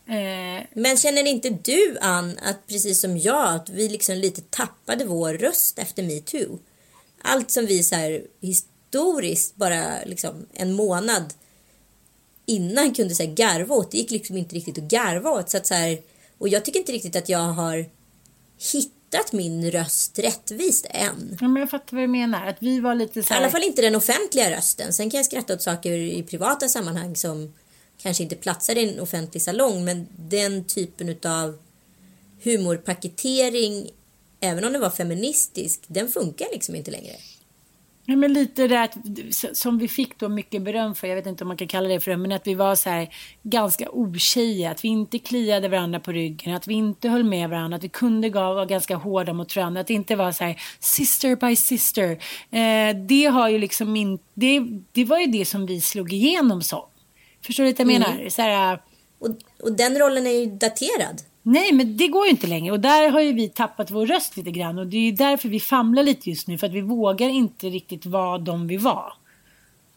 Eh. 0.06 0.66
Men 0.74 0.96
känner 0.96 1.26
inte 1.26 1.50
du 1.50 1.98
Ann 2.00 2.38
att 2.42 2.66
precis 2.66 3.00
som 3.00 3.18
jag 3.18 3.54
att 3.54 3.68
vi 3.68 3.88
liksom 3.88 4.14
lite 4.14 4.40
tappade 4.40 5.04
vår 5.04 5.34
röst 5.34 5.78
efter 5.78 6.02
metoo? 6.02 6.58
Allt 7.22 7.50
som 7.50 7.66
vi 7.66 7.82
så 7.82 7.94
här 7.94 8.22
historiskt 8.40 9.56
bara 9.56 10.04
liksom 10.04 10.46
en 10.54 10.72
månad 10.72 11.34
innan 12.46 12.94
kunde 12.94 13.14
säga 13.14 13.34
garva 13.34 13.74
åt, 13.74 13.90
det 13.90 13.98
gick 13.98 14.10
liksom 14.10 14.37
inte 14.37 14.56
riktigt 14.56 14.78
att 14.78 14.84
garva 14.84 15.30
åt. 15.30 15.50
Så 15.50 15.56
att 15.56 15.66
så 15.66 15.74
här, 15.74 15.98
och 16.38 16.48
jag 16.48 16.64
tycker 16.64 16.80
inte 16.80 16.92
riktigt 16.92 17.16
att 17.16 17.28
jag 17.28 17.38
har 17.38 17.87
hittat 18.72 18.94
hittat 19.14 19.33
min 19.33 19.70
röst 19.70 20.18
rättvist 20.18 20.87
än. 20.90 21.38
Ja, 21.40 21.48
men 21.48 21.61
jag 21.61 21.70
fattar 21.70 21.96
vad 21.96 22.03
du 22.05 22.09
menar. 22.09 22.46
Att 22.46 22.57
vi 22.59 22.81
var 22.81 22.94
lite 22.94 23.22
så 23.22 23.35
här... 23.35 23.40
I 23.40 23.44
alla 23.44 23.53
fall 23.53 23.62
inte 23.62 23.83
den 23.83 23.94
offentliga 23.94 24.57
rösten. 24.57 24.92
Sen 24.92 25.11
kan 25.11 25.18
jag 25.18 25.27
skratta 25.27 25.55
åt 25.55 25.62
saker 25.62 25.92
i 25.92 26.22
privata 26.22 26.68
sammanhang 26.68 27.16
som 27.16 27.55
kanske 28.03 28.22
inte 28.22 28.37
platsar 28.37 28.79
i 28.79 28.92
en 28.92 29.00
offentlig 29.00 29.42
salong. 29.42 29.85
Men 29.85 30.07
den 30.16 30.64
typen 30.64 31.16
av 31.24 31.59
humorpaketering, 32.42 33.90
även 34.40 34.64
om 34.64 34.72
den 34.72 34.83
var 34.83 34.90
feministisk, 34.90 35.81
den 35.87 36.09
funkar 36.09 36.46
liksom 36.53 36.74
inte 36.74 36.90
längre. 36.90 37.16
Ja, 38.07 38.17
men 38.17 38.33
lite 38.33 38.69
det 38.69 38.83
att, 38.83 38.97
som 39.53 39.79
vi 39.79 39.88
fick 39.88 40.19
då 40.19 40.29
mycket 40.29 40.62
beröm 40.62 40.95
för, 40.95 41.07
jag 41.07 41.17
vet 41.17 41.27
inte 41.27 41.45
om 41.45 41.49
man 41.49 41.57
kan 41.57 41.69
kalla 41.69 41.88
det 41.88 42.01
för 42.01 42.11
det, 42.11 42.17
men 42.17 42.33
att 42.33 42.47
vi 42.47 42.55
var 42.55 42.75
så 42.75 42.90
här 42.90 43.14
ganska 43.43 43.90
otjejiga, 43.90 44.71
att 44.71 44.85
vi 44.85 44.88
inte 44.88 45.19
kliade 45.19 45.69
varandra 45.69 46.01
på 46.01 46.12
ryggen, 46.12 46.55
att 46.55 46.67
vi 46.67 46.75
inte 46.75 47.09
höll 47.09 47.25
med 47.25 47.51
varandra, 47.51 47.77
att 47.77 47.85
vi 47.85 47.88
kunde 47.88 48.31
vara 48.31 48.64
ganska 48.64 48.97
hårda 48.97 49.33
mot 49.33 49.57
varandra, 49.57 49.81
att 49.81 49.87
det 49.87 49.95
inte 49.95 50.17
var 50.17 50.33
så 50.33 50.45
här 50.45 50.62
sister 50.79 51.37
by 51.37 51.57
sister. 51.57 52.11
Eh, 52.51 52.97
det 52.97 53.25
har 53.25 53.49
ju 53.49 53.59
liksom 53.59 53.97
inte, 53.97 54.25
det, 54.35 54.61
det 54.93 55.05
var 55.05 55.19
ju 55.19 55.27
det 55.27 55.45
som 55.45 55.67
vi 55.67 55.81
slog 55.81 56.12
igenom 56.12 56.62
som. 56.62 56.87
Förstår 57.47 57.64
du 57.64 57.71
vad 57.71 57.81
jag 57.81 57.90
mm. 57.90 58.01
menar? 58.01 58.29
Så 58.29 58.43
här, 58.43 58.81
och, 59.19 59.29
och 59.62 59.73
den 59.73 59.99
rollen 59.99 60.27
är 60.27 60.31
ju 60.31 60.47
daterad. 60.47 61.23
Nej, 61.46 61.72
men 61.72 61.96
det 61.96 62.09
går 62.09 62.24
ju 62.24 62.30
inte 62.30 62.46
längre. 62.46 62.72
Och 62.72 62.80
där 62.80 63.11
har 63.11 63.20
ju 63.20 63.33
vi 63.33 63.48
tappat 63.48 63.90
vår 63.90 64.07
röst 64.07 64.37
lite 64.37 64.50
grann. 64.50 64.78
Och 64.78 64.87
det 64.87 64.96
är 64.96 65.00
ju 65.00 65.12
därför 65.12 65.48
vi 65.48 65.61
famlar 65.61 66.02
lite 66.02 66.30
just 66.30 66.48
nu. 66.48 66.59
För 66.59 66.66
att 66.66 66.72
vi 66.72 66.80
vågar 66.80 67.28
inte 67.28 67.68
riktigt 67.68 68.07
vara 68.07 68.38
de 68.38 68.66
vi 68.66 68.76
var. 68.76 69.12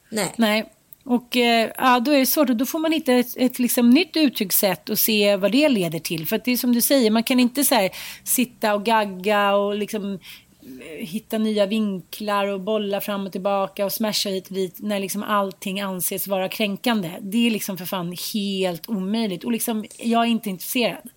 Nej. 0.10 0.34
Nej. 0.36 0.72
Och 1.04 1.38
eh, 1.38 1.72
ja, 1.78 2.00
då 2.00 2.12
är 2.12 2.20
det 2.20 2.26
svårt. 2.26 2.50
Och 2.50 2.56
då 2.56 2.66
får 2.66 2.80
man 2.80 2.92
hitta 2.92 3.14
ett, 3.14 3.38
ett 3.38 3.60
liksom, 3.60 3.90
nytt 3.90 4.18
uttryckssätt 4.18 4.90
och 4.90 5.00
se 5.00 5.36
vad 5.36 5.52
det 5.52 5.70
leder 5.70 6.00
till. 6.00 6.28
För 6.28 6.36
att 6.36 6.46
det 6.46 6.52
är 6.52 6.58
som 6.58 6.74
du 6.74 6.82
säger, 6.82 7.12
man 7.12 7.24
kan 7.24 7.40
inte 7.40 7.64
så 7.64 7.76
här, 7.76 7.90
sitta 8.24 8.76
och 8.76 8.86
gagga 8.86 9.56
och 9.56 9.76
liksom 9.76 10.14
eh, 10.14 11.08
hitta 11.08 11.38
nya 11.38 11.66
vinklar 11.66 12.48
och 12.48 12.62
bolla 12.62 13.02
fram 13.02 13.26
och 13.26 13.32
tillbaka 13.32 13.86
och 13.86 13.94
smasha 13.94 14.30
hit 14.30 14.48
och 14.48 14.54
dit 14.54 14.76
när 14.80 15.00
liksom 15.00 15.24
allting 15.24 15.82
anses 15.82 16.28
vara 16.28 16.50
kränkande. 16.50 17.12
Det 17.22 17.48
är 17.48 17.52
liksom 17.52 17.78
för 17.78 17.86
fan 17.86 18.16
helt 18.34 18.90
omöjligt. 18.90 19.44
Och 19.44 19.52
liksom, 19.52 19.86
jag 19.98 20.22
är 20.22 20.28
inte 20.28 20.50
intresserad. 20.50 21.10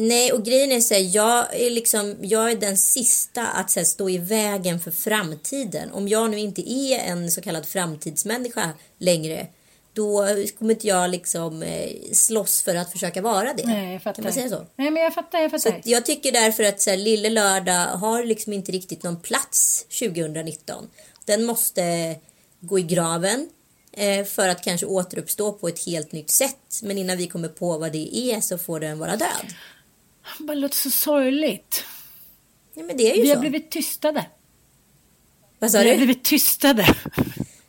Nej, 0.00 0.32
och 0.32 0.44
grejen 0.44 0.72
är 0.72 0.80
så 0.80 0.94
här, 0.94 1.10
jag 1.14 1.60
är 1.60 1.70
liksom, 1.70 2.16
jag 2.20 2.50
är 2.50 2.56
den 2.56 2.76
sista 2.76 3.46
att 3.46 3.74
här, 3.76 3.84
stå 3.84 4.10
i 4.10 4.18
vägen 4.18 4.80
för 4.80 4.90
framtiden. 4.90 5.92
Om 5.92 6.08
jag 6.08 6.30
nu 6.30 6.38
inte 6.38 6.72
är 6.72 6.98
en 6.98 7.30
så 7.30 7.40
kallad 7.40 7.66
framtidsmänniska 7.66 8.70
längre, 8.98 9.46
då 9.92 10.26
kommer 10.58 10.74
inte 10.74 10.86
jag 10.86 11.10
liksom 11.10 11.62
eh, 11.62 11.90
slåss 12.12 12.62
för 12.62 12.74
att 12.74 12.92
försöka 12.92 13.22
vara 13.22 13.54
det. 13.54 13.66
Nej, 13.66 13.92
jag 13.92 14.02
fattar. 14.02 14.14
Kan 14.14 14.24
man 14.24 14.32
säga 14.32 14.48
så? 14.48 14.66
Nej, 14.76 14.90
men 14.90 15.02
jag 15.02 15.14
fattar, 15.14 15.38
jag 15.38 15.50
fattar. 15.50 15.70
Så 15.70 15.76
jag 15.84 16.06
tycker 16.06 16.32
därför 16.32 16.64
att 16.64 16.80
så 16.80 16.90
här, 16.90 16.96
Lille 16.96 17.30
Lördag 17.30 17.86
har 17.86 18.24
liksom 18.24 18.52
inte 18.52 18.72
riktigt 18.72 19.02
någon 19.02 19.20
plats 19.20 19.86
2019. 19.98 20.88
Den 21.24 21.44
måste 21.44 22.16
gå 22.60 22.78
i 22.78 22.82
graven 22.82 23.48
eh, 23.92 24.24
för 24.24 24.48
att 24.48 24.64
kanske 24.64 24.86
återuppstå 24.86 25.52
på 25.52 25.68
ett 25.68 25.86
helt 25.86 26.12
nytt 26.12 26.30
sätt. 26.30 26.80
Men 26.82 26.98
innan 26.98 27.16
vi 27.16 27.26
kommer 27.26 27.48
på 27.48 27.78
vad 27.78 27.92
det 27.92 28.16
är 28.16 28.40
så 28.40 28.58
får 28.58 28.80
den 28.80 28.98
vara 28.98 29.16
död. 29.16 29.54
Det 30.38 30.54
låter 30.54 30.76
så 30.76 30.90
sorgligt. 30.90 31.84
Ja, 32.74 32.82
men 32.82 32.96
det 32.96 33.10
är 33.10 33.16
ju 33.16 33.22
vi 33.22 33.28
så. 33.28 33.34
har 33.34 33.40
blivit 33.40 33.70
tystade. 33.70 34.26
Vad 35.58 35.70
sa 35.70 35.78
vi 35.78 35.84
du? 35.84 35.90
Vi 35.90 35.96
har 35.96 36.06
blivit 36.06 36.24
tystade. 36.24 36.96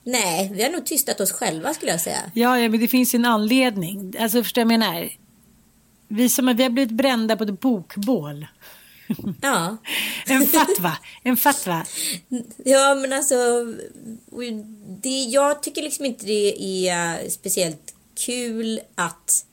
Nej, 0.03 0.51
vi 0.53 0.63
har 0.63 0.69
nog 0.69 0.85
tystat 0.85 1.19
oss 1.19 1.31
själva 1.31 1.73
skulle 1.73 1.91
jag 1.91 2.01
säga. 2.01 2.31
Ja, 2.33 2.59
ja 2.59 2.69
men 2.69 2.79
det 2.79 2.87
finns 2.87 3.15
ju 3.15 3.17
en 3.17 3.25
anledning. 3.25 4.13
Alltså 4.19 4.43
förstår 4.43 4.61
jag 4.61 4.67
menar? 4.67 5.09
Vi 6.07 6.29
som 6.29 6.55
vi 6.57 6.63
har 6.63 6.69
blivit 6.69 6.91
brända 6.91 7.37
på 7.37 7.43
ett 7.43 7.59
bokbål. 7.59 8.47
Ja. 9.41 9.77
en 10.27 10.45
fatwa. 10.45 10.97
En 11.23 11.37
fatwa. 11.37 11.85
Ja, 12.65 12.95
men 12.95 13.13
alltså. 13.13 13.35
Det, 15.01 15.09
jag 15.09 15.63
tycker 15.63 15.81
liksom 15.81 16.05
inte 16.05 16.25
det 16.25 16.87
är 16.89 17.29
speciellt 17.29 17.93
kul 18.25 18.79
att 18.95 19.45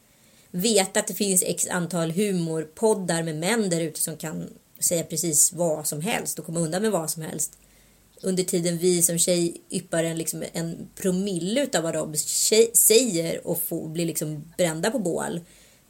veta 0.51 1.01
att 1.01 1.07
det 1.07 1.14
finns 1.14 1.42
x 1.47 1.66
antal 1.70 2.11
humorpoddar 2.11 3.22
med 3.22 3.36
män 3.36 3.70
där 3.70 3.80
ute 3.80 4.01
som 4.01 4.16
kan 4.16 4.51
säga 4.78 5.03
precis 5.03 5.53
vad 5.53 5.86
som 5.86 6.01
helst 6.01 6.38
och 6.38 6.47
komma 6.47 6.61
undan 6.61 6.82
med 6.82 6.90
vad 6.90 7.11
som 7.11 7.22
helst. 7.22 7.59
Under 8.22 8.42
tiden 8.42 8.78
vi 8.78 9.03
som 9.03 9.18
tjej 9.18 9.57
yppar 9.70 10.05
en, 10.05 10.18
liksom, 10.18 10.44
en 10.53 10.88
promille 10.94 11.68
av 11.74 11.82
vad 11.82 11.94
de 11.94 12.16
tjej, 12.16 12.70
säger 12.74 13.47
och 13.47 13.62
får, 13.62 13.88
blir 13.88 14.07
liksom 14.07 14.53
brända 14.57 14.90
på 14.90 14.99
bål. 14.99 15.40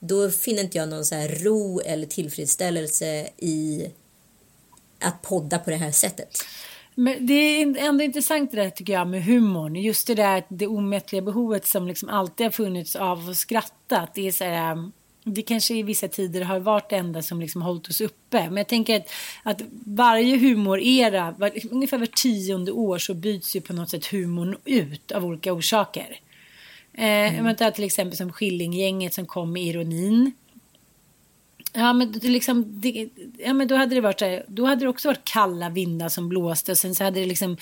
Då 0.01 0.31
finner 0.31 0.63
inte 0.63 0.79
jag 0.79 0.89
någon 0.89 1.05
så 1.05 1.15
här 1.15 1.29
ro 1.29 1.81
eller 1.81 2.07
tillfredsställelse 2.07 3.29
i 3.37 3.87
att 5.01 5.23
podda 5.23 5.59
på 5.59 5.71
det 5.71 5.77
här 5.77 5.93
sättet. 5.93 6.39
Men 6.99 7.27
det 7.27 7.35
är 7.35 7.77
ändå 7.79 8.05
intressant 8.05 8.51
det 8.51 8.57
där 8.57 8.71
tycker 8.71 8.93
jag 8.93 9.09
med 9.09 9.25
humorn. 9.25 9.77
Just 9.77 10.07
det 10.07 10.15
där 10.15 10.43
det 10.49 10.67
omättliga 10.67 11.23
behovet 11.23 11.67
som 11.67 11.87
liksom 11.89 12.09
alltid 12.09 12.47
har 12.47 12.51
funnits 12.51 12.97
av 12.97 13.29
att 13.31 13.37
skratta. 13.37 14.09
Det 14.15 14.29
är 14.29 14.33
så 14.33 14.45
här, 14.45 14.91
det 15.25 15.43
kanske 15.43 15.75
i 15.75 15.83
vissa 15.83 16.09
tider 16.09 16.43
har 16.43 16.59
varit 16.59 16.91
det 16.91 16.97
enda 16.97 17.23
som 17.23 17.41
liksom 17.41 17.63
hållit 17.63 17.89
oss 17.89 18.01
uppe. 18.01 18.45
Men 18.45 18.57
jag 18.57 18.69
tänker 18.69 18.97
att, 18.97 19.11
att 19.43 19.63
varje 19.87 20.37
humorera, 20.39 21.35
var, 21.39 21.53
ungefär 21.71 21.99
var 21.99 22.07
tionde 22.07 22.73
år 22.73 22.99
så 22.99 23.15
byts 23.15 23.57
ju 23.57 23.61
på 23.61 23.73
något 23.73 23.91
sätt 23.91 24.07
humorn 24.07 24.57
ut 24.65 25.13
av 25.13 25.25
olika 25.25 25.53
orsaker. 25.53 26.21
Eh, 26.95 27.05
mm. 27.05 27.45
Man 27.45 27.57
tar 27.57 27.71
till 27.71 27.85
exempel 27.85 28.17
som 28.17 28.33
Skillinggänget 28.33 29.15
som 29.15 29.27
kom 29.27 29.53
med 29.53 29.63
ironin. 29.63 30.33
Ja 31.79 31.93
men, 31.93 32.13
liksom, 32.13 32.81
det, 32.81 33.09
ja, 33.39 33.55
men 33.55 33.69
då 33.69 33.75
hade 33.75 33.95
det 33.95 34.01
varit 34.01 34.19
så 34.19 34.25
här, 34.25 34.45
då 34.49 34.67
hade 34.67 34.85
det 34.85 34.89
också 34.89 35.09
varit 35.09 35.25
kalla 35.25 35.69
vindar 35.69 36.09
som 36.09 36.29
blåste 36.29 36.73
och 36.73 36.79
sen 36.79 36.95
så 36.95 37.05
hade 37.05 37.21
det 37.21 37.27
liksom 37.27 37.57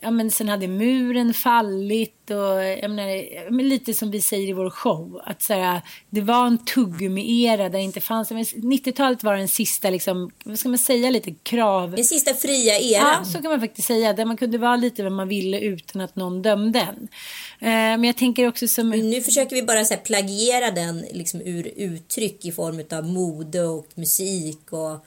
ja, 0.00 0.10
men 0.10 0.30
sen 0.30 0.48
hade 0.48 0.68
muren 0.68 1.34
fallit 1.34 2.30
och 2.30 2.64
jag 2.64 2.90
menar, 2.90 3.50
men 3.50 3.68
lite 3.68 3.94
som 3.94 4.10
vi 4.10 4.20
säger 4.20 4.48
i 4.48 4.52
vår 4.52 4.70
show. 4.70 5.20
Att 5.24 5.42
så 5.42 5.54
här, 5.54 5.80
det 6.10 6.20
var 6.20 6.46
en 6.46 6.58
tuggummi-era 6.58 7.62
där 7.62 7.70
det 7.70 7.80
inte 7.80 8.00
fanns, 8.00 8.30
90-talet 8.30 9.22
var 9.22 9.36
den 9.36 9.48
sista, 9.48 9.90
liksom, 9.90 10.30
vad 10.44 10.58
ska 10.58 10.68
man 10.68 10.78
säga, 10.78 11.10
lite 11.10 11.34
krav. 11.42 11.90
Den 11.90 12.04
sista 12.04 12.34
fria 12.34 12.78
eran. 12.78 13.16
Ja, 13.18 13.24
så 13.24 13.42
kan 13.42 13.50
man 13.50 13.60
faktiskt 13.60 13.88
säga. 13.88 14.12
Där 14.12 14.24
man 14.24 14.36
kunde 14.36 14.58
vara 14.58 14.76
lite 14.76 15.02
vad 15.02 15.12
man 15.12 15.28
ville 15.28 15.60
utan 15.60 16.00
att 16.00 16.16
någon 16.16 16.42
dömde 16.42 16.80
en. 16.80 17.08
Eh, 17.60 17.68
men 17.68 18.04
jag 18.04 18.16
tänker 18.16 18.48
också 18.48 18.68
som... 18.68 18.90
Nu 18.90 19.20
försöker 19.20 19.56
vi 19.56 19.62
bara 19.62 19.84
så 19.84 19.94
här, 19.94 20.00
plagiera 20.00 20.70
den 20.70 21.04
liksom, 21.12 21.40
ur 21.40 21.72
uttryck 21.76 22.44
i 22.44 22.52
form 22.52 22.82
av 22.98 23.04
mode 23.04 23.62
och 23.62 23.86
musik 23.94 24.72
och 24.72 25.06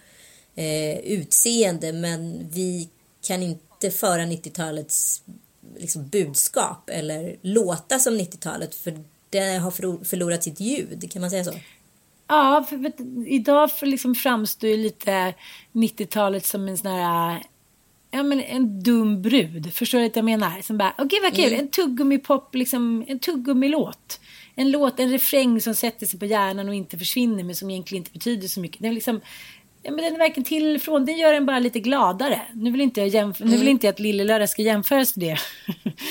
eh, 0.62 0.98
utseende. 1.00 1.94
Men 1.94 2.50
vi 2.52 2.90
kan 3.28 3.44
inte 3.44 3.67
inte 3.84 3.98
föra 3.98 4.22
90-talets 4.22 5.22
liksom, 5.78 6.08
budskap 6.08 6.90
eller 6.90 7.36
låta 7.42 8.00
som 8.00 8.14
90-talet 8.14 8.76
för 8.76 9.04
det 9.30 9.58
har 9.58 9.72
förlorat 10.04 10.44
sitt 10.44 10.60
ljud, 10.60 11.12
kan 11.12 11.22
man 11.22 11.30
säga 11.30 11.44
så? 11.44 11.54
Ja, 12.28 12.66
för, 12.70 12.78
för 12.78 13.28
idag 13.28 13.72
för 13.72 13.86
liksom 13.86 14.16
framstår 14.16 14.70
ju 14.70 14.78
lite 14.78 15.34
90-talet 15.72 16.46
som 16.46 16.68
en 16.68 16.78
sån 16.78 16.92
här 16.92 17.44
ja, 18.12 18.24
men 18.24 18.42
en 18.42 18.84
dum 18.84 19.22
brud. 19.22 19.74
Förstår 19.74 20.00
du 20.00 20.04
vad 20.04 20.18
jag 20.18 20.26
menar? 20.26 20.62
Som 20.62 20.78
bara, 20.78 20.94
okej 20.98 21.06
okay, 21.06 21.20
vad 21.22 21.36
kul, 21.36 21.54
mm. 21.54 21.60
en 21.60 21.70
tuggummi-pop, 21.70 22.56
liksom, 22.56 23.06
en 23.08 23.20
tuggummi-låt. 23.20 24.20
En 24.56 24.72
låt, 24.72 25.00
en 25.00 25.10
refräng 25.10 25.62
som 25.62 25.76
sätter 25.76 26.06
sig 26.06 26.20
på 26.20 26.26
hjärnan 26.26 26.70
och 26.70 26.76
inte 26.76 26.98
försvinner 26.98 27.44
men 27.44 27.56
som 27.56 27.70
egentligen 27.70 28.02
inte 28.02 28.12
betyder 28.12 28.48
så 28.48 28.60
mycket. 28.60 28.82
Det 28.82 28.88
är 28.88 28.92
liksom, 28.92 29.22
ja, 29.88 29.94
men 29.94 30.06
den 30.06 30.14
är 30.14 30.18
verkligen 30.18 30.46
till 30.46 30.76
ifrån. 30.76 31.06
Det 31.06 31.12
gör 31.12 31.34
en 31.34 31.46
bara 31.46 31.60
lite 31.60 31.80
gladare. 31.80 32.42
Nu 32.54 32.72
vill 32.72 32.82
inte 32.82 33.02
jag, 33.02 33.10
jämf- 33.10 33.42
mm. 33.42 33.52
nu 33.52 33.58
vill 33.58 33.68
inte 33.68 33.88
jag 33.88 33.94
att 33.94 34.00
Lille 34.00 34.24
Lördag 34.24 34.50
ska 34.50 34.62
jämföras 34.62 35.16
med 35.16 35.26
det. 35.26 35.38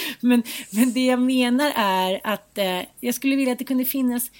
men, 0.20 0.42
men 0.70 0.92
det 0.92 1.06
jag 1.06 1.20
menar 1.20 1.72
är 1.76 2.20
att 2.24 2.58
eh, 2.58 2.80
jag 3.00 3.14
skulle 3.14 3.36
vilja 3.36 3.52
att 3.52 3.58
det 3.58 3.64
kunde 3.64 3.84
finnas 3.84 4.30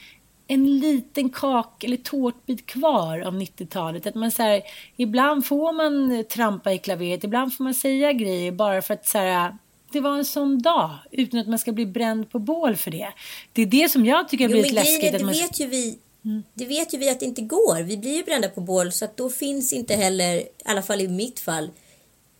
en 0.48 0.78
liten 0.78 1.30
kak 1.30 1.84
eller 1.84 1.96
tårtbit 1.96 2.66
kvar 2.66 3.20
av 3.20 3.34
90-talet. 3.34 4.06
Att 4.06 4.14
man 4.14 4.30
så 4.30 4.42
här, 4.42 4.62
ibland 4.96 5.46
får 5.46 5.72
man 5.72 6.24
trampa 6.24 6.72
i 6.72 6.78
klaveret, 6.78 7.24
ibland 7.24 7.54
får 7.54 7.64
man 7.64 7.74
säga 7.74 8.12
grejer 8.12 8.52
bara 8.52 8.82
för 8.82 8.94
att 8.94 9.06
så 9.06 9.18
här, 9.18 9.56
det 9.92 10.00
var 10.00 10.18
en 10.18 10.24
sån 10.24 10.62
dag 10.62 10.90
utan 11.10 11.40
att 11.40 11.48
man 11.48 11.58
ska 11.58 11.72
bli 11.72 11.86
bränd 11.86 12.30
på 12.30 12.38
bål 12.38 12.76
för 12.76 12.90
det. 12.90 13.08
Det 13.52 13.62
är 13.62 13.66
det 13.66 13.88
som 13.88 14.06
jag 14.06 14.28
tycker 14.28 14.44
har 14.44 14.52
blivit 14.52 14.72
läskigt. 14.72 15.12
Det, 15.12 15.18
det 15.18 15.24
vet 15.24 15.60
ju 15.60 15.66
vi 15.66 15.98
Mm. 16.26 16.42
Det 16.54 16.66
vet 16.66 16.94
ju 16.94 16.98
vi 16.98 17.10
att 17.10 17.20
det 17.20 17.26
inte 17.26 17.42
går. 17.42 17.82
Vi 17.82 17.96
blir 17.96 18.16
ju 18.16 18.24
brända 18.24 18.48
på 18.48 18.60
bål 18.60 18.92
så 18.92 19.04
att 19.04 19.16
då 19.16 19.30
finns 19.30 19.72
inte 19.72 19.94
heller, 19.94 20.36
i 20.36 20.48
alla 20.64 20.82
fall 20.82 21.00
i 21.00 21.08
mitt 21.08 21.40
fall, 21.40 21.70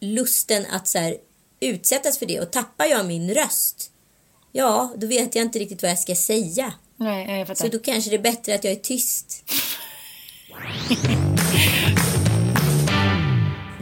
lusten 0.01 0.67
att 0.71 0.89
så 0.89 0.99
här, 0.99 1.17
utsättas 1.61 2.19
för 2.19 2.27
det. 2.27 2.41
Och 2.41 2.51
tappar 2.51 2.87
jag 2.87 3.07
min 3.07 3.35
röst, 3.35 3.91
ja, 4.53 4.93
då 4.97 5.07
vet 5.07 5.35
jag 5.35 5.43
inte 5.43 5.59
riktigt 5.59 5.83
vad 5.83 5.91
jag 5.91 5.99
ska 5.99 6.15
säga. 6.15 6.73
Nej, 6.97 7.39
jag 7.39 7.47
fattar. 7.47 7.65
Så 7.65 7.71
då 7.71 7.79
kanske 7.79 8.11
det 8.11 8.17
är 8.17 8.23
bättre 8.23 8.55
att 8.55 8.65
jag 8.65 8.73
är 8.73 8.77
tyst. 8.77 9.45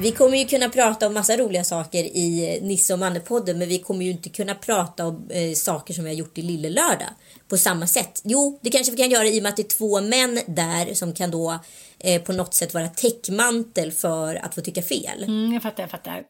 Vi 0.05 0.13
kommer 0.13 0.39
ju 0.39 0.45
kunna 0.45 0.69
prata 0.69 1.07
om 1.07 1.15
massa 1.15 1.37
roliga 1.37 1.65
saker 1.65 2.05
i 2.05 2.57
eh, 2.57 2.63
Nisse 2.63 2.93
och 2.93 2.99
Manne-podden 2.99 3.55
men 3.55 3.69
vi 3.69 3.79
kommer 3.79 4.05
ju 4.05 4.11
inte 4.11 4.29
kunna 4.29 4.55
prata 4.55 5.07
om 5.07 5.31
eh, 5.31 5.53
saker 5.55 5.95
som 5.95 6.05
vi 6.05 6.11
har 6.11 6.17
gjort 6.17 6.39
i 6.39 6.43
Lille 6.43 6.71
Lördag 6.71 7.09
på 7.49 7.57
samma 7.57 7.87
sätt. 7.87 8.21
Jo, 8.25 8.59
det 8.63 8.71
kanske 8.71 8.91
vi 8.91 8.97
kan 8.97 9.11
göra 9.11 9.27
i 9.27 9.39
och 9.39 9.43
med 9.43 9.51
att 9.51 9.57
det 9.57 9.63
är 9.63 9.79
två 9.79 10.01
män 10.01 10.41
där 10.47 10.95
som 10.95 11.13
kan 11.13 11.31
då 11.31 11.59
eh, 11.99 12.23
på 12.23 12.33
något 12.33 12.55
sätt 12.55 12.75
vara 12.75 12.89
täckmantel 12.89 13.93
för 13.93 14.35
att 14.35 14.55
få 14.55 14.61
tycka 14.61 14.83
fel. 14.83 15.25
Mm, 15.25 15.53
jag 15.53 15.63
fattar, 15.63 15.83
jag 15.83 15.91
fattar. 15.91 16.23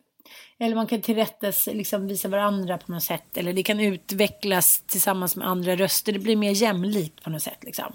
Eller 0.61 0.77
man 0.77 0.87
kan 0.87 1.03
tillrättas 1.03 1.67
liksom 1.67 2.07
visa 2.07 2.29
varandra 2.29 2.79
på 2.79 2.93
något 2.93 3.03
sätt. 3.03 3.37
Eller 3.37 3.53
det 3.53 3.63
kan 3.63 3.81
utvecklas 3.81 4.83
tillsammans 4.87 5.37
med 5.37 5.49
andra 5.49 5.77
röster. 5.77 6.13
Det 6.13 6.19
blir 6.19 6.37
mer 6.37 6.53
jämlikt 6.53 7.25
på 7.25 7.31
något 7.31 7.43
sätt. 7.43 7.59
Liksom. 7.63 7.93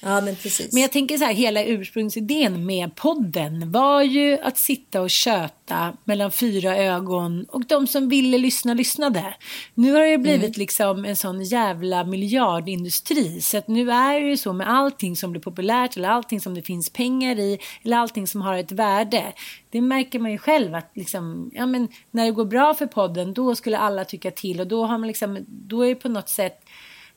Ja, 0.00 0.20
men 0.20 0.36
precis. 0.36 0.72
Men 0.72 0.82
jag 0.82 0.92
tänker 0.92 1.18
så 1.18 1.24
här, 1.24 1.34
hela 1.34 1.64
ursprungsidén 1.64 2.66
med 2.66 2.94
podden 2.94 3.72
var 3.72 4.02
ju 4.02 4.38
att 4.42 4.58
sitta 4.58 5.00
och 5.00 5.10
köta 5.10 5.96
mellan 6.04 6.30
fyra 6.30 6.76
ögon 6.76 7.44
och 7.48 7.66
de 7.66 7.86
som 7.86 8.08
ville 8.08 8.38
lyssna 8.38 8.74
lyssnade. 8.74 9.34
Nu 9.74 9.92
har 9.92 10.06
det 10.06 10.18
blivit 10.18 10.42
mm. 10.42 10.58
liksom 10.58 11.04
en 11.04 11.16
sån 11.16 11.42
jävla 11.42 12.04
miljardindustri 12.04 13.40
så 13.40 13.58
att 13.58 13.68
nu 13.68 13.90
är 13.90 14.20
det 14.20 14.28
ju 14.28 14.36
så 14.36 14.52
med 14.52 14.70
allting 14.70 15.16
som 15.16 15.30
blir 15.30 15.42
populärt 15.42 15.96
eller 15.96 16.08
allting 16.08 16.40
som 16.40 16.54
det 16.54 16.62
finns 16.62 16.90
pengar 16.90 17.38
i 17.38 17.58
eller 17.82 17.96
allting 17.96 18.26
som 18.26 18.42
har 18.42 18.56
ett 18.56 18.72
värde. 18.72 19.32
Det 19.70 19.80
märker 19.80 20.18
man 20.18 20.32
ju 20.32 20.38
själv 20.38 20.74
att 20.74 20.90
liksom, 20.94 21.50
ja 21.54 21.66
men 21.66 21.88
när 22.10 22.24
det 22.24 22.30
går 22.30 22.44
bra 22.44 22.74
för 22.74 22.86
podden 22.86 23.34
då 23.34 23.54
skulle 23.54 23.78
alla 23.78 24.04
tycka 24.04 24.30
till 24.30 24.60
och 24.60 24.66
då 24.66 24.84
har 24.84 24.98
man 24.98 25.08
liksom, 25.08 25.44
då 25.48 25.82
är 25.82 25.88
det 25.88 25.94
på 25.94 26.08
något 26.08 26.28
sätt 26.28 26.67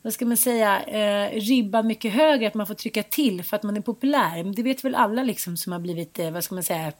vad 0.02 0.12
ska 0.12 0.24
man 0.24 0.36
säga, 0.36 0.82
eh, 0.82 1.40
ribban 1.40 1.86
mycket 1.86 2.12
högre, 2.12 2.46
att 2.46 2.54
man 2.54 2.66
får 2.66 2.74
trycka 2.74 3.02
till 3.02 3.44
för 3.44 3.56
att 3.56 3.62
man 3.62 3.76
är 3.76 3.80
populär. 3.80 4.44
Men 4.44 4.54
det 4.54 4.62
vet 4.62 4.84
väl 4.84 4.94
alla 4.94 5.22
liksom 5.22 5.56
som 5.56 5.72
har 5.72 5.80
blivit, 5.80 6.18
eh, 6.18 6.30
vad 6.30 6.44
ska 6.44 6.54
man 6.54 6.64
säga, 6.64 6.92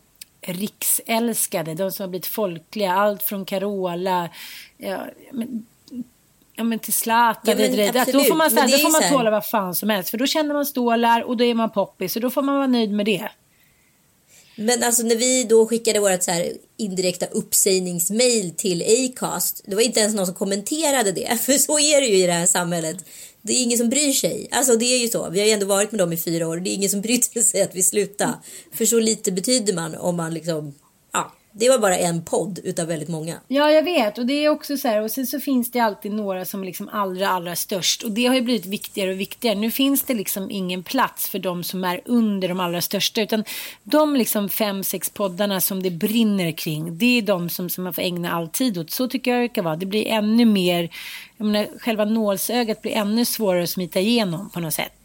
riksälskade, 0.47 1.75
de 1.75 1.93
som 1.93 2.05
har 2.05 2.09
blivit 2.09 2.27
folkliga, 2.27 2.93
allt 2.93 3.23
från 3.23 3.45
Carola, 3.45 4.29
ja, 4.77 5.07
men, 5.33 5.67
ja, 6.55 6.65
men 6.65 6.79
till 6.79 6.93
Zlatan. 6.93 7.55
Ja, 7.55 8.05
då 8.13 8.21
får 8.25 8.37
man, 8.37 8.51
då 8.51 8.79
får 8.79 8.93
man 8.93 9.19
tåla 9.19 9.31
vad 9.31 9.47
fan 9.47 9.75
som 9.75 9.91
helst, 9.91 10.11
för 10.11 10.19
då 10.19 10.27
känner 10.27 10.55
man 10.55 10.67
stålar 10.67 11.23
och 11.23 11.37
då 11.37 11.45
är 11.45 11.55
man 11.55 11.71
poppis 11.71 12.17
och 12.17 12.23
då 12.23 12.31
får 12.31 12.43
man 12.43 12.55
vara 12.55 12.67
nöjd 12.67 12.93
med 12.93 13.07
det. 13.07 13.29
Men 14.57 14.83
alltså 14.83 15.03
när 15.03 15.17
vi 15.17 15.45
då 15.45 15.67
skickade 15.67 16.01
vårt 16.01 16.23
så 16.23 16.31
här 16.31 16.53
indirekta 16.77 17.27
uppsägningsmail 17.27 18.55
till 18.57 18.83
Acast. 18.83 19.63
Det 19.67 19.75
var 19.75 19.83
inte 19.83 20.01
ens 20.01 20.15
någon 20.15 20.27
som 20.27 20.35
kommenterade 20.35 21.13
det. 21.13 21.39
För 21.41 21.53
så 21.53 21.79
är 21.79 22.01
det 22.01 22.07
ju 22.07 22.25
i 22.25 22.27
det 22.27 22.33
här 22.33 22.47
samhället. 22.47 22.97
Det 23.43 23.53
är 23.53 23.63
ingen 23.63 23.79
som 23.79 23.89
bryr 23.89 24.13
sig. 24.13 24.49
Alltså 24.51 24.77
det 24.77 24.85
är 24.85 24.99
ju 24.99 25.09
så. 25.09 25.31
Vi 25.31 25.41
har 25.41 25.47
ju 25.47 25.53
ändå 25.53 25.67
varit 25.67 25.93
med 25.93 26.01
dem 26.01 26.13
i 26.13 26.17
fyra 26.17 26.49
år. 26.49 26.57
Det 26.57 26.71
är 26.71 26.75
ingen 26.75 26.91
som 26.91 27.01
brydde 27.01 27.43
sig 27.43 27.63
att 27.63 27.75
vi 27.75 27.83
slutade. 27.83 28.35
För 28.73 28.87
så 28.87 29.01
lite 29.01 29.33
betyder 29.33 29.73
man 29.73 29.95
om 29.95 30.17
man 30.17 30.35
liksom 30.35 30.75
det 31.53 31.69
var 31.69 31.79
bara 31.79 31.97
en 31.99 32.25
podd 32.25 32.59
utav 32.65 32.87
väldigt 32.87 33.09
många. 33.09 33.35
Ja, 33.49 33.71
jag 33.71 33.83
vet. 33.83 34.19
Och 34.19 34.27
det 34.27 34.45
är 34.45 34.49
också 34.49 34.77
så 34.77 34.89
här. 34.89 35.03
Och 35.03 35.11
sen 35.11 35.27
så 35.27 35.41
finns 35.41 35.71
det 35.71 35.81
alltid 35.81 36.13
några 36.13 36.45
som 36.45 36.63
är 36.63 36.67
liksom 36.67 36.89
allra, 36.89 37.29
allra 37.29 37.57
störst. 37.57 38.03
Och 38.03 38.11
det 38.11 38.27
har 38.27 38.35
ju 38.35 38.43
blivit 38.43 38.67
viktigare 38.67 39.11
och 39.11 39.21
viktigare. 39.21 39.59
Nu 39.59 39.71
finns 39.71 40.03
det 40.03 40.15
liksom 40.15 40.51
ingen 40.51 40.83
plats 40.83 41.29
för 41.29 41.39
de 41.39 41.65
som 41.65 41.85
är 41.85 42.01
under 42.05 42.49
de 42.49 42.61
allra 42.61 42.81
största. 42.81 43.21
Utan 43.21 43.45
de 43.83 44.17
liksom 44.17 44.49
fem, 44.49 44.85
sex 44.85 45.11
poddarna 45.11 45.61
som 45.61 45.83
det 45.83 45.91
brinner 45.91 46.53
kring. 46.53 46.99
Det 46.99 47.19
är 47.19 47.23
de 47.23 47.49
som, 47.49 47.71
som 47.71 47.85
man 47.85 47.93
får 47.93 48.03
ägna 48.03 48.33
all 48.33 48.49
tid 48.49 48.79
åt. 48.79 48.91
Så 48.91 49.09
tycker 49.09 49.31
jag 49.31 49.41
det 49.43 49.49
kan 49.49 49.65
vara. 49.65 49.77
Det 49.77 49.87
blir 49.87 50.07
ännu 50.07 50.45
mer. 50.45 50.89
Jag 51.37 51.47
menar, 51.47 51.79
själva 51.79 52.05
nålsögat 52.05 52.83
blir 52.83 52.93
ännu 52.93 53.25
svårare 53.25 53.63
att 53.63 53.71
smita 53.71 54.01
igenom 54.01 54.51
på 54.51 54.61
något 54.61 54.75
sätt. 54.75 55.02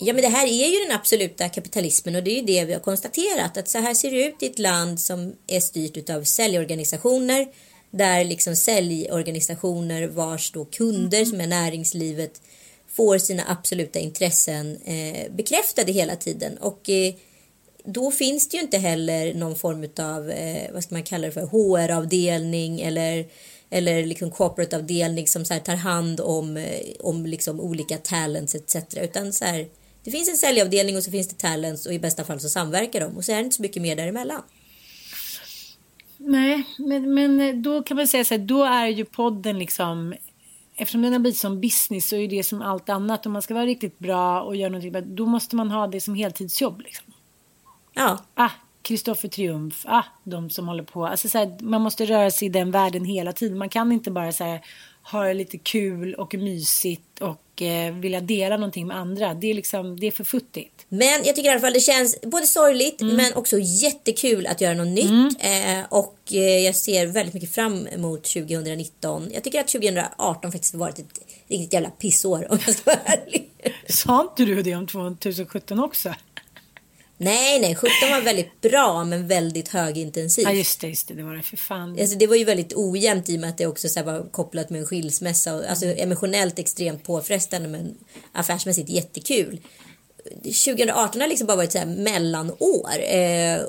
Ja 0.00 0.12
men 0.12 0.22
det 0.22 0.28
här 0.28 0.46
är 0.46 0.68
ju 0.68 0.84
den 0.86 0.96
absoluta 0.96 1.48
kapitalismen 1.48 2.16
och 2.16 2.22
det 2.22 2.30
är 2.30 2.36
ju 2.36 2.46
det 2.46 2.64
vi 2.64 2.72
har 2.72 2.80
konstaterat 2.80 3.56
att 3.56 3.68
så 3.68 3.78
här 3.78 3.94
ser 3.94 4.10
det 4.10 4.24
ut 4.24 4.42
i 4.42 4.46
ett 4.46 4.58
land 4.58 5.00
som 5.00 5.36
är 5.46 5.60
styrt 5.60 6.10
av 6.10 6.22
säljorganisationer 6.22 7.46
där 7.90 8.24
liksom 8.24 8.56
säljorganisationer 8.56 10.06
vars 10.06 10.52
då 10.52 10.64
kunder 10.64 11.24
som 11.24 11.40
är 11.40 11.46
näringslivet 11.46 12.40
får 12.88 13.18
sina 13.18 13.42
absoluta 13.46 13.98
intressen 13.98 14.78
eh, 14.84 15.32
bekräftade 15.32 15.92
hela 15.92 16.16
tiden 16.16 16.58
och 16.58 16.90
eh, 16.90 17.14
då 17.84 18.10
finns 18.10 18.48
det 18.48 18.56
ju 18.56 18.62
inte 18.62 18.78
heller 18.78 19.34
någon 19.34 19.56
form 19.56 19.88
av 19.98 20.30
eh, 20.30 20.72
vad 20.72 20.82
ska 20.82 20.94
man 20.94 21.02
kalla 21.02 21.26
det 21.26 21.32
för 21.32 21.46
HR-avdelning 21.46 22.80
eller 22.80 23.26
eller 23.70 24.06
liksom 24.06 24.30
corporate-avdelning 24.30 25.26
som 25.26 25.44
så 25.44 25.54
tar 25.54 25.76
hand 25.76 26.20
om, 26.20 26.56
eh, 26.56 26.80
om 27.00 27.26
liksom 27.26 27.60
olika 27.60 27.98
talents 27.98 28.54
etc. 28.54 28.76
Utan 28.96 29.32
så 29.32 29.44
här, 29.44 29.66
det 30.08 30.12
finns 30.12 30.28
en 30.28 30.36
säljavdelning 30.36 30.96
och 30.96 31.02
så 31.02 31.10
finns 31.10 31.28
det 31.28 31.38
talents 31.38 31.86
och 31.86 31.92
i 31.92 31.98
bästa 31.98 32.24
fall 32.24 32.40
så 32.40 32.48
samverkar 32.48 33.00
de 33.00 33.16
och 33.16 33.24
så 33.24 33.32
är 33.32 33.36
det 33.36 33.42
inte 33.42 33.56
så 33.56 33.62
mycket 33.62 33.82
mer 33.82 33.96
däremellan. 33.96 34.42
Nej, 36.18 36.64
men, 36.78 37.14
men 37.14 37.62
då 37.62 37.82
kan 37.82 37.96
man 37.96 38.08
säga 38.08 38.24
så 38.24 38.34
här, 38.34 38.38
då 38.38 38.64
är 38.64 38.86
ju 38.86 39.04
podden 39.04 39.58
liksom 39.58 40.14
Eftersom 40.80 41.02
den 41.02 41.12
har 41.12 41.20
blivit 41.20 41.38
som 41.38 41.60
business 41.60 42.08
så 42.08 42.16
är 42.16 42.28
det 42.28 42.42
som 42.42 42.62
allt 42.62 42.88
annat. 42.88 43.26
Om 43.26 43.32
man 43.32 43.42
ska 43.42 43.54
vara 43.54 43.66
riktigt 43.66 43.98
bra 43.98 44.42
och 44.42 44.56
göra 44.56 44.68
någonting 44.68 45.14
då 45.16 45.26
måste 45.26 45.56
man 45.56 45.70
ha 45.70 45.86
det 45.86 46.00
som 46.00 46.14
heltidsjobb. 46.14 46.80
Liksom. 46.80 47.12
Ja. 47.94 48.18
Ah, 48.34 48.50
Kristoffer 48.82 49.28
Triumf, 49.28 49.84
ah, 49.86 50.04
de 50.24 50.50
som 50.50 50.68
håller 50.68 50.82
på. 50.82 51.06
Alltså, 51.06 51.28
så 51.28 51.38
här, 51.38 51.58
man 51.60 51.82
måste 51.82 52.06
röra 52.06 52.30
sig 52.30 52.46
i 52.46 52.48
den 52.48 52.70
världen 52.70 53.04
hela 53.04 53.32
tiden. 53.32 53.58
Man 53.58 53.68
kan 53.68 53.92
inte 53.92 54.10
bara 54.10 54.32
så 54.32 54.44
här, 54.44 54.60
ha 55.02 55.32
lite 55.32 55.58
kul 55.58 56.14
och 56.14 56.34
mysigt 56.34 57.20
och 57.20 57.42
eh, 57.62 57.94
vilja 57.94 58.20
dela 58.20 58.56
någonting 58.56 58.86
med 58.86 58.96
andra. 58.96 59.34
Det 59.34 59.50
är, 59.50 59.54
liksom, 59.54 60.00
det 60.00 60.06
är 60.06 60.10
för 60.10 60.24
futtigt. 60.24 60.86
Men 60.88 61.24
jag 61.24 61.36
tycker 61.36 61.48
i 61.48 61.48
alla 61.48 61.60
fall 61.60 61.72
det 61.72 61.80
känns 61.80 62.20
både 62.20 62.46
sorgligt 62.46 63.00
mm. 63.00 63.16
men 63.16 63.34
också 63.34 63.58
jättekul 63.58 64.46
att 64.46 64.60
göra 64.60 64.74
något 64.74 64.88
nytt. 64.88 65.10
Mm. 65.40 65.80
Eh, 65.80 65.86
och 65.88 66.18
eh, 66.30 66.58
jag 66.58 66.74
ser 66.74 67.06
väldigt 67.06 67.34
mycket 67.34 67.54
fram 67.54 67.86
emot 67.86 68.24
2019. 68.24 69.28
Jag 69.34 69.44
tycker 69.44 69.60
att 69.60 69.68
2018 69.68 70.52
faktiskt 70.52 70.74
varit 70.74 70.98
ett 70.98 71.20
riktigt 71.48 71.72
jävla 71.72 71.90
pissår 71.90 72.52
om 72.52 72.58
jag 72.66 72.74
ska 72.74 72.90
vara 72.90 73.00
ärlig. 73.04 73.50
Sa 73.88 74.20
inte 74.22 74.44
du 74.44 74.62
det 74.62 74.74
om 74.74 74.86
2017 74.86 75.80
också? 75.80 76.14
Nej, 77.20 77.60
nej, 77.60 77.74
17 77.74 77.90
var 78.10 78.20
väldigt 78.20 78.60
bra 78.60 79.04
men 79.04 79.26
väldigt 79.26 79.68
högintensivt. 79.68 80.44
Ja, 80.48 80.52
just 80.52 80.80
det, 80.80 80.88
just 80.88 81.08
det, 81.08 81.14
det 81.14 81.22
var 81.22 81.34
det, 81.34 81.42
för 81.42 81.56
fan. 81.56 81.98
Alltså, 82.00 82.18
det 82.18 82.26
var 82.26 82.36
ju 82.36 82.44
väldigt 82.44 82.72
ojämnt 82.76 83.28
i 83.28 83.36
och 83.36 83.40
med 83.40 83.50
att 83.50 83.58
det 83.58 83.66
också 83.66 83.88
så 83.88 84.02
var 84.02 84.30
kopplat 84.30 84.70
med 84.70 84.80
en 84.80 84.86
skilsmässa. 84.86 85.54
Och, 85.54 85.64
alltså 85.64 85.86
emotionellt 85.86 86.58
extremt 86.58 87.04
påfrestande 87.04 87.68
men 87.68 87.94
affärsmässigt 88.32 88.90
jättekul. 88.90 89.60
2018 90.42 91.20
har 91.20 91.28
liksom 91.28 91.46
bara 91.46 91.56
varit 91.56 91.72
så 91.72 91.78
här 91.78 91.86
mellanår. 91.86 92.90
Eh, 93.00 93.60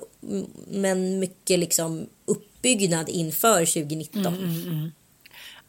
men 0.67 1.19
mycket 1.19 1.59
liksom 1.59 2.07
uppbyggnad 2.25 3.09
inför 3.09 3.65
2019. 3.65 4.25
Mm, 4.25 4.43
mm, 4.43 4.67
mm. 4.67 4.91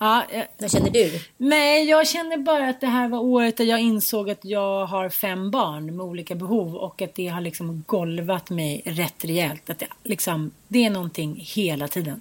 Ja, 0.03 0.25
jag, 0.33 0.47
Vad 0.59 0.71
känner 0.71 0.91
du? 0.91 1.21
Nej, 1.37 1.85
jag 1.85 2.09
känner 2.09 2.39
bara 2.39 2.69
att 2.69 2.81
det 2.81 2.87
här 2.87 3.09
var 3.09 3.19
året 3.19 3.57
där 3.57 3.65
jag 3.65 3.81
insåg 3.81 4.31
att 4.31 4.45
jag 4.45 4.87
har 4.87 5.09
fem 5.09 5.51
barn 5.51 5.97
med 5.97 6.07
olika 6.07 6.35
behov 6.35 6.77
och 6.77 7.03
att 7.03 7.15
det 7.15 7.29
har 7.29 7.41
liksom 7.41 7.85
golvat 7.87 8.51
mig 8.51 8.83
rätt 8.85 9.25
rejält. 9.25 9.71
Att 9.71 9.79
det, 9.79 9.87
liksom, 10.05 10.51
det 10.69 10.85
är 10.85 10.91
någonting 10.91 11.45
hela 11.55 11.89
tiden. 11.89 12.21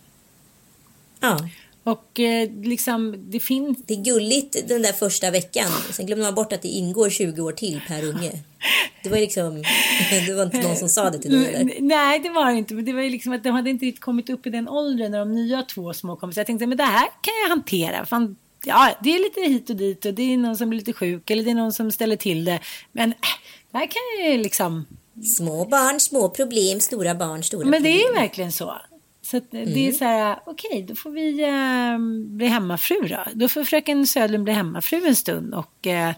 Ja. 1.19 1.37
Och 1.91 2.19
eh, 2.19 2.49
liksom, 2.63 3.15
det 3.17 3.39
finns... 3.39 3.77
Det 3.85 3.93
är 3.93 4.03
gulligt 4.03 4.67
den 4.67 4.81
där 4.81 4.93
första 4.93 5.31
veckan. 5.31 5.71
Sen 5.91 6.05
glömmer 6.05 6.23
man 6.23 6.35
bort 6.35 6.53
att 6.53 6.61
det 6.61 6.67
ingår 6.67 7.09
20 7.09 7.41
år 7.41 7.51
till 7.51 7.81
per 7.87 8.05
unge. 8.05 8.31
Det 9.03 9.09
var 9.09 9.17
liksom... 9.17 9.63
Det 10.27 10.33
var 10.33 10.43
inte 10.43 10.61
någon 10.61 10.75
som 10.75 10.89
sa 10.89 11.09
det 11.09 11.19
till 11.19 11.31
dig 11.31 11.53
eller? 11.53 11.81
Nej, 11.81 12.19
det 12.19 12.29
var 12.29 12.51
det 12.51 12.57
inte. 12.57 12.73
Men 12.73 12.85
det 12.85 12.93
var 12.93 13.01
ju 13.01 13.09
liksom 13.09 13.33
att 13.33 13.43
de 13.43 13.49
hade 13.49 13.69
inte 13.69 13.85
riktigt 13.85 14.03
kommit 14.03 14.29
upp 14.29 14.47
i 14.47 14.49
den 14.49 14.69
åldern 14.69 15.11
när 15.11 15.19
de 15.19 15.35
nya 15.35 15.63
två 15.63 15.93
små 15.93 16.15
kom. 16.15 16.33
Så 16.33 16.39
jag 16.39 16.47
tänkte, 16.47 16.67
men 16.67 16.77
det 16.77 16.83
här 16.83 17.07
kan 17.21 17.33
jag 17.43 17.49
hantera. 17.49 18.05
Fan, 18.05 18.35
ja, 18.65 18.91
det 19.03 19.09
är 19.15 19.19
lite 19.19 19.53
hit 19.53 19.69
och 19.69 19.75
dit 19.75 20.05
och 20.05 20.13
det 20.13 20.33
är 20.33 20.37
någon 20.37 20.57
som 20.57 20.69
blir 20.69 20.79
lite 20.79 20.93
sjuk 20.93 21.29
eller 21.29 21.43
det 21.43 21.49
är 21.51 21.55
någon 21.55 21.73
som 21.73 21.91
ställer 21.91 22.15
till 22.15 22.45
det. 22.45 22.59
Men 22.91 23.09
äh, 23.09 23.17
det 23.71 23.77
här 23.77 23.85
kan 23.85 24.01
jag 24.19 24.31
ju 24.31 24.43
liksom... 24.43 24.85
Små 25.37 25.65
barn, 25.65 25.99
små 25.99 26.29
problem, 26.29 26.79
stora 26.79 27.15
barn, 27.15 27.43
stora 27.43 27.63
problem. 27.63 27.69
Men 27.69 27.83
det 27.83 28.03
är 28.03 28.07
ju 28.07 28.13
verkligen 28.13 28.51
så. 28.51 28.77
Så 29.29 29.37
mm. 29.37 29.73
det 29.73 29.79
är 29.79 29.83
mm. 29.83 29.93
så 29.93 30.05
här, 30.05 30.39
okej, 30.45 30.69
okay, 30.69 30.81
då 30.81 30.95
får 30.95 31.11
vi 31.11 31.43
äh, 31.43 31.97
bli 32.37 32.47
hemmafru 32.47 33.07
då. 33.07 33.23
Då 33.33 33.47
får 33.47 33.63
fröken 33.63 34.07
Södlund 34.07 34.43
bli 34.43 34.53
hemmafru 34.53 35.07
en 35.07 35.15
stund 35.15 35.53
och 35.53 35.87
äh, 35.87 36.13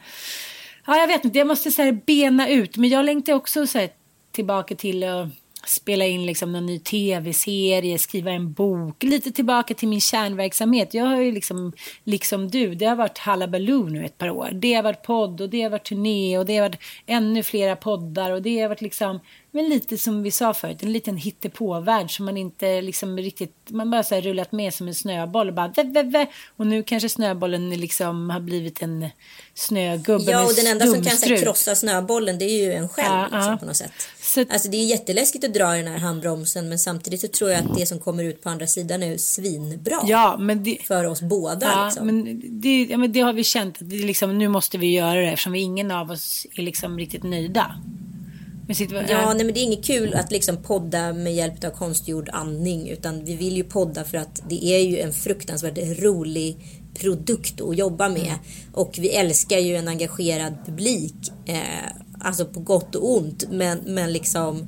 ja, 0.88 0.97
jag 0.97 1.07
vet 1.07 1.26
inte, 1.26 1.38
jag 1.38 1.47
måste 1.47 1.72
så 1.72 1.82
här, 1.82 1.91
bena 2.05 2.49
ut. 2.49 2.78
Men 2.78 2.89
jag 2.89 3.05
längtar 3.05 3.34
också 3.34 3.68
så 3.68 3.78
här, 3.78 3.89
tillbaka 4.32 4.76
till 4.76 5.03
att 5.03 5.28
spela 5.66 6.05
in 6.05 6.26
liksom 6.26 6.51
någon 6.51 6.66
ny 6.66 6.80
tv-serie, 6.80 7.97
skriva 7.99 8.32
en 8.32 8.53
bok, 8.53 9.03
lite 9.03 9.32
tillbaka 9.32 9.74
till 9.74 9.88
min 9.88 10.01
kärnverksamhet. 10.01 10.93
Jag 10.93 11.05
har 11.05 11.22
ju 11.22 11.32
liksom, 11.32 11.74
liksom 12.03 12.49
du, 12.49 12.76
det 12.76 12.86
har 12.86 12.95
varit 12.95 13.18
Hallabaloo 13.18 13.89
nu 13.89 14.05
ett 14.05 14.18
par 14.18 14.30
år. 14.30 14.49
Det 14.53 14.74
har 14.74 14.84
varit 14.84 15.03
podd 15.03 15.41
och 15.41 15.49
det 15.49 15.62
har 15.62 15.70
varit 15.70 15.86
turné 15.86 16.38
och 16.38 16.45
det 16.45 16.57
har 16.57 16.70
varit 16.70 16.82
ännu 17.05 17.43
flera 17.43 17.76
poddar 17.76 18.32
och 18.32 18.41
det 18.41 18.59
har 18.59 18.70
varit 18.70 18.82
liksom 18.82 19.20
men 19.54 19.70
lite 19.70 19.97
som 19.97 20.24
vi 20.24 20.32
sa 20.32 20.54
förut, 20.54 20.84
en 20.84 20.91
liten 20.91 21.18
hittepåvärld 21.18 22.16
som 22.16 22.26
man 22.26 22.38
inte 22.38 22.82
liksom 22.82 23.18
riktigt, 23.18 23.56
man 23.68 23.91
bara 23.91 24.04
så 24.04 24.16
här 24.16 24.22
rullat 24.22 24.52
med 24.52 24.74
som 24.74 24.88
en 24.88 24.95
snöboll 24.95 25.47
och 25.47 25.54
bara 25.54 25.68
vä, 25.68 25.84
vä, 25.84 26.04
vä. 26.04 26.28
Och 26.58 26.68
nu 26.68 26.84
kanske 26.84 27.10
snöbollen 27.10 27.70
liksom 27.70 28.30
har 28.30 28.39
blivit 28.39 28.82
en 28.82 29.10
snögubbe 29.54 30.32
Ja, 30.32 30.45
och 30.45 30.54
den 30.56 30.68
enda 30.68 30.86
som 30.86 31.04
kan 31.04 31.18
här, 31.18 31.43
krossa 31.43 31.76
snöbollen 31.76 32.39
det 32.39 32.45
är 32.45 32.66
ju 32.66 32.74
en 32.74 32.89
själv 32.89 33.08
ja, 33.08 33.24
liksom, 33.24 33.52
ja. 33.52 33.58
på 33.58 33.66
något 33.66 33.78
sätt. 33.78 33.91
Så... 34.22 34.45
Alltså 34.49 34.70
det 34.70 34.78
är 34.78 34.86
jätteläskigt 34.86 35.43
att 35.43 35.54
dra 35.54 35.78
i 35.78 35.82
den 35.82 35.91
här 35.91 35.99
handbromsen 35.99 36.70
men 36.70 36.80
samtidigt 36.80 37.22
så 37.22 37.28
tror 37.28 37.52
jag 37.52 37.60
att 37.60 37.78
det 37.78 37.86
som 37.86 37.99
kommer 37.99 38.24
ut 38.24 38.43
på 38.43 38.49
andra 38.49 38.68
sidan 38.68 39.04
är 39.04 39.18
svinbra. 39.18 40.02
Ja, 40.06 40.38
men 40.39 40.64
det... 40.64 40.78
För 40.84 41.06
oss 41.06 41.22
båda. 41.22 41.66
Ja, 41.66 41.86
liksom. 41.86 42.06
men 42.06 42.41
det, 42.62 42.84
ja, 42.84 42.97
men 42.97 43.12
det 43.12 43.20
har 43.20 43.34
vi 43.34 43.43
känt 43.43 43.82
att 43.82 43.89
det 43.89 43.95
liksom, 43.95 44.38
nu 44.38 44.47
måste 44.47 44.78
vi 44.78 44.93
göra 44.93 45.22
det 45.22 45.28
eftersom 45.28 45.52
vi 45.52 45.60
ingen 45.60 45.91
av 45.91 46.12
oss 46.12 46.47
är 46.56 46.64
liksom 46.64 46.97
riktigt 46.99 47.24
nöjda. 47.24 47.76
Ja, 49.10 49.34
nej, 49.34 49.46
men 49.46 49.54
det 49.54 49.60
är 49.60 49.64
inget 49.64 49.86
kul 49.86 50.14
att 50.14 50.32
liksom 50.32 50.58
podda 50.58 51.14
med 51.14 51.36
hjälp 51.36 51.64
av 51.64 51.70
konstgjord 51.70 52.30
andning. 52.34 52.90
Utan 52.90 53.26
vi 53.26 53.36
vill 53.36 53.58
ju 53.58 53.64
podda 53.64 54.04
för 54.04 54.18
att 54.18 54.42
det 54.50 54.66
är 54.66 54.80
ju 54.80 55.00
en 55.00 55.14
fruktansvärt 55.14 55.78
rolig 56.00 56.58
produkt 56.94 57.62
att 57.62 57.78
jobba 57.78 58.10
med. 58.10 58.22
Mm. 58.22 58.40
Och 58.74 58.96
vi 59.00 59.10
älskar 59.10 59.58
ju 59.58 59.76
en 59.76 59.88
engagerad 59.88 60.54
publik. 60.66 61.16
Eh, 61.46 61.58
alltså 62.20 62.46
på 62.46 62.60
gott 62.60 62.96
och 62.96 63.18
ont. 63.18 63.44
Men, 63.52 63.80
men 63.86 64.14
liksom 64.14 64.68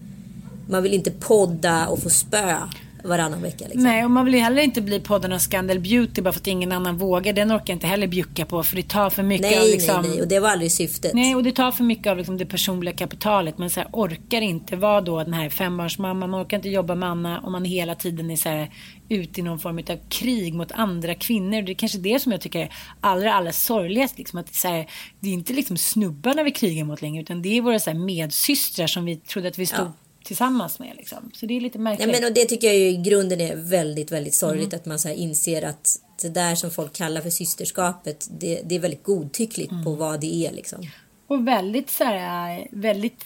man 0.70 0.84
vill 0.84 0.94
inte 0.94 1.12
podda 1.12 1.88
och 1.88 2.00
få 2.00 2.10
spö 2.10 2.58
varannan 3.04 3.42
vecka. 3.42 3.66
Liksom. 3.66 3.84
Nej, 3.84 4.06
och 4.06 4.12
man 4.12 4.26
vill 4.26 4.34
ju 4.34 4.40
heller 4.40 4.62
inte 4.62 4.82
bli 4.82 5.00
podden 5.00 5.34
av 5.34 5.40
Scandal 5.40 5.80
Beauty 5.80 6.22
bara 6.22 6.34
för 6.34 6.40
att 6.40 6.48
ingen 6.48 6.72
annan 6.72 6.98
vågar. 6.98 7.34
Den 7.34 7.52
orkar 7.52 7.64
jag 7.68 7.76
inte 7.76 7.88
heller 7.88 8.08
bjucka 8.08 8.46
på 8.46 8.64
för 8.64 8.76
det 8.76 8.84
tar 8.84 9.10
för 9.10 9.24
mycket 9.24 9.52
nej, 9.52 9.60
av 9.60 9.66
liksom... 9.66 10.02
Nej, 10.02 10.12
nej, 10.12 10.22
och 10.22 10.28
det 10.28 10.40
var 10.40 10.50
aldrig 10.50 10.72
syftet. 10.72 11.14
Nej, 11.14 11.36
och 11.36 11.44
det 11.44 11.52
tar 11.52 11.72
för 11.72 11.84
mycket 11.84 12.08
av 12.08 12.18
liksom, 12.18 12.38
det 12.38 12.46
personliga 12.46 12.96
kapitalet. 12.96 13.58
Men 13.58 13.70
så 13.70 13.80
här, 13.80 13.90
orkar 13.94 14.42
inte 14.42 14.76
vara 14.76 15.02
då 15.02 15.24
den 15.24 15.34
här 15.34 15.50
fembarnsmamman. 15.50 16.30
Man 16.30 16.44
orkar 16.44 16.58
inte 16.58 16.70
jobba 16.70 16.96
med 16.96 17.10
Anna 17.10 17.40
om 17.40 17.52
man 17.52 17.66
hela 17.66 17.96
tiden 17.96 18.32
är 18.32 18.36
så 18.36 18.50
här, 18.50 18.72
ute 19.10 19.40
i 19.40 19.44
någon 19.44 19.60
form 19.60 19.78
av 19.78 20.10
krig 20.10 20.54
mot 20.54 20.72
andra 20.72 21.16
kvinnor. 21.16 21.62
Det 21.62 21.72
är 21.72 21.76
kanske 21.76 21.98
det 21.98 22.22
som 22.22 22.32
jag 22.32 22.42
tycker 22.42 22.60
är 22.60 22.74
allra, 23.02 23.34
allra 23.34 23.52
sorgligast. 23.52 24.18
Liksom, 24.18 24.40
att 24.40 24.56
så 24.56 24.68
här, 24.68 24.88
det 25.20 25.30
är 25.30 25.34
inte 25.34 25.54
liksom 25.54 25.78
snubbarna 25.78 26.44
vi 26.44 26.52
krigar 26.52 26.84
mot 26.84 27.02
längre 27.02 27.22
utan 27.22 27.42
det 27.42 27.58
är 27.58 27.62
våra 27.62 27.80
så 27.80 27.90
här, 27.90 27.98
medsystrar 27.98 28.88
som 28.88 29.06
vi 29.06 29.16
trodde 29.16 29.48
att 29.48 29.60
vi 29.60 29.66
stod 29.66 29.80
ja 29.80 29.94
tillsammans 30.24 30.80
med. 30.80 30.96
Liksom. 30.98 31.32
Så 31.34 31.46
det 31.46 31.58
är 31.58 31.62
lite 31.62 31.80
märkligt. 31.80 32.08
Ja, 32.08 32.20
men, 32.20 32.30
och 32.30 32.34
det 32.34 32.46
tycker 32.46 32.68
jag 32.68 32.78
ju 32.78 32.88
i 32.90 32.98
grunden 32.98 33.42
är 33.42 33.56
väldigt, 33.56 34.12
väldigt 34.12 34.36
sorgligt. 34.36 34.74
Mm. 34.74 34.80
Att 34.80 34.86
man 34.86 35.00
så 35.00 35.10
inser 35.10 35.62
att 35.62 36.00
det 36.22 36.30
där 36.30 36.56
som 36.56 36.72
folk 36.72 36.94
kallar 36.94 37.22
för 37.22 37.30
systerskapet, 37.30 38.28
det, 38.40 38.62
det 38.66 38.76
är 38.76 38.80
väldigt 38.80 39.04
godtyckligt 39.04 39.72
mm. 39.72 39.84
på 39.84 39.92
vad 39.92 40.22
det 40.22 40.46
är. 40.46 40.52
Liksom. 40.52 40.88
Och 41.28 41.48
väldigt 41.48 41.90
så 41.90 42.04
här, 42.04 42.68
väldigt 42.72 43.26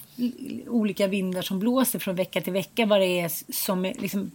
olika 0.67 1.07
vindar 1.07 1.41
som 1.41 1.59
blåser 1.59 1.99
från 1.99 2.15
vecka 2.15 2.41
till 2.41 2.53
vecka. 2.53 2.85
Vad 2.85 3.01
det 3.01 3.19
är 3.19 3.31
som 3.53 3.85
är 3.85 3.93
liksom, 3.93 4.31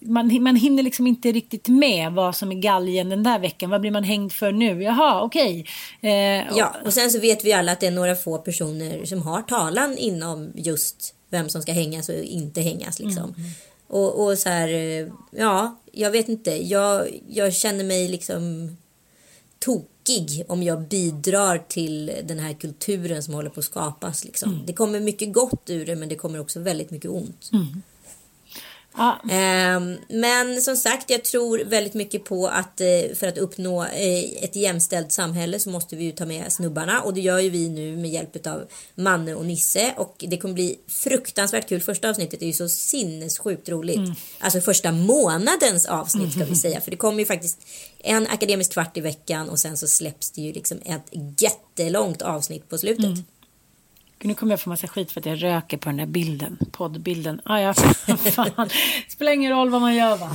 man, 0.00 0.42
man 0.42 0.56
hinner 0.56 0.82
liksom 0.82 1.06
inte 1.06 1.32
riktigt 1.32 1.68
med 1.68 2.12
vad 2.12 2.36
som 2.36 2.52
är 2.52 2.56
galgen 2.56 3.08
den 3.08 3.22
där 3.22 3.38
veckan. 3.38 3.70
Vad 3.70 3.80
blir 3.80 3.90
man 3.90 4.04
hängd 4.04 4.32
för 4.32 4.52
nu? 4.52 4.82
Jaha, 4.82 5.22
okej. 5.22 5.66
Okay. 6.00 6.10
Eh, 6.10 6.44
ja, 6.56 6.76
och 6.84 6.92
sen 6.92 7.10
så 7.10 7.20
vet 7.20 7.44
vi 7.44 7.52
alla 7.52 7.72
att 7.72 7.80
det 7.80 7.86
är 7.86 7.90
några 7.90 8.14
få 8.14 8.38
personer 8.38 9.04
som 9.04 9.22
har 9.22 9.42
talan 9.42 9.98
inom 9.98 10.52
just 10.54 11.15
vem 11.30 11.48
som 11.48 11.62
ska 11.62 11.72
hängas 11.72 12.08
och 12.08 12.14
inte 12.14 12.60
hängas 12.60 12.98
liksom. 12.98 13.34
Mm. 13.38 13.50
Och, 13.88 14.24
och 14.24 14.38
så 14.38 14.48
här, 14.48 14.68
ja, 15.30 15.80
jag 15.92 16.10
vet 16.10 16.28
inte. 16.28 16.50
Jag, 16.50 17.20
jag 17.28 17.54
känner 17.54 17.84
mig 17.84 18.08
liksom 18.08 18.76
tokig 19.58 20.44
om 20.48 20.62
jag 20.62 20.80
bidrar 20.82 21.64
till 21.68 22.12
den 22.24 22.38
här 22.38 22.52
kulturen 22.52 23.22
som 23.22 23.34
håller 23.34 23.50
på 23.50 23.60
att 23.60 23.66
skapas. 23.66 24.24
Liksom. 24.24 24.52
Mm. 24.52 24.66
Det 24.66 24.72
kommer 24.72 25.00
mycket 25.00 25.32
gott 25.32 25.70
ur 25.70 25.86
det 25.86 25.96
men 25.96 26.08
det 26.08 26.14
kommer 26.14 26.40
också 26.40 26.60
väldigt 26.60 26.90
mycket 26.90 27.10
ont. 27.10 27.50
Mm. 27.52 27.82
Ja. 28.96 29.20
Ehm, 29.30 29.96
men 30.08 30.62
som 30.62 30.76
sagt, 30.76 31.10
jag 31.10 31.24
tror 31.24 31.64
väldigt 31.64 31.94
mycket 31.94 32.24
på 32.24 32.48
att 32.48 32.80
eh, 32.80 32.86
för 33.14 33.26
att 33.26 33.38
uppnå 33.38 33.84
eh, 33.84 34.44
ett 34.44 34.56
jämställt 34.56 35.12
samhälle 35.12 35.60
så 35.60 35.70
måste 35.70 35.96
vi 35.96 36.04
ju 36.04 36.12
ta 36.12 36.26
med 36.26 36.52
snubbarna 36.52 37.00
och 37.00 37.14
det 37.14 37.20
gör 37.20 37.38
ju 37.38 37.50
vi 37.50 37.68
nu 37.68 37.96
med 37.96 38.10
hjälp 38.10 38.46
av 38.46 38.64
Manne 38.94 39.34
och 39.34 39.46
Nisse 39.46 39.94
och 39.96 40.24
det 40.28 40.36
kommer 40.36 40.54
bli 40.54 40.78
fruktansvärt 40.88 41.68
kul. 41.68 41.80
Första 41.80 42.10
avsnittet 42.10 42.42
är 42.42 42.46
ju 42.46 42.52
så 42.52 42.68
sinnessjukt 42.68 43.68
roligt. 43.68 43.96
Mm. 43.96 44.14
Alltså 44.38 44.60
första 44.60 44.92
månadens 44.92 45.86
avsnitt 45.86 46.30
ska 46.30 46.40
vi 46.40 46.44
mm. 46.44 46.56
säga 46.56 46.80
för 46.80 46.90
det 46.90 46.96
kommer 46.96 47.18
ju 47.18 47.26
faktiskt 47.26 47.58
en 47.98 48.26
akademisk 48.26 48.72
kvart 48.72 48.96
i 48.96 49.00
veckan 49.00 49.48
och 49.48 49.58
sen 49.58 49.76
så 49.76 49.86
släpps 49.86 50.30
det 50.30 50.40
ju 50.40 50.52
liksom 50.52 50.78
ett 50.84 51.40
jättelångt 51.40 52.22
avsnitt 52.22 52.68
på 52.68 52.78
slutet. 52.78 53.04
Mm. 53.04 53.24
Nu 54.22 54.34
kommer 54.34 54.52
jag 54.52 54.60
få 54.60 54.68
massa 54.68 54.86
skit 54.86 55.12
för 55.12 55.20
att 55.20 55.26
jag 55.26 55.42
röker 55.42 55.76
på 55.76 55.88
den 55.88 55.96
där 55.96 56.06
bilden, 56.06 56.58
poddbilden. 56.72 57.40
Ah, 57.44 57.58
ja, 57.60 57.74
fan. 58.34 58.70
Spelar 59.08 59.32
ingen 59.32 59.52
roll 59.52 59.70
vad 59.70 59.80
man 59.80 59.94
gör 59.94 60.16
va. 60.16 60.30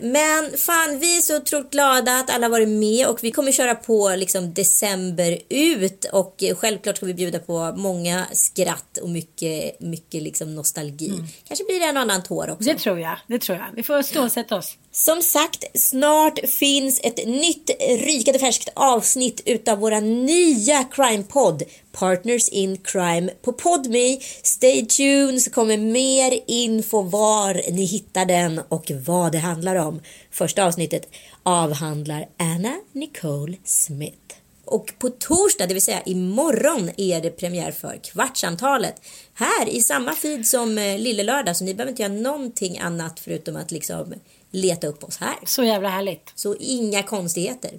Men 0.00 0.58
fan, 0.58 0.98
vi 0.98 1.16
är 1.16 1.20
så 1.20 1.36
otroligt 1.36 1.70
glada 1.70 2.18
att 2.18 2.30
alla 2.30 2.48
varit 2.48 2.68
med 2.68 3.06
och 3.06 3.18
vi 3.22 3.30
kommer 3.30 3.52
köra 3.52 3.74
på 3.74 4.14
liksom 4.16 4.54
december 4.54 5.38
ut 5.48 6.04
och 6.04 6.44
självklart 6.56 6.96
ska 6.96 7.06
vi 7.06 7.14
bjuda 7.14 7.38
på 7.38 7.74
många 7.76 8.26
skratt 8.32 8.98
och 9.02 9.08
mycket, 9.08 9.80
mycket 9.80 10.22
liksom 10.22 10.54
nostalgi. 10.54 11.08
Mm. 11.08 11.26
Kanske 11.48 11.64
blir 11.64 11.80
det 11.80 11.86
en 11.86 11.96
annan 11.96 12.22
tår 12.22 12.50
också. 12.50 12.70
Det 12.70 12.78
tror 12.78 13.00
jag, 13.00 13.18
det 13.26 13.38
tror 13.38 13.58
jag. 13.58 13.66
Vi 13.74 13.82
får 13.82 14.02
stålsätta 14.02 14.56
oss. 14.56 14.76
Som 14.98 15.22
sagt, 15.22 15.64
snart 15.74 16.48
finns 16.48 17.00
ett 17.02 17.26
nytt 17.26 17.70
rykande 17.80 18.38
färskt 18.38 18.68
avsnitt 18.74 19.42
utav 19.44 19.78
våra 19.78 20.00
nya 20.00 20.84
crime-podd 20.84 21.62
Partners 21.92 22.48
in 22.48 22.76
Crime 22.76 23.32
på 23.42 23.52
Podme. 23.52 24.18
Stay 24.42 24.86
tuned 24.86 25.42
så 25.42 25.50
kommer 25.50 25.76
mer 25.76 26.40
info 26.46 27.02
var 27.02 27.54
ni 27.72 27.84
hittar 27.84 28.24
den 28.24 28.60
och 28.68 28.92
vad 29.06 29.32
det 29.32 29.38
handlar 29.38 29.76
om. 29.76 30.00
Första 30.30 30.64
avsnittet 30.64 31.08
avhandlar 31.42 32.28
Anna 32.36 32.76
Nicole 32.92 33.56
Smith. 33.64 34.34
Och 34.64 34.92
på 34.98 35.10
torsdag, 35.10 35.66
det 35.66 35.74
vill 35.74 35.82
säga 35.82 36.02
imorgon, 36.02 36.90
är 36.96 37.20
det 37.20 37.30
premiär 37.30 37.70
för 37.70 38.00
Kvartsamtalet. 38.02 38.94
Här 39.34 39.68
i 39.68 39.80
samma 39.80 40.12
feed 40.12 40.46
som 40.46 40.78
eh, 40.78 40.98
Lille 40.98 41.22
Lördag, 41.22 41.56
så 41.56 41.64
ni 41.64 41.74
behöver 41.74 41.90
inte 41.90 42.02
göra 42.02 42.12
någonting 42.12 42.78
annat 42.78 43.20
förutom 43.20 43.56
att 43.56 43.70
liksom 43.70 44.14
leta 44.50 44.86
upp 44.86 45.04
oss 45.04 45.18
här. 45.18 45.36
Så 45.44 45.64
jävla 45.64 45.88
härligt. 45.88 46.32
Så 46.34 46.56
inga 46.60 47.02
konstigheter. 47.02 47.70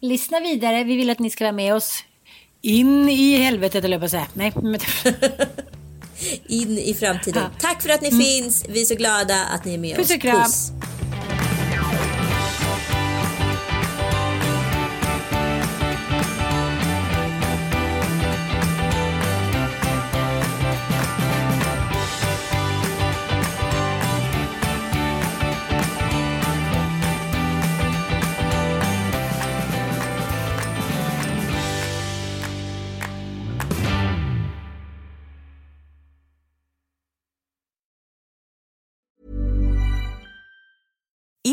Lyssna 0.00 0.40
vidare. 0.40 0.84
Vi 0.84 0.96
vill 0.96 1.10
att 1.10 1.18
ni 1.18 1.30
ska 1.30 1.44
vara 1.44 1.52
med 1.52 1.74
oss 1.74 2.04
in 2.66 3.08
i 3.08 3.36
helvetet, 3.36 3.84
eller 3.84 3.98
på 3.98 4.08
säga. 4.08 4.26
Nej. 4.34 4.52
in 6.48 6.78
i 6.78 6.94
framtiden. 6.94 7.42
Ja. 7.42 7.58
Tack 7.60 7.82
för 7.82 7.90
att 7.90 8.00
ni 8.00 8.08
mm. 8.08 8.20
finns. 8.20 8.64
Vi 8.68 8.80
är 8.80 8.84
så 8.84 8.94
glada 8.94 9.44
att 9.44 9.64
ni 9.64 9.74
är 9.74 9.78
med 9.78 9.96
Puss 9.96 10.10
oss. 10.10 10.16
Och 10.16 10.20
kram. 10.20 10.50